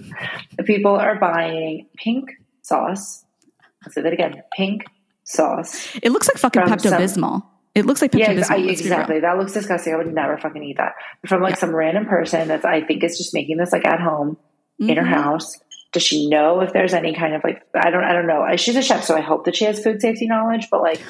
People 0.65 0.95
are 0.95 1.19
buying 1.19 1.87
pink 1.95 2.31
sauce. 2.61 3.23
I'll 3.83 3.91
say 3.91 4.01
that 4.01 4.13
again 4.13 4.43
pink 4.55 4.85
sauce. 5.23 5.95
It 6.01 6.11
looks 6.11 6.27
like 6.27 6.37
fucking 6.37 6.63
Pepto 6.63 6.91
Bismol. 6.97 7.43
It 7.75 7.85
looks 7.85 8.01
like 8.01 8.11
Pepto 8.11 8.35
Bismol. 8.35 8.65
Yeah, 8.65 8.71
exactly. 8.71 9.19
That 9.19 9.37
looks 9.37 9.53
disgusting. 9.53 9.93
I 9.93 9.97
would 9.97 10.13
never 10.13 10.37
fucking 10.37 10.63
eat 10.63 10.77
that. 10.77 10.93
From 11.27 11.41
like 11.41 11.55
yeah. 11.55 11.59
some 11.59 11.75
random 11.75 12.05
person 12.05 12.47
that's 12.47 12.65
I 12.65 12.81
think 12.81 13.03
is 13.03 13.17
just 13.17 13.33
making 13.33 13.57
this 13.57 13.71
like 13.71 13.85
at 13.85 13.99
home 13.99 14.37
mm-hmm. 14.79 14.89
in 14.89 14.97
her 14.97 15.03
mm-hmm. 15.03 15.13
house. 15.13 15.59
Does 15.93 16.03
she 16.03 16.29
know 16.29 16.61
if 16.61 16.73
there's 16.73 16.93
any 16.93 17.13
kind 17.13 17.33
of 17.33 17.43
like 17.43 17.63
I 17.73 17.89
don't 17.89 18.03
I 18.03 18.13
don't 18.13 18.27
know. 18.27 18.45
She's 18.57 18.75
a 18.75 18.81
chef, 18.81 19.03
so 19.03 19.15
I 19.15 19.21
hope 19.21 19.45
that 19.45 19.55
she 19.55 19.65
has 19.65 19.81
food 19.81 20.01
safety 20.01 20.27
knowledge. 20.27 20.67
But 20.69 20.81
like 20.81 21.01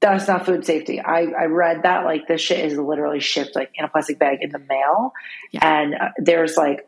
that's 0.00 0.26
not 0.28 0.46
food 0.46 0.66
safety. 0.66 1.00
I, 1.00 1.26
I 1.38 1.44
read 1.44 1.84
that 1.84 2.04
like 2.04 2.26
this 2.26 2.40
shit 2.40 2.64
is 2.64 2.76
literally 2.76 3.20
shipped 3.20 3.54
like 3.54 3.70
in 3.74 3.84
a 3.84 3.88
plastic 3.88 4.18
bag 4.18 4.38
in 4.40 4.50
the 4.50 4.58
mail, 4.58 5.12
yeah. 5.50 5.60
and 5.62 5.94
uh, 5.94 6.08
there's 6.18 6.56
like 6.56 6.86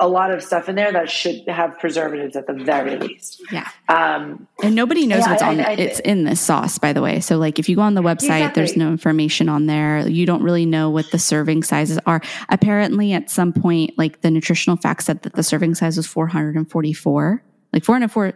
a 0.00 0.08
lot 0.08 0.32
of 0.32 0.42
stuff 0.42 0.68
in 0.68 0.74
there 0.74 0.90
that 0.92 1.08
should 1.08 1.46
have 1.46 1.78
preservatives 1.78 2.34
at 2.34 2.46
the 2.46 2.54
very 2.54 2.96
least. 2.98 3.40
Yeah. 3.52 3.68
Um, 3.88 4.48
and 4.62 4.74
nobody 4.74 5.06
knows 5.06 5.20
yeah, 5.20 5.30
what's 5.30 5.42
on 5.42 5.60
I, 5.60 5.62
I, 5.62 5.72
it's 5.74 6.00
in 6.00 6.24
this 6.24 6.40
sauce, 6.40 6.78
by 6.78 6.92
the 6.92 7.00
way. 7.00 7.20
So 7.20 7.38
like 7.38 7.58
if 7.60 7.68
you 7.68 7.76
go 7.76 7.82
on 7.82 7.94
the 7.94 8.02
website, 8.02 8.40
exactly. 8.40 8.60
there's 8.60 8.76
no 8.76 8.88
information 8.88 9.48
on 9.48 9.66
there. 9.66 10.08
You 10.08 10.26
don't 10.26 10.42
really 10.42 10.66
know 10.66 10.90
what 10.90 11.10
the 11.12 11.18
serving 11.18 11.62
sizes 11.62 11.98
are. 12.04 12.20
Apparently 12.48 13.12
at 13.12 13.30
some 13.30 13.52
point, 13.52 13.96
like 13.96 14.22
the 14.22 14.30
nutritional 14.30 14.76
facts 14.76 15.04
said 15.04 15.22
that 15.22 15.34
the 15.34 15.42
serving 15.42 15.76
size 15.76 15.96
was 15.96 16.06
444, 16.06 17.42
like 17.72 17.84
404 17.84 18.34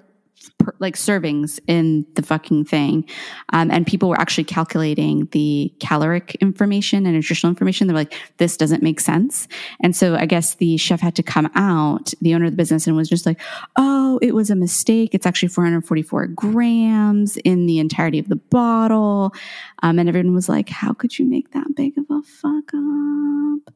per, 0.58 0.74
like 0.78 0.96
servings 0.96 1.58
in 1.66 2.06
the 2.14 2.22
fucking 2.22 2.64
thing. 2.64 3.04
Um, 3.52 3.70
and 3.70 3.86
people 3.86 4.08
were 4.08 4.20
actually 4.20 4.44
calculating 4.44 5.28
the 5.32 5.72
caloric 5.80 6.34
information 6.36 7.06
and 7.06 7.14
nutritional 7.14 7.50
information. 7.50 7.86
They're 7.86 7.96
like, 7.96 8.14
this 8.38 8.56
doesn't 8.56 8.82
make 8.82 9.00
sense. 9.00 9.48
And 9.80 9.94
so 9.94 10.16
I 10.16 10.26
guess 10.26 10.56
the 10.56 10.76
chef 10.76 11.00
had 11.00 11.14
to 11.16 11.22
come 11.22 11.50
out, 11.54 12.12
the 12.20 12.34
owner 12.34 12.46
of 12.46 12.52
the 12.52 12.56
business, 12.56 12.86
and 12.86 12.96
was 12.96 13.08
just 13.08 13.26
like, 13.26 13.40
oh, 13.76 14.18
it 14.22 14.34
was 14.34 14.50
a 14.50 14.56
mistake. 14.56 15.14
It's 15.14 15.26
actually 15.26 15.48
444 15.48 16.28
grams 16.28 17.36
in 17.38 17.66
the 17.66 17.78
entirety 17.78 18.18
of 18.18 18.28
the 18.28 18.36
bottle. 18.36 19.34
Um, 19.82 19.98
and 19.98 20.08
everyone 20.08 20.34
was 20.34 20.48
like, 20.48 20.68
how 20.68 20.92
could 20.92 21.18
you 21.18 21.26
make 21.26 21.52
that 21.52 21.74
big 21.74 21.96
of 21.98 22.04
a 22.10 22.22
fuck 22.22 22.72
up? 22.74 23.74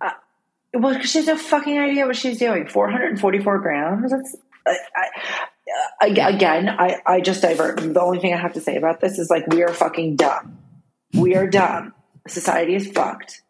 Uh, 0.00 0.10
well, 0.74 1.00
she 1.00 1.18
has 1.18 1.26
no 1.26 1.36
fucking 1.36 1.78
idea 1.78 2.06
what 2.06 2.16
she's 2.16 2.38
doing. 2.38 2.66
444 2.66 3.58
grams? 3.58 4.10
That's, 4.10 4.36
again, 6.00 6.68
I, 6.68 7.00
I 7.06 7.20
just 7.20 7.42
divert. 7.42 7.80
The 7.80 8.00
only 8.00 8.18
thing 8.18 8.32
I 8.32 8.36
have 8.36 8.54
to 8.54 8.60
say 8.60 8.76
about 8.76 9.00
this 9.00 9.18
is 9.18 9.30
like, 9.30 9.46
we 9.48 9.62
are 9.62 9.72
fucking 9.72 10.16
dumb. 10.16 10.58
We 11.14 11.36
are 11.36 11.46
dumb. 11.46 11.94
Society 12.28 12.74
is 12.74 12.86
fucked. 12.88 13.42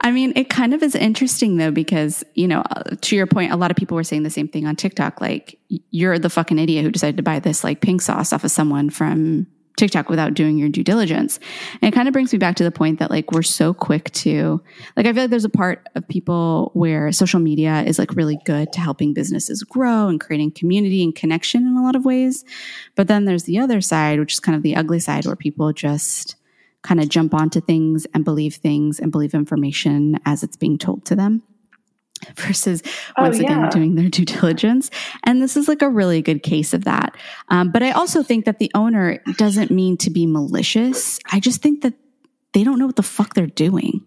I 0.00 0.10
mean, 0.10 0.32
it 0.34 0.50
kind 0.50 0.74
of 0.74 0.82
is 0.82 0.94
interesting 0.94 1.58
though, 1.58 1.70
because, 1.70 2.24
you 2.34 2.48
know, 2.48 2.64
to 3.02 3.16
your 3.16 3.26
point, 3.26 3.52
a 3.52 3.56
lot 3.56 3.70
of 3.70 3.76
people 3.76 3.94
were 3.94 4.02
saying 4.02 4.24
the 4.24 4.30
same 4.30 4.48
thing 4.48 4.66
on 4.66 4.74
TikTok. 4.74 5.20
Like, 5.20 5.58
you're 5.68 6.18
the 6.18 6.30
fucking 6.30 6.58
idiot 6.58 6.84
who 6.84 6.90
decided 6.90 7.16
to 7.18 7.22
buy 7.22 7.38
this 7.38 7.62
like 7.62 7.80
pink 7.80 8.02
sauce 8.02 8.32
off 8.32 8.42
of 8.42 8.50
someone 8.50 8.90
from 8.90 9.46
TikTok 9.76 10.08
without 10.08 10.34
doing 10.34 10.58
your 10.58 10.68
due 10.68 10.84
diligence. 10.84 11.38
And 11.80 11.92
it 11.92 11.94
kind 11.94 12.08
of 12.08 12.12
brings 12.12 12.32
me 12.32 12.38
back 12.38 12.56
to 12.56 12.64
the 12.64 12.70
point 12.70 12.98
that 12.98 13.10
like 13.10 13.32
we're 13.32 13.42
so 13.42 13.72
quick 13.72 14.10
to 14.12 14.62
like 14.96 15.06
I 15.06 15.12
feel 15.12 15.24
like 15.24 15.30
there's 15.30 15.44
a 15.44 15.50
part 15.50 15.88
of 15.94 16.06
people 16.08 16.70
where 16.74 17.10
social 17.12 17.40
media 17.40 17.82
is 17.82 17.98
like 17.98 18.14
really 18.14 18.38
good 18.44 18.72
to 18.72 18.80
helping 18.80 19.14
businesses 19.14 19.62
grow 19.62 20.08
and 20.08 20.20
creating 20.20 20.52
community 20.52 21.02
and 21.02 21.14
connection 21.14 21.66
in 21.66 21.76
a 21.76 21.82
lot 21.82 21.96
of 21.96 22.04
ways. 22.04 22.44
But 22.94 23.08
then 23.08 23.24
there's 23.24 23.44
the 23.44 23.58
other 23.58 23.80
side, 23.80 24.20
which 24.20 24.34
is 24.34 24.40
kind 24.40 24.56
of 24.56 24.62
the 24.62 24.76
ugly 24.76 25.00
side 25.00 25.26
where 25.26 25.36
people 25.36 25.72
just 25.72 26.36
kind 26.82 27.00
of 27.00 27.08
jump 27.08 27.32
onto 27.32 27.60
things 27.60 28.06
and 28.12 28.24
believe 28.24 28.56
things 28.56 28.98
and 28.98 29.12
believe 29.12 29.34
information 29.34 30.18
as 30.26 30.42
it's 30.42 30.56
being 30.56 30.78
told 30.78 31.04
to 31.06 31.16
them. 31.16 31.42
versus 32.36 32.82
oh, 33.16 33.22
once 33.22 33.38
yeah. 33.38 33.44
again 33.44 33.68
doing 33.70 33.94
their 33.94 34.08
due 34.08 34.24
diligence. 34.24 34.90
And 35.24 35.42
this 35.42 35.56
is 35.56 35.68
like 35.68 35.82
a 35.82 35.88
really 35.88 36.22
good 36.22 36.42
case 36.42 36.74
of 36.74 36.84
that. 36.84 37.16
Um, 37.48 37.70
but 37.70 37.82
I 37.82 37.92
also 37.92 38.22
think 38.22 38.44
that 38.44 38.58
the 38.58 38.70
owner 38.74 39.18
doesn't 39.36 39.70
mean 39.70 39.96
to 39.98 40.10
be 40.10 40.26
malicious. 40.26 41.18
I 41.30 41.40
just 41.40 41.62
think 41.62 41.82
that 41.82 41.94
they 42.52 42.64
don't 42.64 42.78
know 42.78 42.86
what 42.86 42.96
the 42.96 43.02
fuck 43.02 43.34
they're 43.34 43.46
doing. 43.46 44.04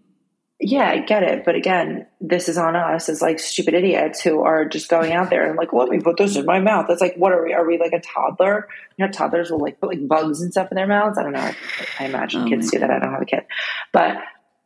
Yeah, 0.58 0.88
I 0.88 1.00
get 1.00 1.22
it. 1.22 1.44
But 1.44 1.54
again, 1.54 2.06
this 2.18 2.48
is 2.48 2.56
on 2.56 2.76
us 2.76 3.10
as 3.10 3.20
like 3.20 3.38
stupid 3.38 3.74
idiots 3.74 4.22
who 4.22 4.40
are 4.42 4.64
just 4.64 4.88
going 4.88 5.12
out 5.12 5.28
there 5.28 5.46
and 5.46 5.56
like, 5.56 5.74
let 5.74 5.90
me 5.90 6.00
put 6.00 6.16
this 6.16 6.34
in 6.36 6.46
my 6.46 6.60
mouth. 6.60 6.86
That's 6.88 7.02
like, 7.02 7.14
what 7.16 7.32
are 7.32 7.44
we? 7.44 7.52
Are 7.52 7.66
we 7.66 7.78
like 7.78 7.92
a 7.92 8.00
toddler? 8.00 8.66
You 8.96 9.04
know, 9.04 9.12
toddlers 9.12 9.50
will 9.50 9.58
like 9.58 9.78
put 9.80 9.90
like 9.90 10.08
bugs 10.08 10.40
and 10.40 10.50
stuff 10.50 10.68
in 10.70 10.76
their 10.76 10.86
mouths. 10.86 11.18
I 11.18 11.24
don't 11.24 11.32
know. 11.32 11.40
I, 11.40 11.56
I 12.00 12.04
imagine 12.06 12.44
oh 12.44 12.48
kids 12.48 12.70
do 12.70 12.78
that. 12.78 12.90
I 12.90 12.98
don't 12.98 13.12
have 13.12 13.20
a 13.20 13.26
kid, 13.26 13.44
but 13.92 14.16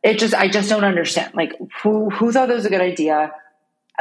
it 0.01 0.17
just, 0.17 0.33
I 0.33 0.47
just 0.47 0.69
don't 0.69 0.85
understand. 0.85 1.33
Like, 1.35 1.53
who, 1.83 2.09
who 2.09 2.31
thought 2.31 2.47
that 2.47 2.55
was 2.55 2.65
a 2.65 2.69
good 2.69 2.81
idea? 2.81 3.33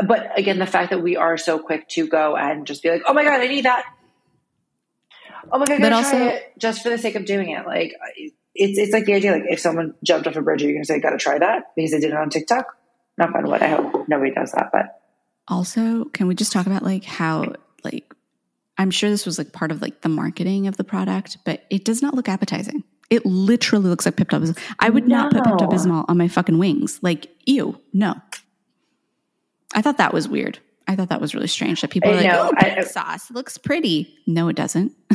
But 0.07 0.39
again, 0.39 0.59
the 0.59 0.67
fact 0.67 0.91
that 0.91 1.03
we 1.03 1.17
are 1.17 1.37
so 1.37 1.59
quick 1.59 1.89
to 1.91 2.07
go 2.07 2.37
and 2.37 2.67
just 2.67 2.83
be 2.83 2.91
like, 2.91 3.03
oh 3.07 3.13
my 3.13 3.25
God, 3.25 3.41
I 3.41 3.47
need 3.47 3.65
that. 3.65 3.85
Oh 5.53 5.59
my 5.59 5.67
God, 5.67 5.77
I 5.77 5.79
gotta 5.79 5.95
also, 5.97 6.11
try 6.11 6.29
it 6.29 6.53
just 6.59 6.83
for 6.83 6.91
the 6.91 6.99
sake 6.99 7.15
of 7.15 7.25
doing 7.25 7.51
it. 7.51 7.67
Like, 7.67 7.95
it's, 8.55 8.79
it's 8.79 8.93
like 8.93 9.05
the 9.05 9.15
idea, 9.15 9.33
like 9.33 9.45
if 9.49 9.61
someone 9.61 9.95
jumped 10.05 10.27
off 10.27 10.37
a 10.37 10.43
bridge, 10.43 10.63
are 10.63 10.67
you're 10.67 10.75
going 10.75 10.83
to 10.83 10.87
say, 10.87 11.01
gotta 11.01 11.19
try 11.19 11.39
that 11.39 11.75
because 11.75 11.91
they 11.93 12.01
did 12.01 12.11
it 12.11 12.17
on 12.17 12.31
TikTok. 12.31 12.67
Not 13.19 13.33
fun. 13.33 13.47
What 13.47 13.63
I 13.63 13.69
hope 13.69 14.09
nobody 14.09 14.33
does 14.33 14.53
that, 14.53 14.71
but. 14.73 15.01
Also, 15.49 16.05
can 16.07 16.27
we 16.27 16.35
just 16.35 16.53
talk 16.53 16.67
about 16.67 16.83
like 16.83 17.05
how, 17.05 17.55
like, 17.83 18.15
I'm 18.79 18.91
sure 18.91 19.11
this 19.11 19.27
was 19.27 19.37
like 19.37 19.53
part 19.53 19.73
of 19.73 19.83
like 19.83 20.01
the 20.03 20.09
marketing 20.09 20.67
of 20.67 20.77
the 20.77 20.85
product, 20.85 21.39
but 21.45 21.65
it 21.69 21.85
does 21.85 22.01
not 22.01 22.15
look 22.15 22.29
appetizing. 22.29 22.85
It 23.11 23.27
literally 23.27 23.89
looks 23.89 24.07
like 24.07 24.17
Pepto 24.17 24.41
Bismol. 24.41 24.59
I 24.79 24.89
would 24.89 25.09
no. 25.09 25.17
not 25.17 25.33
put 25.33 25.43
Pepto 25.43 25.69
Bismol 25.69 26.05
on 26.09 26.17
my 26.17 26.29
fucking 26.29 26.59
wings. 26.59 27.01
Like, 27.03 27.27
ew, 27.45 27.79
no. 27.93 28.15
I 29.75 29.83
thought 29.83 29.99
that 29.99 30.13
was 30.13 30.29
weird. 30.29 30.59
I 30.89 30.97
thought 30.97 31.11
that 31.11 31.21
was 31.21 31.35
really 31.35 31.47
strange 31.47 31.83
that 31.83 31.91
people 31.91 32.11
are 32.11 32.17
like, 32.17 32.27
know, 32.27 32.51
oh, 32.53 32.55
I, 32.57 32.83
sauce 32.83 33.31
looks 33.31 33.59
pretty. 33.59 34.13
No, 34.27 34.49
it 34.49 34.57
doesn't. 34.57 34.93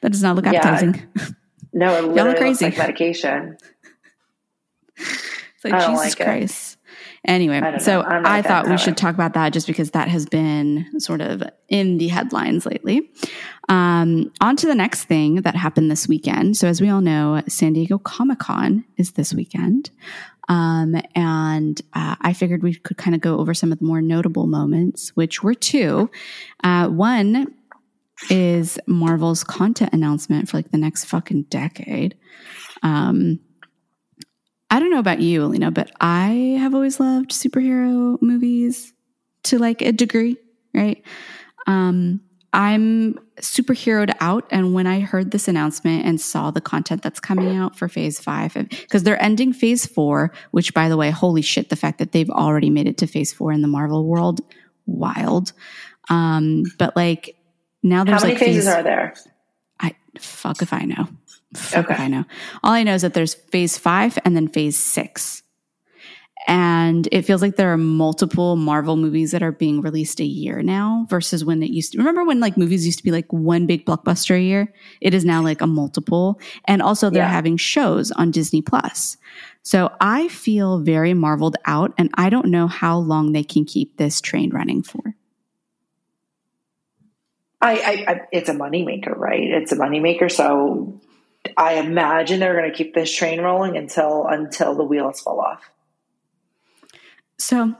that 0.00 0.10
does 0.12 0.22
not 0.22 0.36
look 0.36 0.46
appetizing. 0.46 1.06
Yeah. 1.16 1.26
No, 1.72 1.94
it 1.94 2.02
literally 2.02 2.36
crazy. 2.36 2.64
looks 2.64 2.78
like 2.78 2.88
medication. 2.88 3.56
it's 4.96 5.64
like 5.64 5.74
Jesus 5.74 6.18
like 6.18 6.26
Christ. 6.26 6.78
It. 6.79 6.79
Anyway, 7.26 7.60
I 7.60 7.76
so 7.78 8.02
I 8.06 8.40
thought 8.40 8.68
we 8.68 8.78
should 8.78 8.96
talk 8.96 9.14
about 9.14 9.34
that 9.34 9.52
just 9.52 9.66
because 9.66 9.90
that 9.90 10.08
has 10.08 10.24
been 10.24 10.86
sort 10.98 11.20
of 11.20 11.42
in 11.68 11.98
the 11.98 12.08
headlines 12.08 12.64
lately. 12.64 13.10
Um, 13.68 14.32
on 14.40 14.56
to 14.56 14.66
the 14.66 14.74
next 14.74 15.04
thing 15.04 15.36
that 15.42 15.54
happened 15.54 15.90
this 15.90 16.08
weekend. 16.08 16.56
So, 16.56 16.66
as 16.66 16.80
we 16.80 16.88
all 16.88 17.02
know, 17.02 17.42
San 17.46 17.74
Diego 17.74 17.98
Comic 17.98 18.38
Con 18.38 18.84
is 18.96 19.12
this 19.12 19.34
weekend. 19.34 19.90
Um, 20.48 20.96
and 21.14 21.80
uh, 21.92 22.16
I 22.20 22.32
figured 22.32 22.62
we 22.62 22.74
could 22.74 22.96
kind 22.96 23.14
of 23.14 23.20
go 23.20 23.38
over 23.38 23.54
some 23.54 23.70
of 23.70 23.78
the 23.78 23.84
more 23.84 24.00
notable 24.00 24.46
moments, 24.46 25.10
which 25.10 25.42
were 25.42 25.54
two. 25.54 26.10
Uh, 26.64 26.88
one 26.88 27.54
is 28.30 28.78
Marvel's 28.86 29.44
content 29.44 29.92
announcement 29.92 30.48
for 30.48 30.56
like 30.56 30.70
the 30.72 30.78
next 30.78 31.04
fucking 31.04 31.44
decade. 31.44 32.16
Um, 32.82 33.40
I 34.70 34.78
don't 34.78 34.90
know 34.90 34.98
about 35.00 35.20
you, 35.20 35.44
Alina, 35.44 35.70
but 35.70 35.90
I 36.00 36.56
have 36.60 36.74
always 36.74 37.00
loved 37.00 37.30
superhero 37.30 38.20
movies 38.22 38.92
to 39.44 39.58
like 39.58 39.82
a 39.82 39.92
degree, 39.92 40.36
right? 40.74 41.02
Um, 41.66 42.20
I'm 42.52 43.14
superheroed 43.40 44.14
out. 44.20 44.46
And 44.50 44.74
when 44.74 44.86
I 44.86 45.00
heard 45.00 45.30
this 45.30 45.48
announcement 45.48 46.04
and 46.04 46.20
saw 46.20 46.50
the 46.50 46.60
content 46.60 47.02
that's 47.02 47.20
coming 47.20 47.56
out 47.56 47.76
for 47.76 47.88
phase 47.88 48.18
five, 48.18 48.54
because 48.54 49.02
they're 49.02 49.22
ending 49.22 49.52
phase 49.52 49.86
four, 49.86 50.32
which 50.50 50.74
by 50.74 50.88
the 50.88 50.96
way, 50.96 51.10
holy 51.10 51.42
shit, 51.42 51.68
the 51.68 51.76
fact 51.76 51.98
that 51.98 52.12
they've 52.12 52.30
already 52.30 52.70
made 52.70 52.88
it 52.88 52.98
to 52.98 53.06
phase 53.06 53.32
four 53.32 53.52
in 53.52 53.62
the 53.62 53.68
Marvel 53.68 54.04
world, 54.04 54.40
wild. 54.86 55.52
Um, 56.08 56.64
but 56.78 56.96
like 56.96 57.36
now 57.82 58.04
there's 58.04 58.20
How 58.20 58.26
many 58.26 58.34
like 58.34 58.44
phases 58.44 58.64
phase, 58.64 58.74
are 58.74 58.82
there? 58.82 59.14
I 59.78 59.94
fuck 60.18 60.60
if 60.60 60.72
I 60.72 60.84
know. 60.84 61.08
Okay. 61.74 61.94
I 61.94 62.08
know. 62.08 62.24
All 62.62 62.72
I 62.72 62.82
know 62.82 62.94
is 62.94 63.02
that 63.02 63.14
there's 63.14 63.34
phase 63.34 63.76
five 63.76 64.18
and 64.24 64.36
then 64.36 64.48
phase 64.48 64.78
six. 64.78 65.42
And 66.46 67.06
it 67.12 67.22
feels 67.22 67.42
like 67.42 67.56
there 67.56 67.72
are 67.72 67.76
multiple 67.76 68.56
Marvel 68.56 68.96
movies 68.96 69.32
that 69.32 69.42
are 69.42 69.52
being 69.52 69.82
released 69.82 70.20
a 70.20 70.24
year 70.24 70.62
now 70.62 71.06
versus 71.10 71.44
when 71.44 71.62
it 71.62 71.70
used 71.70 71.92
to. 71.92 71.98
Remember 71.98 72.24
when 72.24 72.40
like 72.40 72.56
movies 72.56 72.86
used 72.86 72.98
to 72.98 73.04
be 73.04 73.10
like 73.10 73.30
one 73.30 73.66
big 73.66 73.84
blockbuster 73.84 74.36
a 74.36 74.40
year? 74.40 74.72
It 75.02 75.12
is 75.12 75.24
now 75.24 75.42
like 75.42 75.60
a 75.60 75.66
multiple. 75.66 76.40
And 76.64 76.80
also 76.80 77.10
they're 77.10 77.22
yeah. 77.24 77.28
having 77.28 77.58
shows 77.58 78.10
on 78.12 78.30
Disney 78.30 78.62
Plus. 78.62 79.18
So 79.62 79.92
I 80.00 80.28
feel 80.28 80.78
very 80.80 81.12
marveled 81.12 81.56
out 81.66 81.92
and 81.98 82.08
I 82.14 82.30
don't 82.30 82.46
know 82.46 82.66
how 82.66 82.98
long 82.98 83.32
they 83.32 83.44
can 83.44 83.66
keep 83.66 83.98
this 83.98 84.20
train 84.20 84.50
running 84.50 84.82
for. 84.82 85.14
I, 87.60 87.72
I, 87.74 88.12
I 88.12 88.20
it's 88.32 88.48
a 88.48 88.54
moneymaker, 88.54 89.14
right? 89.14 89.42
It's 89.42 89.72
a 89.72 89.76
moneymaker. 89.76 90.32
So 90.32 90.98
I 91.56 91.74
imagine 91.74 92.40
they're 92.40 92.56
going 92.56 92.70
to 92.70 92.76
keep 92.76 92.94
this 92.94 93.14
train 93.14 93.40
rolling 93.40 93.76
until 93.76 94.26
until 94.26 94.74
the 94.74 94.84
wheels 94.84 95.20
fall 95.20 95.40
off. 95.40 95.70
So 97.38 97.74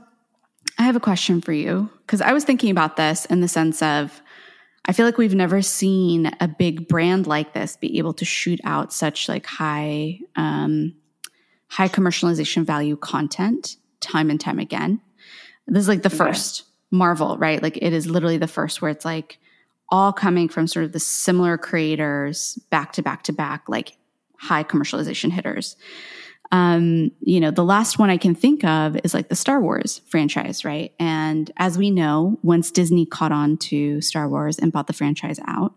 I 0.79 0.85
have 0.85 0.97
a 0.97 1.01
question 1.01 1.41
for 1.41 1.53
you 1.53 1.91
because 2.07 2.23
I 2.23 2.33
was 2.33 2.45
thinking 2.45 2.71
about 2.71 2.97
this 2.97 3.27
in 3.27 3.41
the 3.41 3.49
sense 3.49 3.83
of 3.83 4.23
I 4.87 4.93
feel 4.93 5.05
like 5.05 5.19
we've 5.19 5.35
never 5.35 5.61
seen 5.61 6.31
a 6.41 6.49
big 6.49 6.89
brand 6.89 7.27
like 7.27 7.53
this 7.53 7.77
be 7.77 7.99
able 7.99 8.15
to 8.15 8.25
shoot 8.25 8.61
out 8.65 8.93
such 8.93 9.29
like 9.29 9.45
high 9.45 10.21
um, 10.37 10.95
high 11.69 11.89
commercialization 11.89 12.65
value 12.65 12.97
content 12.97 13.77
time 14.01 14.31
and 14.31 14.41
time 14.41 14.59
again. 14.59 15.01
This 15.67 15.83
is 15.83 15.89
like 15.89 16.03
the 16.03 16.09
okay. 16.09 16.17
first 16.17 16.65
Marvel, 16.91 17.37
right? 17.39 17.63
Like 17.63 17.77
it 17.77 17.93
is 17.93 18.09
literally 18.09 18.39
the 18.39 18.49
first 18.49 18.83
where 18.83 18.91
it's 18.91 19.05
like 19.05 19.39
all 19.91 20.13
coming 20.13 20.49
from 20.49 20.67
sort 20.67 20.85
of 20.85 20.93
the 20.93 21.01
similar 21.01 21.59
creators 21.59 22.59
back 22.71 22.93
to 22.95 23.03
back 23.03 23.23
to 23.25 23.33
back, 23.33 23.69
like 23.69 23.97
high 24.39 24.65
commercialization 24.65 25.31
hitters. 25.31 25.77
Um, 26.53 27.13
you 27.21 27.39
know, 27.39 27.51
the 27.51 27.65
last 27.65 27.99
one 27.99 28.11
I 28.11 28.17
can 28.17 28.35
think 28.35 28.65
of 28.65 28.97
is 29.05 29.15
like 29.15 29.29
the 29.29 29.37
Star 29.37 29.61
Wars 29.61 30.01
franchise, 30.07 30.65
right? 30.65 30.93
And 30.99 31.51
as 31.57 31.79
we 31.79 31.91
know, 31.91 32.39
once 32.43 32.71
Disney 32.73 33.07
caught 33.07 33.31
on 33.31 33.57
to 33.59 34.01
Star 34.01 34.29
Wars 34.29 34.59
and 34.59 34.73
bought 34.73 34.89
the 34.89 34.93
franchise 34.93 35.39
out, 35.47 35.75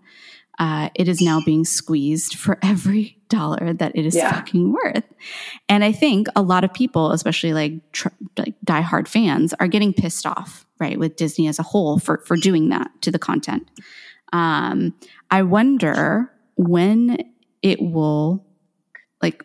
uh, 0.59 0.89
it 0.95 1.07
is 1.07 1.21
now 1.21 1.41
being 1.43 1.65
squeezed 1.65 2.35
for 2.35 2.59
every 2.61 3.17
dollar 3.27 3.73
that 3.73 3.91
it 3.95 4.05
is 4.05 4.15
yeah. 4.15 4.31
fucking 4.31 4.71
worth. 4.71 5.03
And 5.67 5.83
I 5.83 5.91
think 5.91 6.27
a 6.35 6.41
lot 6.41 6.63
of 6.63 6.73
people, 6.73 7.11
especially 7.11 7.53
like, 7.53 7.91
tr- 7.91 8.09
like 8.37 8.55
diehard 8.65 9.07
fans, 9.07 9.53
are 9.59 9.67
getting 9.67 9.93
pissed 9.93 10.25
off, 10.25 10.65
right, 10.79 10.99
with 10.99 11.15
Disney 11.15 11.47
as 11.47 11.59
a 11.59 11.63
whole 11.63 11.97
for 11.97 12.19
for 12.19 12.35
doing 12.35 12.69
that 12.69 12.89
to 13.01 13.11
the 13.11 13.19
content. 13.19 13.67
Um, 14.31 14.93
I 15.31 15.41
wonder 15.43 16.31
when 16.55 17.17
it 17.61 17.81
will 17.81 18.45
like 19.21 19.43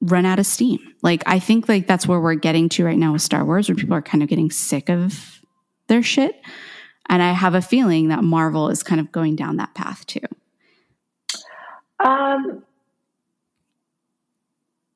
run 0.00 0.26
out 0.26 0.38
of 0.38 0.46
steam. 0.46 0.78
Like 1.02 1.22
I 1.26 1.38
think 1.38 1.68
like 1.68 1.86
that's 1.86 2.06
where 2.06 2.20
we're 2.20 2.34
getting 2.34 2.68
to 2.70 2.84
right 2.84 2.98
now 2.98 3.12
with 3.12 3.22
Star 3.22 3.44
Wars, 3.44 3.68
where 3.68 3.76
people 3.76 3.94
are 3.94 4.02
kind 4.02 4.22
of 4.22 4.28
getting 4.28 4.50
sick 4.50 4.90
of 4.90 5.40
their 5.86 6.02
shit. 6.02 6.38
And 7.08 7.22
I 7.22 7.32
have 7.32 7.54
a 7.54 7.62
feeling 7.62 8.08
that 8.08 8.22
Marvel 8.22 8.68
is 8.68 8.82
kind 8.82 9.00
of 9.00 9.10
going 9.10 9.36
down 9.36 9.56
that 9.56 9.74
path 9.74 10.06
too. 10.06 10.20
Um, 12.02 12.62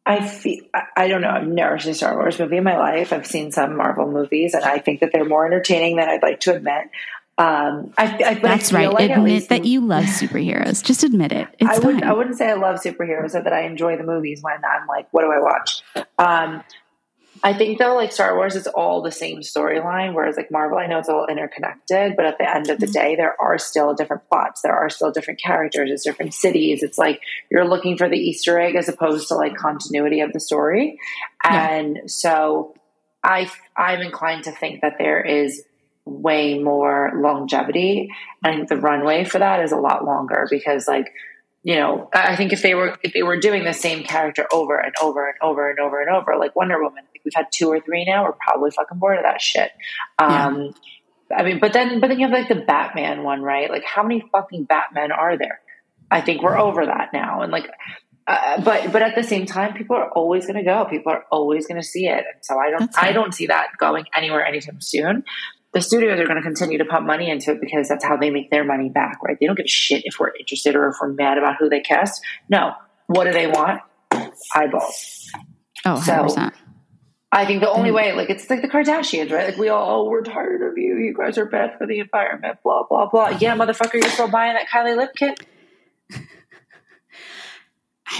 I 0.06 0.26
feel 0.26 0.64
I 0.96 1.08
don't 1.08 1.22
know. 1.22 1.30
I've 1.30 1.46
never 1.46 1.78
seen 1.78 1.92
a 1.92 1.94
Star 1.94 2.14
Wars 2.16 2.38
movie 2.38 2.58
in 2.58 2.64
my 2.64 2.76
life. 2.76 3.12
I've 3.12 3.26
seen 3.26 3.52
some 3.52 3.76
Marvel 3.76 4.10
movies, 4.10 4.54
and 4.54 4.64
I 4.64 4.78
think 4.78 5.00
that 5.00 5.12
they're 5.12 5.24
more 5.24 5.46
entertaining 5.46 5.96
than 5.96 6.08
I'd 6.08 6.22
like 6.22 6.40
to 6.40 6.54
admit. 6.54 6.90
Um, 7.36 7.92
I, 7.98 8.22
I, 8.24 8.34
That's 8.34 8.72
I 8.72 8.76
right. 8.76 8.92
Like 8.92 9.10
admit 9.10 9.48
that 9.48 9.64
you 9.64 9.80
love 9.80 10.04
superheroes. 10.04 10.84
Just 10.84 11.02
admit 11.04 11.32
it. 11.32 11.48
It's 11.58 11.78
I 11.78 11.84
wouldn't. 11.84 12.04
I 12.04 12.12
wouldn't 12.12 12.36
say 12.36 12.50
I 12.50 12.54
love 12.54 12.80
superheroes, 12.80 13.34
or 13.34 13.42
that 13.42 13.52
I 13.52 13.62
enjoy 13.62 13.96
the 13.96 14.04
movies 14.04 14.42
when 14.42 14.54
I'm 14.64 14.86
like, 14.86 15.08
what 15.10 15.22
do 15.22 15.32
I 15.32 15.40
watch? 15.40 15.82
Um, 16.18 16.62
I 17.44 17.52
think 17.52 17.78
though, 17.78 17.94
like 17.94 18.10
Star 18.10 18.34
Wars, 18.36 18.56
it's 18.56 18.66
all 18.66 19.02
the 19.02 19.12
same 19.12 19.40
storyline, 19.40 20.14
whereas 20.14 20.38
like 20.38 20.50
Marvel, 20.50 20.78
I 20.78 20.86
know 20.86 20.98
it's 20.98 21.10
all 21.10 21.26
interconnected, 21.26 22.16
but 22.16 22.24
at 22.24 22.38
the 22.38 22.50
end 22.50 22.70
of 22.70 22.80
the 22.80 22.86
mm-hmm. 22.86 22.92
day, 22.92 23.16
there 23.16 23.36
are 23.38 23.58
still 23.58 23.92
different 23.92 24.26
plots. 24.30 24.62
There 24.62 24.74
are 24.74 24.88
still 24.88 25.12
different 25.12 25.42
characters. 25.42 25.90
It's 25.90 26.04
different 26.04 26.32
cities. 26.32 26.82
It's 26.82 26.96
like 26.96 27.20
you're 27.50 27.68
looking 27.68 27.98
for 27.98 28.08
the 28.08 28.16
Easter 28.16 28.58
egg 28.58 28.76
as 28.76 28.88
opposed 28.88 29.28
to 29.28 29.34
like 29.34 29.56
continuity 29.56 30.20
of 30.20 30.32
the 30.32 30.40
story. 30.40 30.98
And 31.44 31.96
yeah. 31.96 32.02
so 32.06 32.74
I, 33.22 33.50
I'm 33.76 34.00
inclined 34.00 34.44
to 34.44 34.52
think 34.52 34.80
that 34.80 34.94
there 34.98 35.20
is 35.20 35.62
way 36.06 36.58
more 36.58 37.12
longevity. 37.14 38.08
I 38.42 38.54
think 38.54 38.70
the 38.70 38.78
runway 38.78 39.24
for 39.24 39.38
that 39.38 39.60
is 39.60 39.70
a 39.70 39.76
lot 39.76 40.06
longer 40.06 40.46
because 40.50 40.88
like, 40.88 41.12
you 41.62 41.76
know, 41.76 42.08
I 42.14 42.36
think 42.36 42.54
if 42.54 42.62
they 42.62 42.74
were 42.74 42.96
if 43.02 43.12
they 43.12 43.22
were 43.22 43.38
doing 43.38 43.64
the 43.64 43.72
same 43.72 44.04
character 44.04 44.46
over 44.52 44.78
and 44.78 44.94
over 45.02 45.28
and 45.28 45.36
over 45.42 45.70
and 45.70 45.78
over 45.78 46.00
and 46.00 46.14
over, 46.14 46.36
like 46.38 46.54
Wonder 46.54 46.82
Woman, 46.82 47.04
we've 47.24 47.34
had 47.34 47.46
two 47.52 47.68
or 47.68 47.80
three 47.80 48.04
now, 48.04 48.24
we're 48.24 48.32
probably 48.32 48.70
fucking 48.70 48.98
bored 48.98 49.18
of 49.18 49.24
that 49.24 49.40
shit. 49.40 49.70
Um, 50.18 50.74
yeah. 51.30 51.36
I 51.36 51.42
mean, 51.42 51.58
but 51.58 51.72
then 51.72 52.00
but 52.00 52.08
then 52.08 52.18
you 52.18 52.26
have 52.26 52.36
like 52.36 52.48
the 52.48 52.64
Batman 52.64 53.22
one, 53.22 53.42
right? 53.42 53.70
Like 53.70 53.84
how 53.84 54.02
many 54.02 54.22
fucking 54.32 54.64
Batmen 54.64 55.10
are 55.10 55.38
there? 55.38 55.60
I 56.10 56.20
think 56.20 56.42
we're 56.42 56.58
over 56.58 56.84
that 56.84 57.10
now. 57.12 57.42
And 57.42 57.50
like 57.50 57.68
uh, 58.26 58.60
but 58.62 58.92
but 58.92 59.02
at 59.02 59.14
the 59.14 59.22
same 59.22 59.46
time, 59.46 59.74
people 59.74 59.96
are 59.96 60.10
always 60.10 60.46
going 60.46 60.56
to 60.56 60.64
go. 60.64 60.84
People 60.84 61.12
are 61.12 61.24
always 61.30 61.66
going 61.66 61.80
to 61.80 61.86
see 61.86 62.06
it, 62.06 62.24
and 62.32 62.42
so 62.42 62.58
I 62.58 62.70
don't 62.70 62.90
I 62.96 63.12
don't 63.12 63.32
see 63.32 63.46
that 63.46 63.68
going 63.78 64.04
anywhere 64.14 64.44
anytime 64.44 64.80
soon 64.80 65.24
the 65.74 65.80
studios 65.80 66.18
are 66.20 66.24
going 66.24 66.36
to 66.36 66.42
continue 66.42 66.78
to 66.78 66.84
pump 66.84 67.04
money 67.04 67.28
into 67.28 67.50
it 67.50 67.60
because 67.60 67.88
that's 67.88 68.04
how 68.04 68.16
they 68.16 68.30
make 68.30 68.50
their 68.50 68.64
money 68.64 68.88
back, 68.88 69.18
right? 69.22 69.36
They 69.38 69.46
don't 69.46 69.56
give 69.56 69.64
a 69.64 69.68
shit 69.68 70.02
if 70.04 70.18
we're 70.20 70.34
interested 70.38 70.76
or 70.76 70.88
if 70.88 70.96
we're 71.00 71.12
mad 71.12 71.36
about 71.36 71.56
who 71.58 71.68
they 71.68 71.80
cast. 71.80 72.22
No. 72.48 72.72
What 73.08 73.24
do 73.24 73.32
they 73.32 73.48
want? 73.48 73.80
Eyeballs. 74.54 75.30
Oh, 75.84 75.96
100%. 75.96 76.30
So, 76.30 76.50
I 77.34 77.44
think 77.46 77.60
the 77.60 77.70
only 77.70 77.90
mm. 77.90 77.94
way, 77.94 78.12
like, 78.12 78.30
it's 78.30 78.48
like 78.48 78.62
the 78.62 78.68
Kardashians, 78.68 79.32
right? 79.32 79.48
Like, 79.48 79.58
we 79.58 79.68
all, 79.68 80.06
oh, 80.06 80.08
we're 80.08 80.22
tired 80.22 80.62
of 80.62 80.78
you. 80.78 80.96
You 80.96 81.14
guys 81.18 81.36
are 81.36 81.46
bad 81.46 81.76
for 81.76 81.86
the 81.86 81.98
environment, 81.98 82.58
blah, 82.62 82.84
blah, 82.88 83.10
blah. 83.10 83.36
Yeah, 83.40 83.56
motherfucker, 83.56 83.94
you're 83.94 84.08
still 84.08 84.28
buying 84.28 84.54
that 84.54 84.68
Kylie 84.68 84.96
lip 84.96 85.10
kit? 85.16 85.40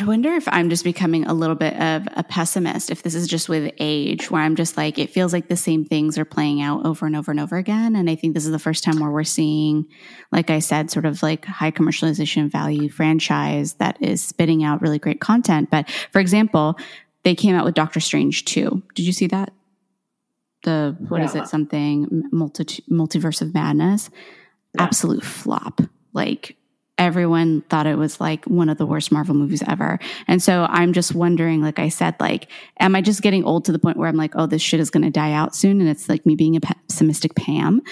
I 0.00 0.04
wonder 0.04 0.32
if 0.32 0.48
I'm 0.48 0.70
just 0.70 0.82
becoming 0.82 1.26
a 1.26 1.34
little 1.34 1.54
bit 1.54 1.74
of 1.74 2.08
a 2.16 2.24
pessimist, 2.24 2.90
if 2.90 3.04
this 3.04 3.14
is 3.14 3.28
just 3.28 3.48
with 3.48 3.72
age, 3.78 4.28
where 4.28 4.42
I'm 4.42 4.56
just 4.56 4.76
like, 4.76 4.98
it 4.98 5.10
feels 5.10 5.32
like 5.32 5.46
the 5.46 5.56
same 5.56 5.84
things 5.84 6.18
are 6.18 6.24
playing 6.24 6.60
out 6.60 6.84
over 6.84 7.06
and 7.06 7.14
over 7.14 7.30
and 7.30 7.38
over 7.38 7.56
again. 7.56 7.94
And 7.94 8.10
I 8.10 8.16
think 8.16 8.34
this 8.34 8.44
is 8.44 8.50
the 8.50 8.58
first 8.58 8.82
time 8.82 8.98
where 8.98 9.10
we're 9.10 9.22
seeing, 9.22 9.86
like 10.32 10.50
I 10.50 10.58
said, 10.58 10.90
sort 10.90 11.06
of 11.06 11.22
like 11.22 11.44
high 11.44 11.70
commercialization 11.70 12.50
value 12.50 12.88
franchise 12.88 13.74
that 13.74 13.96
is 14.00 14.24
spitting 14.24 14.64
out 14.64 14.82
really 14.82 14.98
great 14.98 15.20
content. 15.20 15.70
But 15.70 15.88
for 16.10 16.18
example, 16.18 16.76
they 17.24 17.34
came 17.34 17.54
out 17.54 17.64
with 17.64 17.74
Doctor 17.74 18.00
Strange 18.00 18.44
2. 18.44 18.82
Did 18.94 19.06
you 19.06 19.12
see 19.12 19.26
that? 19.28 19.52
The, 20.62 20.96
what 21.08 21.18
yeah. 21.18 21.24
is 21.24 21.34
it? 21.34 21.48
Something 21.48 22.28
multi, 22.32 22.82
multiverse 22.90 23.42
of 23.42 23.52
madness. 23.52 24.10
Yeah. 24.74 24.82
Absolute 24.82 25.24
flop. 25.24 25.80
Like, 26.12 26.56
everyone 26.96 27.62
thought 27.62 27.86
it 27.86 27.98
was 27.98 28.20
like 28.20 28.44
one 28.44 28.68
of 28.68 28.78
the 28.78 28.86
worst 28.86 29.10
Marvel 29.10 29.34
movies 29.34 29.62
ever. 29.66 29.98
And 30.28 30.42
so 30.42 30.66
I'm 30.68 30.92
just 30.92 31.14
wondering, 31.14 31.60
like 31.60 31.78
I 31.78 31.88
said, 31.88 32.14
like, 32.20 32.48
am 32.78 32.94
I 32.94 33.00
just 33.00 33.22
getting 33.22 33.44
old 33.44 33.64
to 33.64 33.72
the 33.72 33.78
point 33.78 33.96
where 33.96 34.08
I'm 34.08 34.16
like, 34.16 34.34
oh, 34.36 34.46
this 34.46 34.62
shit 34.62 34.80
is 34.80 34.90
going 34.90 35.02
to 35.02 35.10
die 35.10 35.32
out 35.32 35.54
soon? 35.54 35.80
And 35.80 35.88
it's 35.88 36.08
like 36.08 36.24
me 36.24 36.36
being 36.36 36.56
a 36.56 36.60
pessimistic 36.60 37.34
Pam. 37.34 37.82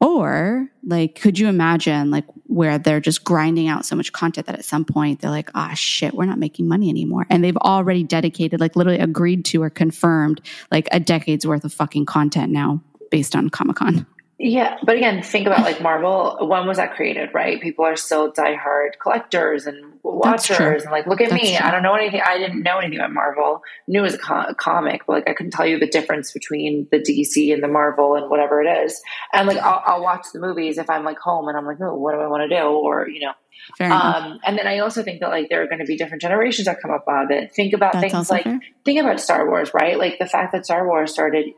Or 0.00 0.68
like, 0.84 1.20
could 1.20 1.38
you 1.38 1.48
imagine 1.48 2.10
like 2.10 2.26
where 2.44 2.78
they're 2.78 3.00
just 3.00 3.24
grinding 3.24 3.68
out 3.68 3.86
so 3.86 3.96
much 3.96 4.12
content 4.12 4.46
that 4.46 4.58
at 4.58 4.64
some 4.64 4.84
point 4.84 5.20
they're 5.20 5.30
like, 5.30 5.50
ah, 5.54 5.70
oh, 5.72 5.74
shit, 5.74 6.14
we're 6.14 6.26
not 6.26 6.38
making 6.38 6.68
money 6.68 6.90
anymore. 6.90 7.26
And 7.30 7.42
they've 7.42 7.56
already 7.56 8.02
dedicated, 8.02 8.60
like 8.60 8.76
literally 8.76 8.98
agreed 8.98 9.44
to 9.46 9.62
or 9.62 9.70
confirmed 9.70 10.40
like 10.70 10.88
a 10.92 11.00
decade's 11.00 11.46
worth 11.46 11.64
of 11.64 11.72
fucking 11.72 12.06
content 12.06 12.52
now 12.52 12.82
based 13.10 13.34
on 13.34 13.48
Comic 13.48 13.76
Con. 13.76 14.06
Yeah, 14.36 14.78
but 14.82 14.96
again, 14.96 15.22
think 15.22 15.46
about 15.46 15.60
like 15.60 15.80
Marvel. 15.80 16.38
When 16.40 16.66
was 16.66 16.78
that 16.78 16.94
created? 16.94 17.30
Right? 17.32 17.60
People 17.60 17.84
are 17.84 17.94
still 17.94 18.32
diehard 18.32 18.98
collectors 19.00 19.66
and 19.66 19.94
watchers, 20.02 20.82
and 20.82 20.90
like, 20.90 21.06
look 21.06 21.20
at 21.20 21.30
That's 21.30 21.42
me. 21.42 21.56
True. 21.56 21.66
I 21.66 21.70
don't 21.70 21.84
know 21.84 21.94
anything. 21.94 22.20
I 22.24 22.38
didn't 22.38 22.62
know 22.62 22.78
anything 22.78 22.98
about 22.98 23.12
Marvel. 23.12 23.62
Knew 23.86 24.04
as 24.04 24.14
a, 24.14 24.18
co- 24.18 24.46
a, 24.48 24.54
comic, 24.54 25.02
but 25.06 25.12
like 25.12 25.30
I 25.30 25.34
couldn't 25.34 25.52
tell 25.52 25.66
you 25.66 25.78
the 25.78 25.86
difference 25.86 26.32
between 26.32 26.88
the 26.90 26.98
DC 26.98 27.54
and 27.54 27.62
the 27.62 27.68
Marvel 27.68 28.16
and 28.16 28.28
whatever 28.28 28.60
it 28.60 28.84
is. 28.84 29.00
And 29.32 29.46
like, 29.46 29.58
I'll, 29.58 29.82
I'll 29.86 30.02
watch 30.02 30.26
the 30.32 30.40
movies 30.40 30.78
if 30.78 30.90
I'm 30.90 31.04
like 31.04 31.18
home 31.18 31.46
and 31.46 31.56
I'm 31.56 31.64
like, 31.64 31.80
oh, 31.80 31.94
what 31.94 32.14
do 32.14 32.20
I 32.20 32.26
want 32.26 32.48
to 32.50 32.56
do? 32.56 32.64
Or 32.64 33.08
you 33.08 33.20
know. 33.20 33.32
Um, 33.80 34.40
and 34.44 34.58
then 34.58 34.66
I 34.66 34.80
also 34.80 35.04
think 35.04 35.20
that 35.20 35.30
like 35.30 35.48
there 35.48 35.62
are 35.62 35.66
going 35.66 35.78
to 35.78 35.84
be 35.84 35.96
different 35.96 36.22
generations 36.22 36.66
that 36.66 36.80
come 36.82 36.90
up 36.90 37.04
out 37.08 37.26
of 37.26 37.30
it. 37.30 37.54
Think 37.54 37.72
about 37.72 37.92
That's 37.92 38.12
things 38.12 38.30
like 38.30 38.44
fair. 38.44 38.60
think 38.84 39.00
about 39.00 39.20
Star 39.20 39.48
Wars, 39.48 39.72
right? 39.72 39.96
Like 39.96 40.18
the 40.18 40.26
fact 40.26 40.52
that 40.52 40.64
Star 40.64 40.86
Wars 40.86 41.12
started 41.12 41.54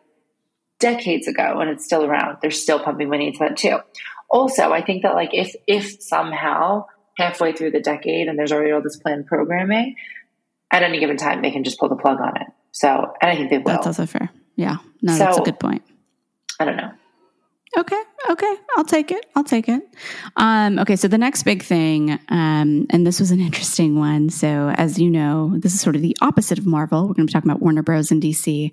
decades 0.78 1.26
ago 1.26 1.60
and 1.60 1.70
it's 1.70 1.84
still 1.84 2.04
around. 2.04 2.38
They're 2.42 2.50
still 2.50 2.78
pumping 2.78 3.08
money 3.08 3.28
into 3.28 3.38
that 3.40 3.56
too. 3.56 3.78
Also, 4.28 4.72
I 4.72 4.82
think 4.82 5.02
that 5.02 5.14
like 5.14 5.30
if 5.32 5.54
if 5.66 6.02
somehow 6.02 6.86
halfway 7.16 7.52
through 7.52 7.70
the 7.70 7.80
decade 7.80 8.28
and 8.28 8.38
there's 8.38 8.52
already 8.52 8.72
all 8.72 8.82
this 8.82 8.96
planned 8.96 9.26
programming, 9.26 9.96
at 10.70 10.82
any 10.82 10.98
given 10.98 11.16
time 11.16 11.42
they 11.42 11.50
can 11.50 11.64
just 11.64 11.78
pull 11.78 11.88
the 11.88 11.96
plug 11.96 12.20
on 12.20 12.36
it. 12.36 12.46
So, 12.72 12.88
and 13.22 13.30
I 13.30 13.36
think 13.36 13.50
they 13.50 13.58
will. 13.58 13.66
That's 13.66 13.86
also 13.86 14.06
fair. 14.06 14.30
Yeah. 14.56 14.78
No, 15.00 15.12
so, 15.12 15.18
that's 15.18 15.38
a 15.38 15.42
good 15.42 15.58
point. 15.58 15.82
I 16.58 16.64
don't 16.64 16.76
know. 16.76 16.90
Okay. 17.76 18.02
Okay. 18.30 18.54
I'll 18.76 18.84
take 18.84 19.10
it. 19.10 19.26
I'll 19.34 19.44
take 19.44 19.68
it. 19.68 19.82
Um, 20.36 20.78
okay. 20.78 20.96
So 20.96 21.08
the 21.08 21.18
next 21.18 21.42
big 21.42 21.62
thing, 21.62 22.12
um, 22.28 22.86
and 22.90 23.06
this 23.06 23.20
was 23.20 23.30
an 23.30 23.40
interesting 23.40 23.98
one. 23.98 24.30
So 24.30 24.72
as 24.76 24.98
you 24.98 25.10
know, 25.10 25.52
this 25.58 25.74
is 25.74 25.80
sort 25.80 25.94
of 25.94 26.02
the 26.02 26.16
opposite 26.22 26.58
of 26.58 26.66
Marvel. 26.66 27.02
We're 27.02 27.14
going 27.14 27.26
to 27.26 27.30
be 27.30 27.32
talking 27.32 27.50
about 27.50 27.60
Warner 27.60 27.82
Bros. 27.82 28.10
and 28.10 28.22
DC. 28.22 28.72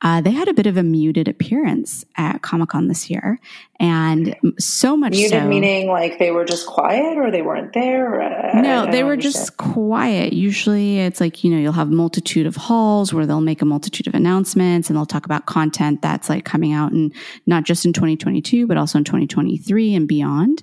Uh, 0.00 0.20
they 0.20 0.30
had 0.30 0.46
a 0.46 0.54
bit 0.54 0.66
of 0.66 0.76
a 0.76 0.82
muted 0.82 1.26
appearance 1.26 2.04
at 2.16 2.40
Comic 2.42 2.68
Con 2.68 2.86
this 2.86 3.10
year, 3.10 3.40
and 3.80 4.36
so 4.58 4.96
much 4.96 5.12
muted 5.12 5.42
so, 5.42 5.48
meaning 5.48 5.88
like 5.88 6.20
they 6.20 6.30
were 6.30 6.44
just 6.44 6.66
quiet 6.66 7.18
or 7.18 7.32
they 7.32 7.42
weren't 7.42 7.72
there. 7.72 8.52
No, 8.54 8.90
they 8.90 9.02
were 9.02 9.12
understand. 9.12 9.46
just 9.46 9.56
quiet. 9.56 10.32
Usually, 10.32 11.00
it's 11.00 11.20
like 11.20 11.42
you 11.42 11.50
know 11.50 11.58
you'll 11.58 11.72
have 11.72 11.90
multitude 11.90 12.46
of 12.46 12.54
halls 12.54 13.12
where 13.12 13.26
they'll 13.26 13.40
make 13.40 13.60
a 13.60 13.64
multitude 13.64 14.06
of 14.06 14.14
announcements 14.14 14.88
and 14.88 14.96
they'll 14.96 15.06
talk 15.06 15.24
about 15.24 15.46
content 15.46 16.00
that's 16.00 16.28
like 16.28 16.44
coming 16.44 16.72
out 16.72 16.92
and 16.92 17.12
not 17.46 17.64
just 17.64 17.84
in 17.84 17.92
2022 17.92 18.66
but 18.66 18.76
also 18.76 18.98
in 18.98 19.04
2023 19.04 19.94
and 19.94 20.06
beyond. 20.06 20.62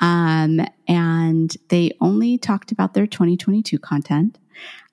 Um, 0.00 0.60
and 0.86 1.56
they 1.68 1.92
only 2.00 2.38
talked 2.38 2.70
about 2.70 2.94
their 2.94 3.06
2022 3.06 3.78
content. 3.78 4.38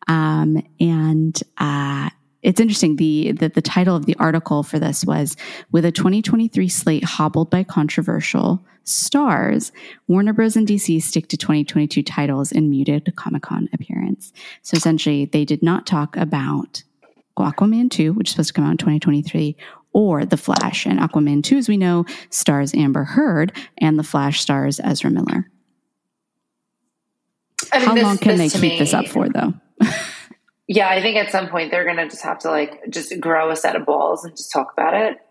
Um, 0.08 0.64
and 0.80 1.40
uh, 1.58 2.10
it's 2.46 2.60
interesting. 2.60 2.98
The, 2.98 3.32
the 3.32 3.50
the 3.50 3.62
title 3.62 3.96
of 3.96 4.06
the 4.06 4.16
article 4.20 4.62
for 4.62 4.78
this 4.78 5.04
was 5.04 5.36
"With 5.72 5.84
a 5.84 5.92
2023 5.92 6.70
slate 6.70 7.04
hobbled 7.04 7.50
by 7.50 7.64
controversial 7.64 8.64
stars, 8.84 9.72
Warner 10.08 10.32
Bros. 10.32 10.56
and 10.56 10.68
DC 10.68 11.02
stick 11.02 11.28
to 11.30 11.38
2022 11.38 12.04
titles 12.04 12.52
and 12.52 12.70
muted 12.70 13.12
Comic 13.16 13.42
Con 13.42 13.68
appearance." 13.74 14.32
So 14.62 14.78
essentially, 14.78 15.26
they 15.26 15.44
did 15.44 15.64
not 15.64 15.88
talk 15.88 16.16
about 16.18 16.84
Aquaman 17.38 17.90
2, 17.90 18.14
which 18.14 18.30
is 18.30 18.32
supposed 18.34 18.50
to 18.50 18.54
come 18.54 18.66
out 18.66 18.72
in 18.72 18.78
2023, 18.78 19.58
or 19.92 20.24
The 20.24 20.38
Flash. 20.38 20.86
And 20.86 21.00
Aquaman 21.00 21.44
2, 21.44 21.58
as 21.58 21.68
we 21.68 21.78
know, 21.78 22.06
stars 22.30 22.76
Amber 22.76 23.06
Heard, 23.06 23.54
and 23.80 23.98
The 23.98 24.04
Flash 24.04 24.40
stars 24.40 24.80
Ezra 24.84 25.10
Miller. 25.10 25.50
I 27.74 27.80
mean, 27.80 27.88
How 27.88 27.94
this, 27.96 28.04
long 28.04 28.18
can 28.20 28.38
they 28.38 28.50
keep 28.50 28.62
me, 28.62 28.80
this 28.80 28.94
up 28.94 29.08
for, 29.08 29.30
though? 29.30 29.54
Yeah, 30.68 30.90
I 30.90 31.02
think 31.02 31.18
at 31.18 31.32
some 31.32 31.48
point 31.50 31.72
they're 31.72 31.84
going 31.84 31.98
to 31.98 32.08
just 32.08 32.24
have 32.24 32.40
to 32.40 32.50
like 32.50 32.90
just 32.90 33.20
grow 33.20 33.52
a 33.52 33.56
set 33.56 33.76
of 33.76 33.86
balls 33.86 34.26
and 34.26 34.36
just 34.36 34.52
talk 34.52 34.74
about 34.74 34.94
it. 34.94 35.22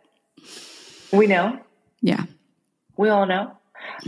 We 1.13 1.27
know. 1.27 1.59
Yeah. 2.01 2.25
We 2.97 3.09
all 3.09 3.27
know. 3.27 3.53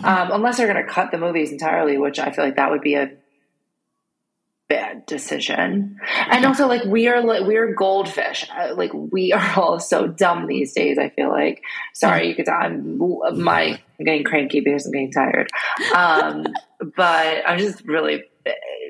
Um, 0.02 0.30
unless 0.32 0.56
they're 0.56 0.72
going 0.72 0.84
to 0.84 0.90
cut 0.90 1.10
the 1.10 1.18
movies 1.18 1.50
entirely, 1.50 1.98
which 1.98 2.18
I 2.18 2.30
feel 2.30 2.44
like 2.44 2.56
that 2.56 2.70
would 2.70 2.80
be 2.80 2.94
a 2.94 3.10
bad 4.68 5.06
decision. 5.06 5.98
And 6.30 6.44
also, 6.44 6.66
like 6.66 6.84
we 6.84 7.08
are, 7.08 7.22
like 7.22 7.46
we 7.46 7.56
are 7.56 7.72
goldfish. 7.72 8.48
Uh, 8.56 8.74
like 8.76 8.92
we 8.92 9.32
are 9.32 9.58
all 9.58 9.80
so 9.80 10.06
dumb 10.06 10.46
these 10.46 10.72
days. 10.72 10.98
I 10.98 11.10
feel 11.10 11.28
like. 11.28 11.62
Sorry, 11.94 12.28
you 12.28 12.34
could. 12.34 12.48
I'm 12.48 12.98
my 13.42 13.80
I'm 13.98 14.04
getting 14.04 14.24
cranky 14.24 14.60
because 14.60 14.86
I'm 14.86 14.92
getting 14.92 15.12
tired. 15.12 15.50
Um, 15.94 16.46
but 16.96 17.42
I'm 17.46 17.58
just 17.58 17.84
really 17.84 18.24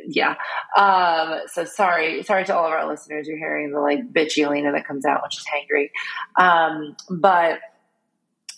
yeah. 0.07 0.37
Um, 0.77 1.41
so 1.47 1.65
sorry, 1.65 2.23
sorry 2.23 2.45
to 2.45 2.57
all 2.57 2.67
of 2.67 2.73
our 2.73 2.87
listeners. 2.89 3.27
You're 3.27 3.39
hearing 3.39 3.73
the 3.73 3.81
like 3.81 4.13
bitchy 4.13 4.45
Elena 4.45 4.73
that 4.73 4.87
comes 4.87 5.05
out 5.05 5.23
when 5.23 5.31
she's 5.31 5.45
hangry. 5.47 5.91
Um, 6.37 6.97
but 7.11 7.61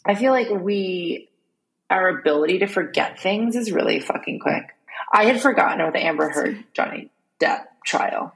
I 0.05 0.15
feel 0.15 0.33
like 0.33 0.51
we, 0.51 1.29
our 1.91 2.09
ability 2.09 2.61
to 2.61 2.67
forget 2.67 3.21
things 3.21 3.57
is 3.57 3.73
really 3.73 4.01
fucking 4.01 4.41
quick. 4.41 4.65
I 5.13 5.25
had 5.25 5.41
forgotten 5.41 5.81
about 5.81 5.95
the 5.95 6.05
Amber 6.05 6.29
Heard 6.29 6.65
Johnny 6.75 7.11
Depp 7.41 7.65
trial. 7.85 8.35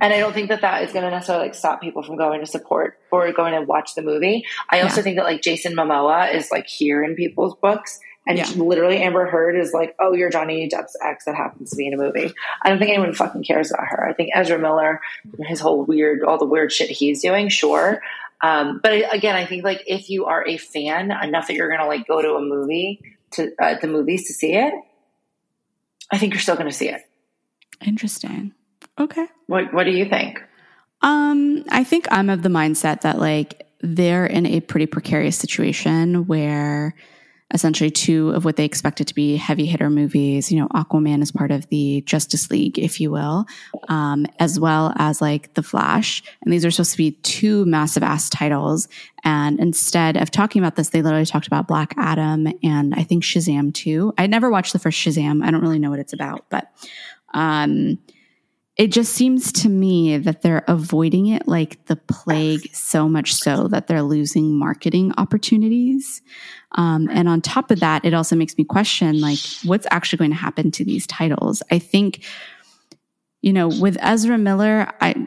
And 0.00 0.12
I 0.12 0.20
don't 0.20 0.32
think 0.32 0.50
that 0.50 0.60
that 0.60 0.84
is 0.84 0.92
going 0.92 1.04
to 1.04 1.10
necessarily 1.10 1.46
like 1.46 1.54
stop 1.54 1.80
people 1.80 2.02
from 2.02 2.16
going 2.16 2.40
to 2.40 2.46
support 2.46 2.98
or 3.10 3.32
going 3.32 3.54
to 3.54 3.62
watch 3.62 3.94
the 3.96 4.02
movie. 4.02 4.44
I 4.70 4.82
also 4.82 4.96
yeah. 4.98 5.02
think 5.02 5.16
that 5.16 5.24
like 5.24 5.42
Jason 5.42 5.74
Momoa 5.74 6.32
is 6.32 6.50
like 6.52 6.68
here 6.68 7.02
in 7.02 7.16
people's 7.16 7.56
books 7.56 7.98
and 8.26 8.38
yeah. 8.38 8.48
literally, 8.56 8.98
Amber 8.98 9.26
Heard 9.26 9.56
is 9.56 9.72
like, 9.72 9.96
"Oh, 9.98 10.12
you're 10.12 10.30
Johnny 10.30 10.68
Depp's 10.68 10.96
ex 11.02 11.24
that 11.24 11.34
happens 11.34 11.70
to 11.70 11.76
be 11.76 11.86
in 11.86 11.94
a 11.94 11.96
movie." 11.96 12.32
I 12.62 12.68
don't 12.68 12.78
think 12.78 12.90
anyone 12.90 13.14
fucking 13.14 13.44
cares 13.44 13.70
about 13.70 13.86
her. 13.88 14.06
I 14.06 14.12
think 14.12 14.30
Ezra 14.34 14.58
Miller, 14.58 15.00
his 15.40 15.60
whole 15.60 15.84
weird, 15.84 16.22
all 16.22 16.38
the 16.38 16.44
weird 16.44 16.72
shit 16.72 16.90
he's 16.90 17.22
doing, 17.22 17.48
sure. 17.48 18.02
Um, 18.42 18.80
but 18.82 18.92
again, 19.14 19.36
I 19.36 19.46
think 19.46 19.64
like 19.64 19.82
if 19.86 20.10
you 20.10 20.26
are 20.26 20.46
a 20.46 20.58
fan 20.58 21.10
enough 21.10 21.46
that 21.46 21.54
you're 21.54 21.70
gonna 21.70 21.86
like 21.88 22.06
go 22.06 22.20
to 22.20 22.34
a 22.34 22.40
movie 22.40 23.00
to 23.32 23.52
uh, 23.58 23.76
the 23.80 23.86
movies 23.86 24.26
to 24.26 24.34
see 24.34 24.54
it, 24.54 24.74
I 26.10 26.18
think 26.18 26.34
you're 26.34 26.40
still 26.40 26.56
gonna 26.56 26.72
see 26.72 26.88
it. 26.88 27.02
Interesting. 27.84 28.52
Okay. 28.98 29.26
What 29.46 29.72
What 29.72 29.84
do 29.84 29.92
you 29.92 30.04
think? 30.04 30.42
Um, 31.02 31.64
I 31.70 31.84
think 31.84 32.06
I'm 32.10 32.28
of 32.28 32.42
the 32.42 32.50
mindset 32.50 33.00
that 33.00 33.18
like 33.18 33.66
they're 33.80 34.26
in 34.26 34.46
a 34.46 34.60
pretty 34.60 34.86
precarious 34.86 35.36
situation 35.36 36.26
where 36.26 36.94
essentially 37.52 37.90
two 37.90 38.30
of 38.30 38.44
what 38.44 38.56
they 38.56 38.64
expected 38.64 39.06
to 39.08 39.14
be 39.14 39.36
heavy 39.36 39.66
hitter 39.66 39.90
movies. 39.90 40.52
You 40.52 40.60
know, 40.60 40.68
Aquaman 40.68 41.22
is 41.22 41.32
part 41.32 41.50
of 41.50 41.68
the 41.68 42.02
Justice 42.02 42.50
League, 42.50 42.78
if 42.78 43.00
you 43.00 43.10
will, 43.10 43.46
um, 43.88 44.26
as 44.38 44.60
well 44.60 44.92
as 44.96 45.20
like 45.20 45.54
The 45.54 45.62
Flash. 45.62 46.22
And 46.42 46.52
these 46.52 46.64
are 46.64 46.70
supposed 46.70 46.92
to 46.92 46.98
be 46.98 47.12
two 47.12 47.64
massive 47.64 48.02
ass 48.02 48.30
titles. 48.30 48.88
And 49.24 49.58
instead 49.58 50.16
of 50.16 50.30
talking 50.30 50.62
about 50.62 50.76
this, 50.76 50.90
they 50.90 51.02
literally 51.02 51.26
talked 51.26 51.46
about 51.46 51.68
Black 51.68 51.94
Adam 51.96 52.46
and 52.62 52.94
I 52.94 53.02
think 53.02 53.24
Shazam 53.24 53.74
too. 53.74 54.14
I 54.16 54.26
never 54.26 54.50
watched 54.50 54.72
the 54.72 54.78
first 54.78 54.98
Shazam. 54.98 55.44
I 55.44 55.50
don't 55.50 55.62
really 55.62 55.78
know 55.78 55.90
what 55.90 55.98
it's 55.98 56.12
about, 56.12 56.46
but, 56.50 56.70
um, 57.34 57.98
it 58.80 58.90
just 58.90 59.12
seems 59.12 59.52
to 59.52 59.68
me 59.68 60.16
that 60.16 60.40
they're 60.40 60.64
avoiding 60.66 61.26
it 61.26 61.46
like 61.46 61.84
the 61.84 61.96
plague 61.96 62.66
so 62.74 63.10
much 63.10 63.34
so 63.34 63.68
that 63.68 63.88
they're 63.88 64.00
losing 64.00 64.56
marketing 64.56 65.12
opportunities. 65.18 66.22
Um, 66.72 67.06
and 67.12 67.28
on 67.28 67.42
top 67.42 67.70
of 67.70 67.80
that, 67.80 68.06
it 68.06 68.14
also 68.14 68.36
makes 68.36 68.56
me 68.56 68.64
question 68.64 69.20
like 69.20 69.38
what's 69.64 69.86
actually 69.90 70.16
going 70.16 70.30
to 70.30 70.36
happen 70.38 70.70
to 70.70 70.84
these 70.86 71.06
titles. 71.06 71.62
I 71.70 71.78
think, 71.78 72.24
you 73.42 73.52
know, 73.52 73.68
with 73.68 73.98
Ezra 74.00 74.38
Miller, 74.38 74.90
I 74.98 75.26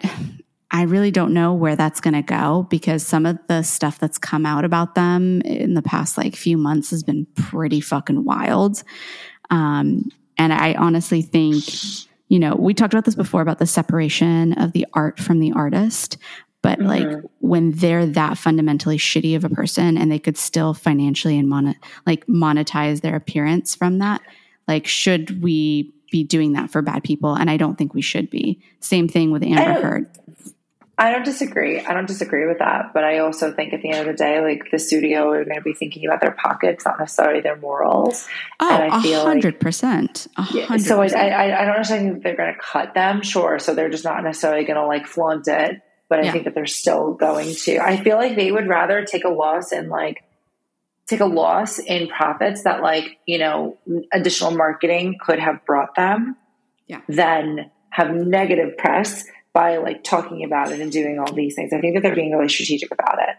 I 0.71 0.85
really 0.85 1.11
don't 1.11 1.35
know 1.35 1.53
where 1.53 1.75
that's 1.75 2.01
going 2.01 2.15
to 2.15 2.23
go 2.23 2.65
because 2.71 3.05
some 3.05 3.27
of 3.27 3.37
the 3.47 3.61
stuff 3.61 3.99
that's 3.99 4.17
come 4.17 4.47
out 4.47 4.65
about 4.65 4.95
them 4.95 5.41
in 5.41 5.75
the 5.75 5.83
past 5.83 6.17
like 6.17 6.35
few 6.35 6.57
months 6.57 6.89
has 6.89 7.03
been 7.03 7.27
pretty 7.35 7.81
fucking 7.81 8.23
wild. 8.23 8.81
Um, 9.51 10.09
and 10.39 10.51
I 10.51 10.73
honestly 10.73 11.21
think 11.21 11.65
you 12.33 12.39
know, 12.39 12.55
we 12.55 12.73
talked 12.73 12.95
about 12.95 13.05
this 13.05 13.13
before 13.13 13.43
about 13.43 13.59
the 13.59 13.67
separation 13.67 14.53
of 14.53 14.71
the 14.71 14.87
art 14.95 15.19
from 15.19 15.39
the 15.39 15.51
artist. 15.51 16.17
But 16.63 16.79
mm-hmm. 16.79 16.87
like 16.87 17.23
when 17.41 17.73
they're 17.73 18.07
that 18.07 18.39
fundamentally 18.39 18.97
shitty 18.97 19.35
of 19.35 19.43
a 19.43 19.49
person 19.49 19.99
and 19.99 20.11
they 20.11 20.17
could 20.17 20.35
still 20.35 20.73
financially 20.73 21.37
and 21.37 21.47
mon- 21.47 21.75
like 22.07 22.25
monetize 22.25 23.01
their 23.01 23.15
appearance 23.15 23.75
from 23.75 23.99
that, 23.99 24.19
like 24.67 24.87
should 24.87 25.43
we 25.43 25.93
be 26.11 26.23
doing 26.23 26.53
that 26.53 26.71
for 26.71 26.81
bad 26.81 27.03
people? 27.03 27.35
And 27.35 27.51
I 27.51 27.57
don't 27.57 27.77
think 27.77 27.93
we 27.93 28.01
should 28.01 28.31
be. 28.31 28.59
Same 28.79 29.07
thing 29.07 29.29
with 29.29 29.43
Amber 29.43 29.79
Heard. 29.79 30.09
I 30.95 31.11
don't 31.11 31.25
disagree. 31.25 31.79
I 31.79 31.93
don't 31.93 32.07
disagree 32.07 32.45
with 32.47 32.59
that. 32.59 32.91
But 32.93 33.03
I 33.03 33.19
also 33.19 33.51
think 33.51 33.73
at 33.73 33.81
the 33.81 33.89
end 33.89 34.07
of 34.07 34.15
the 34.15 34.23
day, 34.23 34.41
like 34.41 34.69
the 34.71 34.77
studio 34.77 35.29
are 35.31 35.43
going 35.43 35.57
to 35.57 35.61
be 35.61 35.73
thinking 35.73 36.05
about 36.05 36.21
their 36.21 36.31
pockets, 36.31 36.85
not 36.85 36.99
necessarily 36.99 37.41
their 37.41 37.57
morals. 37.57 38.27
Oh, 38.59 38.69
and 38.69 38.93
I 38.93 39.01
feel 39.01 39.25
100%. 39.25 40.27
Like, 40.37 40.47
100%. 40.47 40.81
So 40.81 41.01
I, 41.01 41.07
I, 41.07 41.61
I 41.61 41.65
don't 41.65 41.77
necessarily 41.77 42.09
think 42.11 42.23
they're 42.23 42.35
going 42.35 42.53
to 42.53 42.59
cut 42.59 42.93
them, 42.93 43.23
sure. 43.23 43.57
So 43.57 43.73
they're 43.73 43.89
just 43.89 44.03
not 44.03 44.23
necessarily 44.23 44.65
going 44.65 44.79
to 44.79 44.85
like 44.85 45.07
flaunt 45.07 45.47
it. 45.47 45.81
But 46.09 46.19
I 46.19 46.23
yeah. 46.25 46.31
think 46.31 46.43
that 46.45 46.53
they're 46.53 46.67
still 46.67 47.13
going 47.13 47.55
to. 47.55 47.79
I 47.79 47.97
feel 47.97 48.17
like 48.17 48.35
they 48.35 48.51
would 48.51 48.67
rather 48.67 49.03
take 49.03 49.23
a 49.23 49.29
loss 49.29 49.71
and 49.71 49.89
like 49.89 50.23
take 51.07 51.21
a 51.21 51.25
loss 51.25 51.79
in 51.79 52.07
profits 52.07 52.63
that 52.63 52.83
like, 52.83 53.17
you 53.25 53.39
know, 53.39 53.77
additional 54.11 54.51
marketing 54.51 55.17
could 55.19 55.39
have 55.39 55.65
brought 55.65 55.95
them 55.95 56.37
yeah. 56.87 57.01
than 57.07 57.71
have 57.89 58.13
negative 58.13 58.77
press 58.77 59.23
by 59.53 59.77
like 59.77 60.03
talking 60.03 60.43
about 60.43 60.71
it 60.71 60.79
and 60.79 60.91
doing 60.91 61.19
all 61.19 61.31
these 61.31 61.55
things. 61.55 61.71
I 61.73 61.79
think 61.79 61.95
that 61.95 62.03
they're 62.03 62.15
being 62.15 62.31
really 62.31 62.49
strategic 62.49 62.91
about 62.91 63.19
it. 63.19 63.35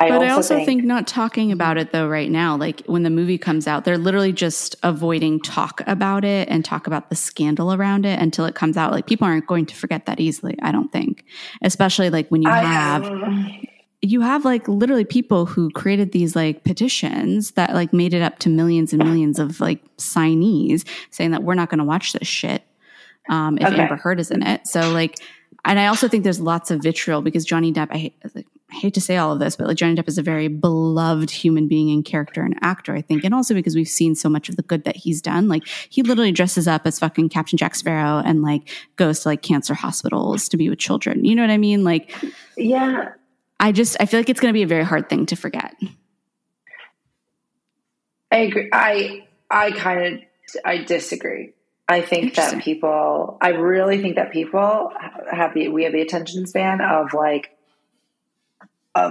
I 0.00 0.08
but 0.10 0.16
also 0.16 0.26
I 0.26 0.30
also 0.30 0.54
think, 0.56 0.66
think, 0.66 0.84
not 0.84 1.06
talking 1.06 1.50
about 1.50 1.78
it 1.78 1.92
though 1.92 2.08
right 2.08 2.30
now, 2.30 2.56
like 2.56 2.82
when 2.86 3.04
the 3.04 3.10
movie 3.10 3.38
comes 3.38 3.66
out, 3.66 3.84
they're 3.84 3.96
literally 3.96 4.32
just 4.32 4.76
avoiding 4.82 5.40
talk 5.40 5.80
about 5.86 6.24
it 6.24 6.48
and 6.48 6.62
talk 6.62 6.86
about 6.86 7.08
the 7.08 7.16
scandal 7.16 7.72
around 7.72 8.04
it 8.04 8.18
until 8.18 8.44
it 8.44 8.54
comes 8.54 8.76
out. 8.76 8.92
Like 8.92 9.06
people 9.06 9.26
aren't 9.26 9.46
going 9.46 9.64
to 9.66 9.74
forget 9.74 10.04
that 10.06 10.20
easily, 10.20 10.56
I 10.62 10.72
don't 10.72 10.92
think. 10.92 11.24
Especially 11.62 12.10
like 12.10 12.28
when 12.28 12.42
you 12.42 12.50
I, 12.50 12.58
have 12.58 13.06
um, 13.06 13.60
you 14.02 14.20
have 14.20 14.44
like 14.44 14.68
literally 14.68 15.04
people 15.04 15.46
who 15.46 15.70
created 15.70 16.12
these 16.12 16.36
like 16.36 16.64
petitions 16.64 17.52
that 17.52 17.74
like 17.74 17.92
made 17.92 18.12
it 18.12 18.22
up 18.22 18.38
to 18.40 18.50
millions 18.50 18.92
and 18.92 19.02
millions 19.02 19.38
of 19.38 19.58
like 19.60 19.82
signees 19.96 20.86
saying 21.10 21.30
that 21.30 21.42
we're 21.42 21.54
not 21.54 21.70
going 21.70 21.78
to 21.78 21.84
watch 21.84 22.12
this 22.12 22.28
shit 22.28 22.62
um, 23.28 23.58
if 23.58 23.66
okay. 23.66 23.82
Amber 23.82 23.96
Heard 23.96 24.20
is 24.20 24.30
in 24.30 24.42
it. 24.42 24.66
So 24.66 24.92
like 24.92 25.18
and 25.68 25.78
I 25.78 25.86
also 25.86 26.08
think 26.08 26.24
there's 26.24 26.40
lots 26.40 26.70
of 26.70 26.82
vitriol 26.82 27.20
because 27.20 27.44
Johnny 27.44 27.74
Depp, 27.74 27.88
I 27.90 27.98
hate, 27.98 28.16
I 28.24 28.74
hate, 28.74 28.94
to 28.94 29.02
say 29.02 29.18
all 29.18 29.32
of 29.32 29.38
this, 29.38 29.54
but 29.54 29.66
like 29.66 29.76
Johnny 29.76 29.94
Depp 29.94 30.08
is 30.08 30.16
a 30.16 30.22
very 30.22 30.48
beloved 30.48 31.30
human 31.30 31.68
being 31.68 31.90
and 31.90 32.02
character 32.02 32.42
and 32.42 32.58
actor, 32.62 32.94
I 32.94 33.02
think. 33.02 33.22
And 33.22 33.34
also 33.34 33.52
because 33.52 33.76
we've 33.76 33.86
seen 33.86 34.14
so 34.14 34.30
much 34.30 34.48
of 34.48 34.56
the 34.56 34.62
good 34.62 34.84
that 34.84 34.96
he's 34.96 35.20
done. 35.20 35.46
Like 35.46 35.68
he 35.90 36.02
literally 36.02 36.32
dresses 36.32 36.66
up 36.66 36.86
as 36.86 36.98
fucking 36.98 37.28
Captain 37.28 37.58
Jack 37.58 37.74
Sparrow 37.74 38.22
and 38.24 38.40
like 38.40 38.70
goes 38.96 39.20
to 39.20 39.28
like 39.28 39.42
cancer 39.42 39.74
hospitals 39.74 40.48
to 40.48 40.56
be 40.56 40.70
with 40.70 40.78
children. 40.78 41.26
You 41.26 41.34
know 41.34 41.42
what 41.42 41.50
I 41.50 41.58
mean? 41.58 41.84
Like, 41.84 42.14
yeah. 42.56 43.10
I 43.60 43.72
just, 43.72 43.98
I 44.00 44.06
feel 44.06 44.20
like 44.20 44.30
it's 44.30 44.40
going 44.40 44.52
to 44.52 44.56
be 44.56 44.62
a 44.62 44.66
very 44.66 44.84
hard 44.84 45.10
thing 45.10 45.26
to 45.26 45.36
forget. 45.36 45.74
I 48.32 48.38
agree. 48.38 48.70
I, 48.72 49.26
I 49.50 49.72
kind 49.72 50.06
of, 50.06 50.20
I 50.64 50.78
disagree. 50.78 51.52
I 51.88 52.02
think 52.02 52.34
that 52.34 52.62
people, 52.62 53.38
I 53.40 53.50
really 53.50 54.02
think 54.02 54.16
that 54.16 54.30
people 54.30 54.92
have 55.30 55.54
the, 55.54 55.68
we 55.68 55.84
have 55.84 55.92
the 55.92 56.02
attention 56.02 56.46
span 56.46 56.82
of 56.82 57.14
like 57.14 57.56
a 58.94 59.10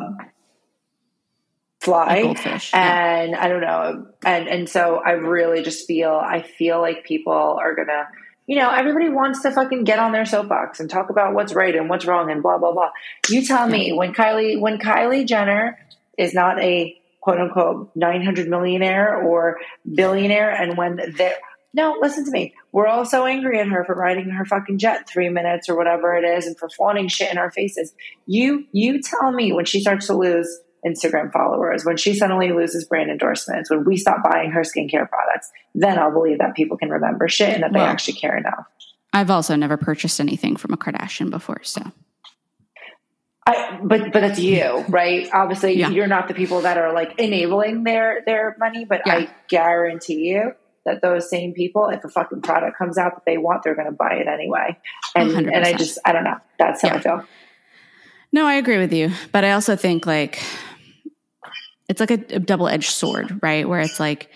fly 1.79 2.21
goldfish, 2.21 2.71
and 2.73 3.31
yeah. 3.31 3.43
I 3.43 3.47
don't 3.47 3.61
know, 3.61 4.07
and 4.23 4.47
and 4.47 4.69
so 4.69 4.97
I 4.97 5.11
really 5.11 5.63
just 5.63 5.87
feel 5.87 6.11
I 6.11 6.41
feel 6.43 6.79
like 6.79 7.03
people 7.03 7.33
are 7.33 7.75
gonna. 7.75 8.07
You 8.45 8.59
know, 8.59 8.69
everybody 8.69 9.09
wants 9.09 9.41
to 9.41 9.51
fucking 9.51 9.83
get 9.83 9.99
on 9.99 10.13
their 10.13 10.25
soapbox 10.25 10.79
and 10.79 10.89
talk 10.89 11.09
about 11.09 11.33
what's 11.33 11.53
right 11.53 11.75
and 11.75 11.89
what's 11.89 12.05
wrong 12.05 12.31
and 12.31 12.41
blah 12.41 12.57
blah 12.57 12.71
blah. 12.71 12.91
You 13.27 13.45
tell 13.45 13.67
me 13.67 13.91
when 13.91 14.13
Kylie 14.13 14.59
when 14.59 14.77
Kylie 14.77 15.27
Jenner 15.27 15.77
is 16.17 16.33
not 16.33 16.61
a 16.61 16.97
quote 17.19 17.41
unquote 17.41 17.91
900 17.95 18.47
millionaire 18.47 19.21
or 19.21 19.57
billionaire 19.93 20.49
and 20.49 20.77
when 20.77 20.95
they 21.17 21.33
no, 21.73 21.97
listen 22.01 22.25
to 22.25 22.31
me. 22.31 22.53
We're 22.71 22.87
all 22.87 23.05
so 23.05 23.25
angry 23.25 23.59
at 23.59 23.67
her 23.67 23.83
for 23.85 23.93
riding 23.93 24.29
her 24.29 24.45
fucking 24.45 24.79
jet 24.79 25.07
three 25.07 25.29
minutes 25.29 25.69
or 25.69 25.77
whatever 25.77 26.15
it 26.15 26.23
is 26.23 26.47
and 26.47 26.57
for 26.57 26.69
flaunting 26.69 27.07
shit 27.07 27.31
in 27.31 27.37
our 27.37 27.51
faces. 27.51 27.93
You 28.25 28.65
you 28.71 29.01
tell 29.01 29.31
me 29.31 29.51
when 29.53 29.65
she 29.65 29.81
starts 29.81 30.07
to 30.07 30.17
lose 30.17 30.47
Instagram 30.85 31.31
followers, 31.31 31.83
when 31.83 31.97
she 31.97 32.15
suddenly 32.15 32.51
loses 32.51 32.85
brand 32.85 33.11
endorsements, 33.11 33.69
when 33.69 33.83
we 33.83 33.97
stop 33.97 34.23
buying 34.23 34.51
her 34.51 34.61
skincare 34.61 35.09
products, 35.09 35.51
then 35.75 35.99
I'll 35.99 36.11
believe 36.11 36.39
that 36.39 36.55
people 36.55 36.77
can 36.77 36.89
remember 36.89 37.27
shit 37.27 37.53
and 37.53 37.63
that 37.63 37.71
well, 37.71 37.85
they 37.85 37.89
actually 37.89 38.13
care 38.13 38.37
enough. 38.37 38.65
I've 39.13 39.29
also 39.29 39.55
never 39.55 39.77
purchased 39.77 40.19
anything 40.19 40.55
from 40.55 40.73
a 40.73 40.77
Kardashian 40.77 41.29
before, 41.29 41.61
so. 41.63 41.81
I, 43.45 43.79
but 43.81 44.11
but 44.11 44.19
that's 44.19 44.39
you, 44.39 44.83
right? 44.89 45.29
Obviously, 45.33 45.77
yeah. 45.77 45.89
you're 45.89 46.07
not 46.07 46.27
the 46.27 46.33
people 46.33 46.61
that 46.61 46.77
are 46.77 46.93
like 46.93 47.17
enabling 47.17 47.83
their 47.83 48.21
their 48.25 48.55
money, 48.59 48.83
but 48.83 49.03
yeah. 49.05 49.15
I 49.15 49.29
guarantee 49.47 50.29
you 50.29 50.53
that 50.87 51.01
those 51.01 51.29
same 51.29 51.53
people, 51.53 51.89
if 51.89 52.03
a 52.03 52.09
fucking 52.09 52.41
product 52.41 52.77
comes 52.77 52.97
out 52.97 53.13
that 53.15 53.25
they 53.25 53.37
want, 53.37 53.61
they're 53.63 53.75
going 53.75 53.87
to 53.87 53.91
buy 53.91 54.13
it 54.13 54.27
anyway. 54.27 54.77
And 55.15 55.29
100%. 55.31 55.53
and 55.53 55.65
I 55.65 55.73
just 55.73 55.99
I 56.05 56.13
don't 56.13 56.23
know. 56.23 56.37
That's 56.57 56.81
how 56.81 56.87
yeah. 56.87 56.95
I 56.95 56.99
feel. 57.01 57.23
No, 58.31 58.45
I 58.45 58.55
agree 58.55 58.77
with 58.77 58.93
you, 58.93 59.11
but 59.31 59.43
I 59.43 59.51
also 59.51 59.75
think 59.75 60.07
like 60.07 60.41
it's 61.89 61.99
like 61.99 62.11
a, 62.11 62.35
a 62.35 62.39
double 62.39 62.67
edged 62.67 62.91
sword, 62.91 63.39
right? 63.41 63.67
Where 63.67 63.81
it's 63.81 63.99
like 63.99 64.31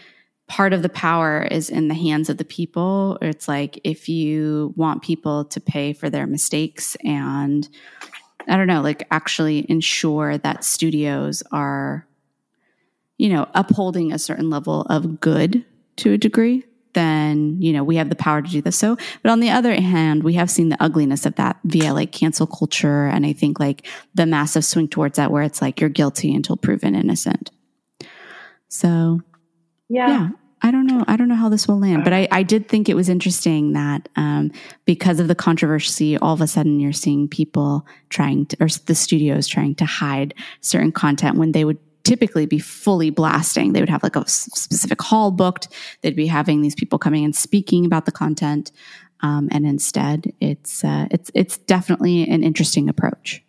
part 0.48 0.74
of 0.74 0.82
the 0.82 0.90
power 0.90 1.42
is 1.50 1.70
in 1.70 1.88
the 1.88 1.96
hands 1.96 2.30
of 2.30 2.38
the 2.38 2.46
people. 2.46 3.18
It's 3.22 3.48
like 3.48 3.80
if 3.86 4.10
you 4.10 4.74
want 4.76 5.02
people 5.02 5.46
to 5.46 5.62
pay 5.62 5.94
for 5.94 6.10
their 6.10 6.28
mistakes 6.28 6.98
and 7.04 7.68
I 8.48 8.58
don't 8.58 8.68
know, 8.68 8.82
like 8.82 9.08
actually 9.12 9.66
ensure 9.70 10.38
that 10.40 10.66
studios 10.66 11.44
are, 11.52 12.08
you 13.18 13.30
know, 13.30 13.48
upholding 13.54 14.12
a 14.12 14.20
certain 14.20 14.50
level 14.50 14.82
of 14.90 15.22
good 15.22 15.64
to 15.98 16.14
a 16.14 16.18
degree, 16.18 16.66
then, 16.94 17.62
you 17.62 17.72
know, 17.72 17.84
we 17.84 17.96
have 17.96 18.10
the 18.10 18.16
power 18.16 18.42
to 18.42 18.50
do 18.50 18.62
this. 18.62 18.78
So, 18.78 18.98
but 19.24 19.32
on 19.32 19.40
the 19.40 19.50
other 19.50 19.74
hand, 19.74 20.24
we 20.24 20.34
have 20.34 20.50
seen 20.50 20.70
the 20.70 20.84
ugliness 20.84 21.26
of 21.26 21.36
that 21.36 21.58
via 21.64 21.94
like 21.94 22.12
cancel 22.12 22.48
culture. 22.48 23.06
And 23.06 23.26
I 23.26 23.34
think 23.34 23.60
like 23.60 23.88
the 24.14 24.26
massive 24.26 24.66
swing 24.66 24.88
towards 24.88 25.18
that 25.18 25.32
where 25.32 25.44
it's 25.44 25.62
like 25.62 25.80
you're 25.80 25.90
guilty 25.90 26.34
until 26.36 26.58
proven 26.58 26.96
innocent. 26.96 27.52
So, 28.68 29.22
yeah. 29.90 30.08
yeah. 30.08 30.30
I 30.64 30.70
don't 30.70 30.86
know. 30.86 31.04
I 31.08 31.18
don't 31.18 31.28
know 31.28 31.36
how 31.36 31.50
this 31.50 31.68
will 31.68 31.80
land, 31.80 32.04
but 32.04 32.14
I, 32.14 32.28
I 32.32 32.44
did 32.44 32.70
think 32.70 32.88
it 32.88 32.94
was 32.94 33.10
interesting 33.10 33.74
that 33.74 34.08
um, 34.16 34.52
because 34.86 35.20
of 35.20 35.28
the 35.28 35.34
controversy, 35.34 36.18
all 36.18 36.36
of 36.36 36.42
a 36.42 36.46
sudden 36.46 36.80
you're 36.80 36.94
seeing 36.94 37.28
people 37.28 37.88
trying 38.10 38.46
to, 38.46 38.58
or 38.60 38.68
the 38.86 38.94
studios 38.94 39.48
trying 39.48 39.74
to 39.76 39.86
hide 39.86 40.36
certain 40.60 40.92
content 40.92 41.38
when 41.38 41.54
they 41.54 41.66
would 41.66 41.80
typically 42.04 42.46
be 42.46 42.60
fully 42.60 43.10
blasting. 43.10 43.74
They 43.74 43.80
would 43.80 43.90
have 43.90 44.04
like 44.04 44.16
a 44.16 44.28
specific 44.28 45.02
hall 45.02 45.32
booked. 45.32 45.68
They'd 46.02 46.16
be 46.16 46.28
having 46.28 46.62
these 46.62 46.76
people 46.76 47.00
coming 47.00 47.24
and 47.24 47.36
speaking 47.36 47.86
about 47.86 48.06
the 48.06 48.12
content, 48.12 48.72
um, 49.22 49.50
and 49.52 49.66
instead, 49.66 50.34
it's 50.40 50.84
uh, 50.84 51.08
it's 51.12 51.32
it's 51.34 51.58
definitely 51.58 52.28
an 52.28 52.44
interesting 52.44 52.90
approach. 52.90 53.44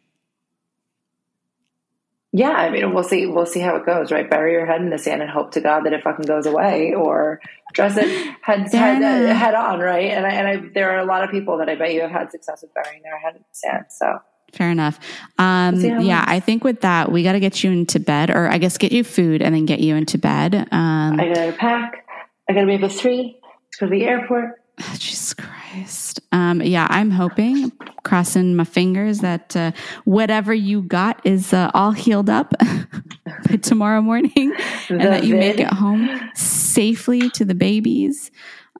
Yeah, 2.34 2.52
I 2.52 2.70
mean, 2.70 2.94
we'll 2.94 3.04
see. 3.04 3.26
We'll 3.26 3.44
see 3.44 3.60
how 3.60 3.76
it 3.76 3.84
goes. 3.84 4.10
Right, 4.10 4.28
bury 4.28 4.52
your 4.52 4.64
head 4.64 4.80
in 4.80 4.88
the 4.88 4.98
sand 4.98 5.20
and 5.20 5.30
hope 5.30 5.52
to 5.52 5.60
God 5.60 5.84
that 5.84 5.92
it 5.92 6.02
fucking 6.02 6.24
goes 6.24 6.46
away, 6.46 6.94
or 6.94 7.40
dress 7.74 7.96
it 7.96 8.08
head 8.42 8.68
head, 8.72 9.02
head 9.02 9.54
on. 9.54 9.80
Right, 9.80 10.10
and 10.10 10.26
I, 10.26 10.30
and 10.30 10.48
I, 10.48 10.68
there 10.72 10.90
are 10.92 10.98
a 10.98 11.04
lot 11.04 11.24
of 11.24 11.30
people 11.30 11.58
that 11.58 11.68
I 11.68 11.74
bet 11.74 11.92
you 11.92 12.00
have 12.00 12.10
had 12.10 12.30
success 12.30 12.62
with 12.62 12.72
burying 12.74 13.02
their 13.02 13.18
head 13.18 13.34
in 13.36 13.42
the 13.42 13.54
sand. 13.54 13.86
So 13.90 14.18
fair 14.52 14.70
enough. 14.70 14.98
Um, 15.38 15.80
yeah, 15.80 16.24
I 16.26 16.40
think 16.40 16.64
with 16.64 16.82
that, 16.82 17.10
we 17.10 17.22
got 17.22 17.32
to 17.32 17.40
get 17.40 17.64
you 17.64 17.70
into 17.70 17.98
bed, 17.98 18.30
or 18.30 18.48
I 18.48 18.58
guess 18.58 18.78
get 18.78 18.92
you 18.92 19.04
food 19.04 19.42
and 19.42 19.54
then 19.54 19.66
get 19.66 19.80
you 19.80 19.96
into 19.96 20.18
bed. 20.18 20.54
Um, 20.70 21.20
I 21.20 21.32
gotta 21.32 21.52
pack. 21.52 22.06
I 22.48 22.52
gotta 22.52 22.66
be 22.66 22.74
up 22.74 22.82
at 22.82 22.92
three. 22.92 23.38
Let's 23.42 23.76
go 23.78 23.86
to 23.86 23.90
the 23.90 24.04
airport. 24.04 24.62
Oh, 24.80 24.94
Jesus 24.98 25.34
Christ. 25.34 26.20
Um, 26.32 26.62
yeah, 26.62 26.86
I'm 26.90 27.10
hoping, 27.10 27.72
crossing 28.04 28.54
my 28.54 28.64
fingers, 28.64 29.20
that 29.20 29.56
uh, 29.56 29.72
whatever 30.04 30.52
you 30.52 30.82
got 30.82 31.24
is 31.24 31.52
uh, 31.52 31.70
all 31.74 31.92
healed 31.92 32.30
up 32.30 32.52
by 33.48 33.56
tomorrow 33.56 34.02
morning 34.02 34.54
and 34.88 35.00
that 35.00 35.24
you 35.24 35.36
make 35.36 35.60
it 35.60 35.68
home 35.68 36.08
safely 36.34 37.30
to 37.30 37.44
the 37.44 37.54
babies. 37.54 38.30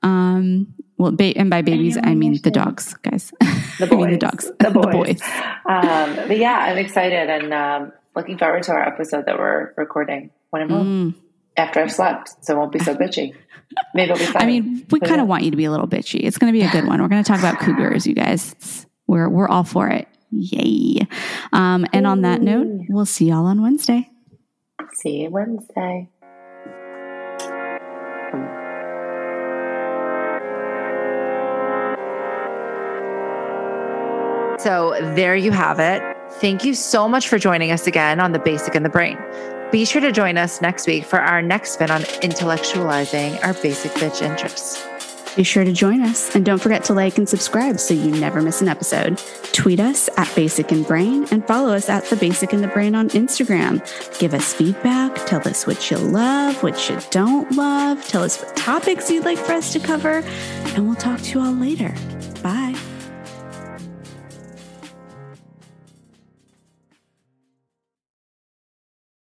Um, 0.03 0.73
well, 1.03 1.11
ba- 1.11 1.37
and 1.37 1.49
by 1.49 1.61
babies, 1.61 1.97
I 2.03 2.15
mean 2.15 2.39
the 2.41 2.51
dogs, 2.51 2.93
guys. 2.95 3.31
The 3.79 3.87
boys. 3.87 4.11
the 4.11 4.17
dogs. 4.17 4.51
The 4.59 4.69
boys. 4.69 4.85
the 4.85 4.91
boys. 4.91 5.21
Um, 5.67 6.27
but 6.27 6.37
yeah, 6.37 6.59
I'm 6.59 6.77
excited 6.77 7.27
and 7.27 7.51
um, 7.51 7.91
looking 8.15 8.37
forward 8.37 8.61
to 8.63 8.71
our 8.71 8.87
episode 8.87 9.25
that 9.25 9.39
we're 9.39 9.73
recording 9.77 10.29
when 10.51 10.61
I'm 10.61 10.69
home. 10.69 11.13
Mm. 11.13 11.19
After 11.57 11.81
I've 11.81 11.91
slept, 11.91 12.45
so 12.45 12.53
it 12.53 12.57
won't 12.57 12.71
be 12.71 12.79
so 12.79 12.95
bitchy. 12.95 13.33
Maybe 13.95 14.11
it'll 14.11 14.17
be 14.17 14.31
fun. 14.31 14.41
I 14.43 14.45
mean, 14.45 14.85
we 14.91 14.99
kind 14.99 15.21
of 15.21 15.27
want 15.27 15.43
you 15.43 15.51
to 15.51 15.57
be 15.57 15.65
a 15.65 15.71
little 15.71 15.87
bitchy. 15.87 16.19
It's 16.23 16.37
going 16.37 16.53
to 16.53 16.57
be 16.57 16.63
a 16.63 16.69
good 16.69 16.87
one. 16.87 17.01
We're 17.01 17.07
going 17.07 17.23
to 17.23 17.27
talk 17.27 17.39
about 17.39 17.59
cougars, 17.59 18.05
you 18.05 18.13
guys. 18.13 18.51
It's, 18.53 18.85
we're 19.07 19.27
we're 19.27 19.47
all 19.47 19.63
for 19.63 19.89
it. 19.89 20.07
Yay! 20.31 21.07
Um, 21.51 21.85
and 21.93 22.05
on 22.07 22.21
that 22.21 22.41
note, 22.41 22.85
we'll 22.89 23.05
see 23.05 23.25
y'all 23.25 23.45
on 23.45 23.61
Wednesday. 23.61 24.09
See 24.93 25.23
you 25.23 25.29
Wednesday. 25.29 26.09
So 34.63 34.95
there 35.13 35.35
you 35.35 35.51
have 35.51 35.79
it. 35.79 36.01
Thank 36.39 36.63
you 36.63 36.73
so 36.73 37.09
much 37.09 37.27
for 37.27 37.37
joining 37.37 37.71
us 37.71 37.85
again 37.85 38.21
on 38.21 38.31
The 38.31 38.39
Basic 38.39 38.73
and 38.75 38.85
the 38.85 38.89
Brain. 38.89 39.19
Be 39.73 39.83
sure 39.83 39.99
to 39.99 40.09
join 40.09 40.37
us 40.37 40.61
next 40.61 40.87
week 40.87 41.03
for 41.03 41.19
our 41.19 41.41
next 41.41 41.71
spin 41.73 41.91
on 41.91 42.03
intellectualizing 42.21 43.43
our 43.43 43.53
basic 43.55 43.91
bitch 43.93 44.21
interests. 44.21 44.81
Be 45.35 45.43
sure 45.43 45.65
to 45.65 45.73
join 45.73 45.99
us 45.99 46.33
and 46.33 46.45
don't 46.45 46.59
forget 46.59 46.85
to 46.85 46.93
like 46.93 47.17
and 47.17 47.27
subscribe 47.27 47.77
so 47.77 47.93
you 47.93 48.11
never 48.11 48.41
miss 48.41 48.61
an 48.61 48.69
episode. 48.69 49.17
Tweet 49.51 49.81
us 49.81 50.09
at 50.15 50.33
Basic 50.33 50.71
and 50.71 50.87
Brain 50.87 51.27
and 51.31 51.45
follow 51.45 51.73
us 51.73 51.89
at 51.89 52.05
The 52.05 52.15
Basic 52.15 52.53
and 52.53 52.63
the 52.63 52.69
Brain 52.69 52.95
on 52.95 53.09
Instagram. 53.09 53.81
Give 54.17 54.33
us 54.33 54.53
feedback. 54.53 55.13
Tell 55.25 55.45
us 55.45 55.67
what 55.67 55.91
you 55.91 55.97
love, 55.97 56.63
what 56.63 56.89
you 56.89 56.97
don't 57.09 57.51
love. 57.51 58.01
Tell 58.07 58.23
us 58.23 58.41
what 58.41 58.55
topics 58.55 59.11
you'd 59.11 59.25
like 59.25 59.39
for 59.39 59.51
us 59.51 59.73
to 59.73 59.79
cover. 59.79 60.23
And 60.75 60.87
we'll 60.87 60.95
talk 60.95 61.19
to 61.19 61.37
you 61.37 61.45
all 61.45 61.51
later. 61.51 61.93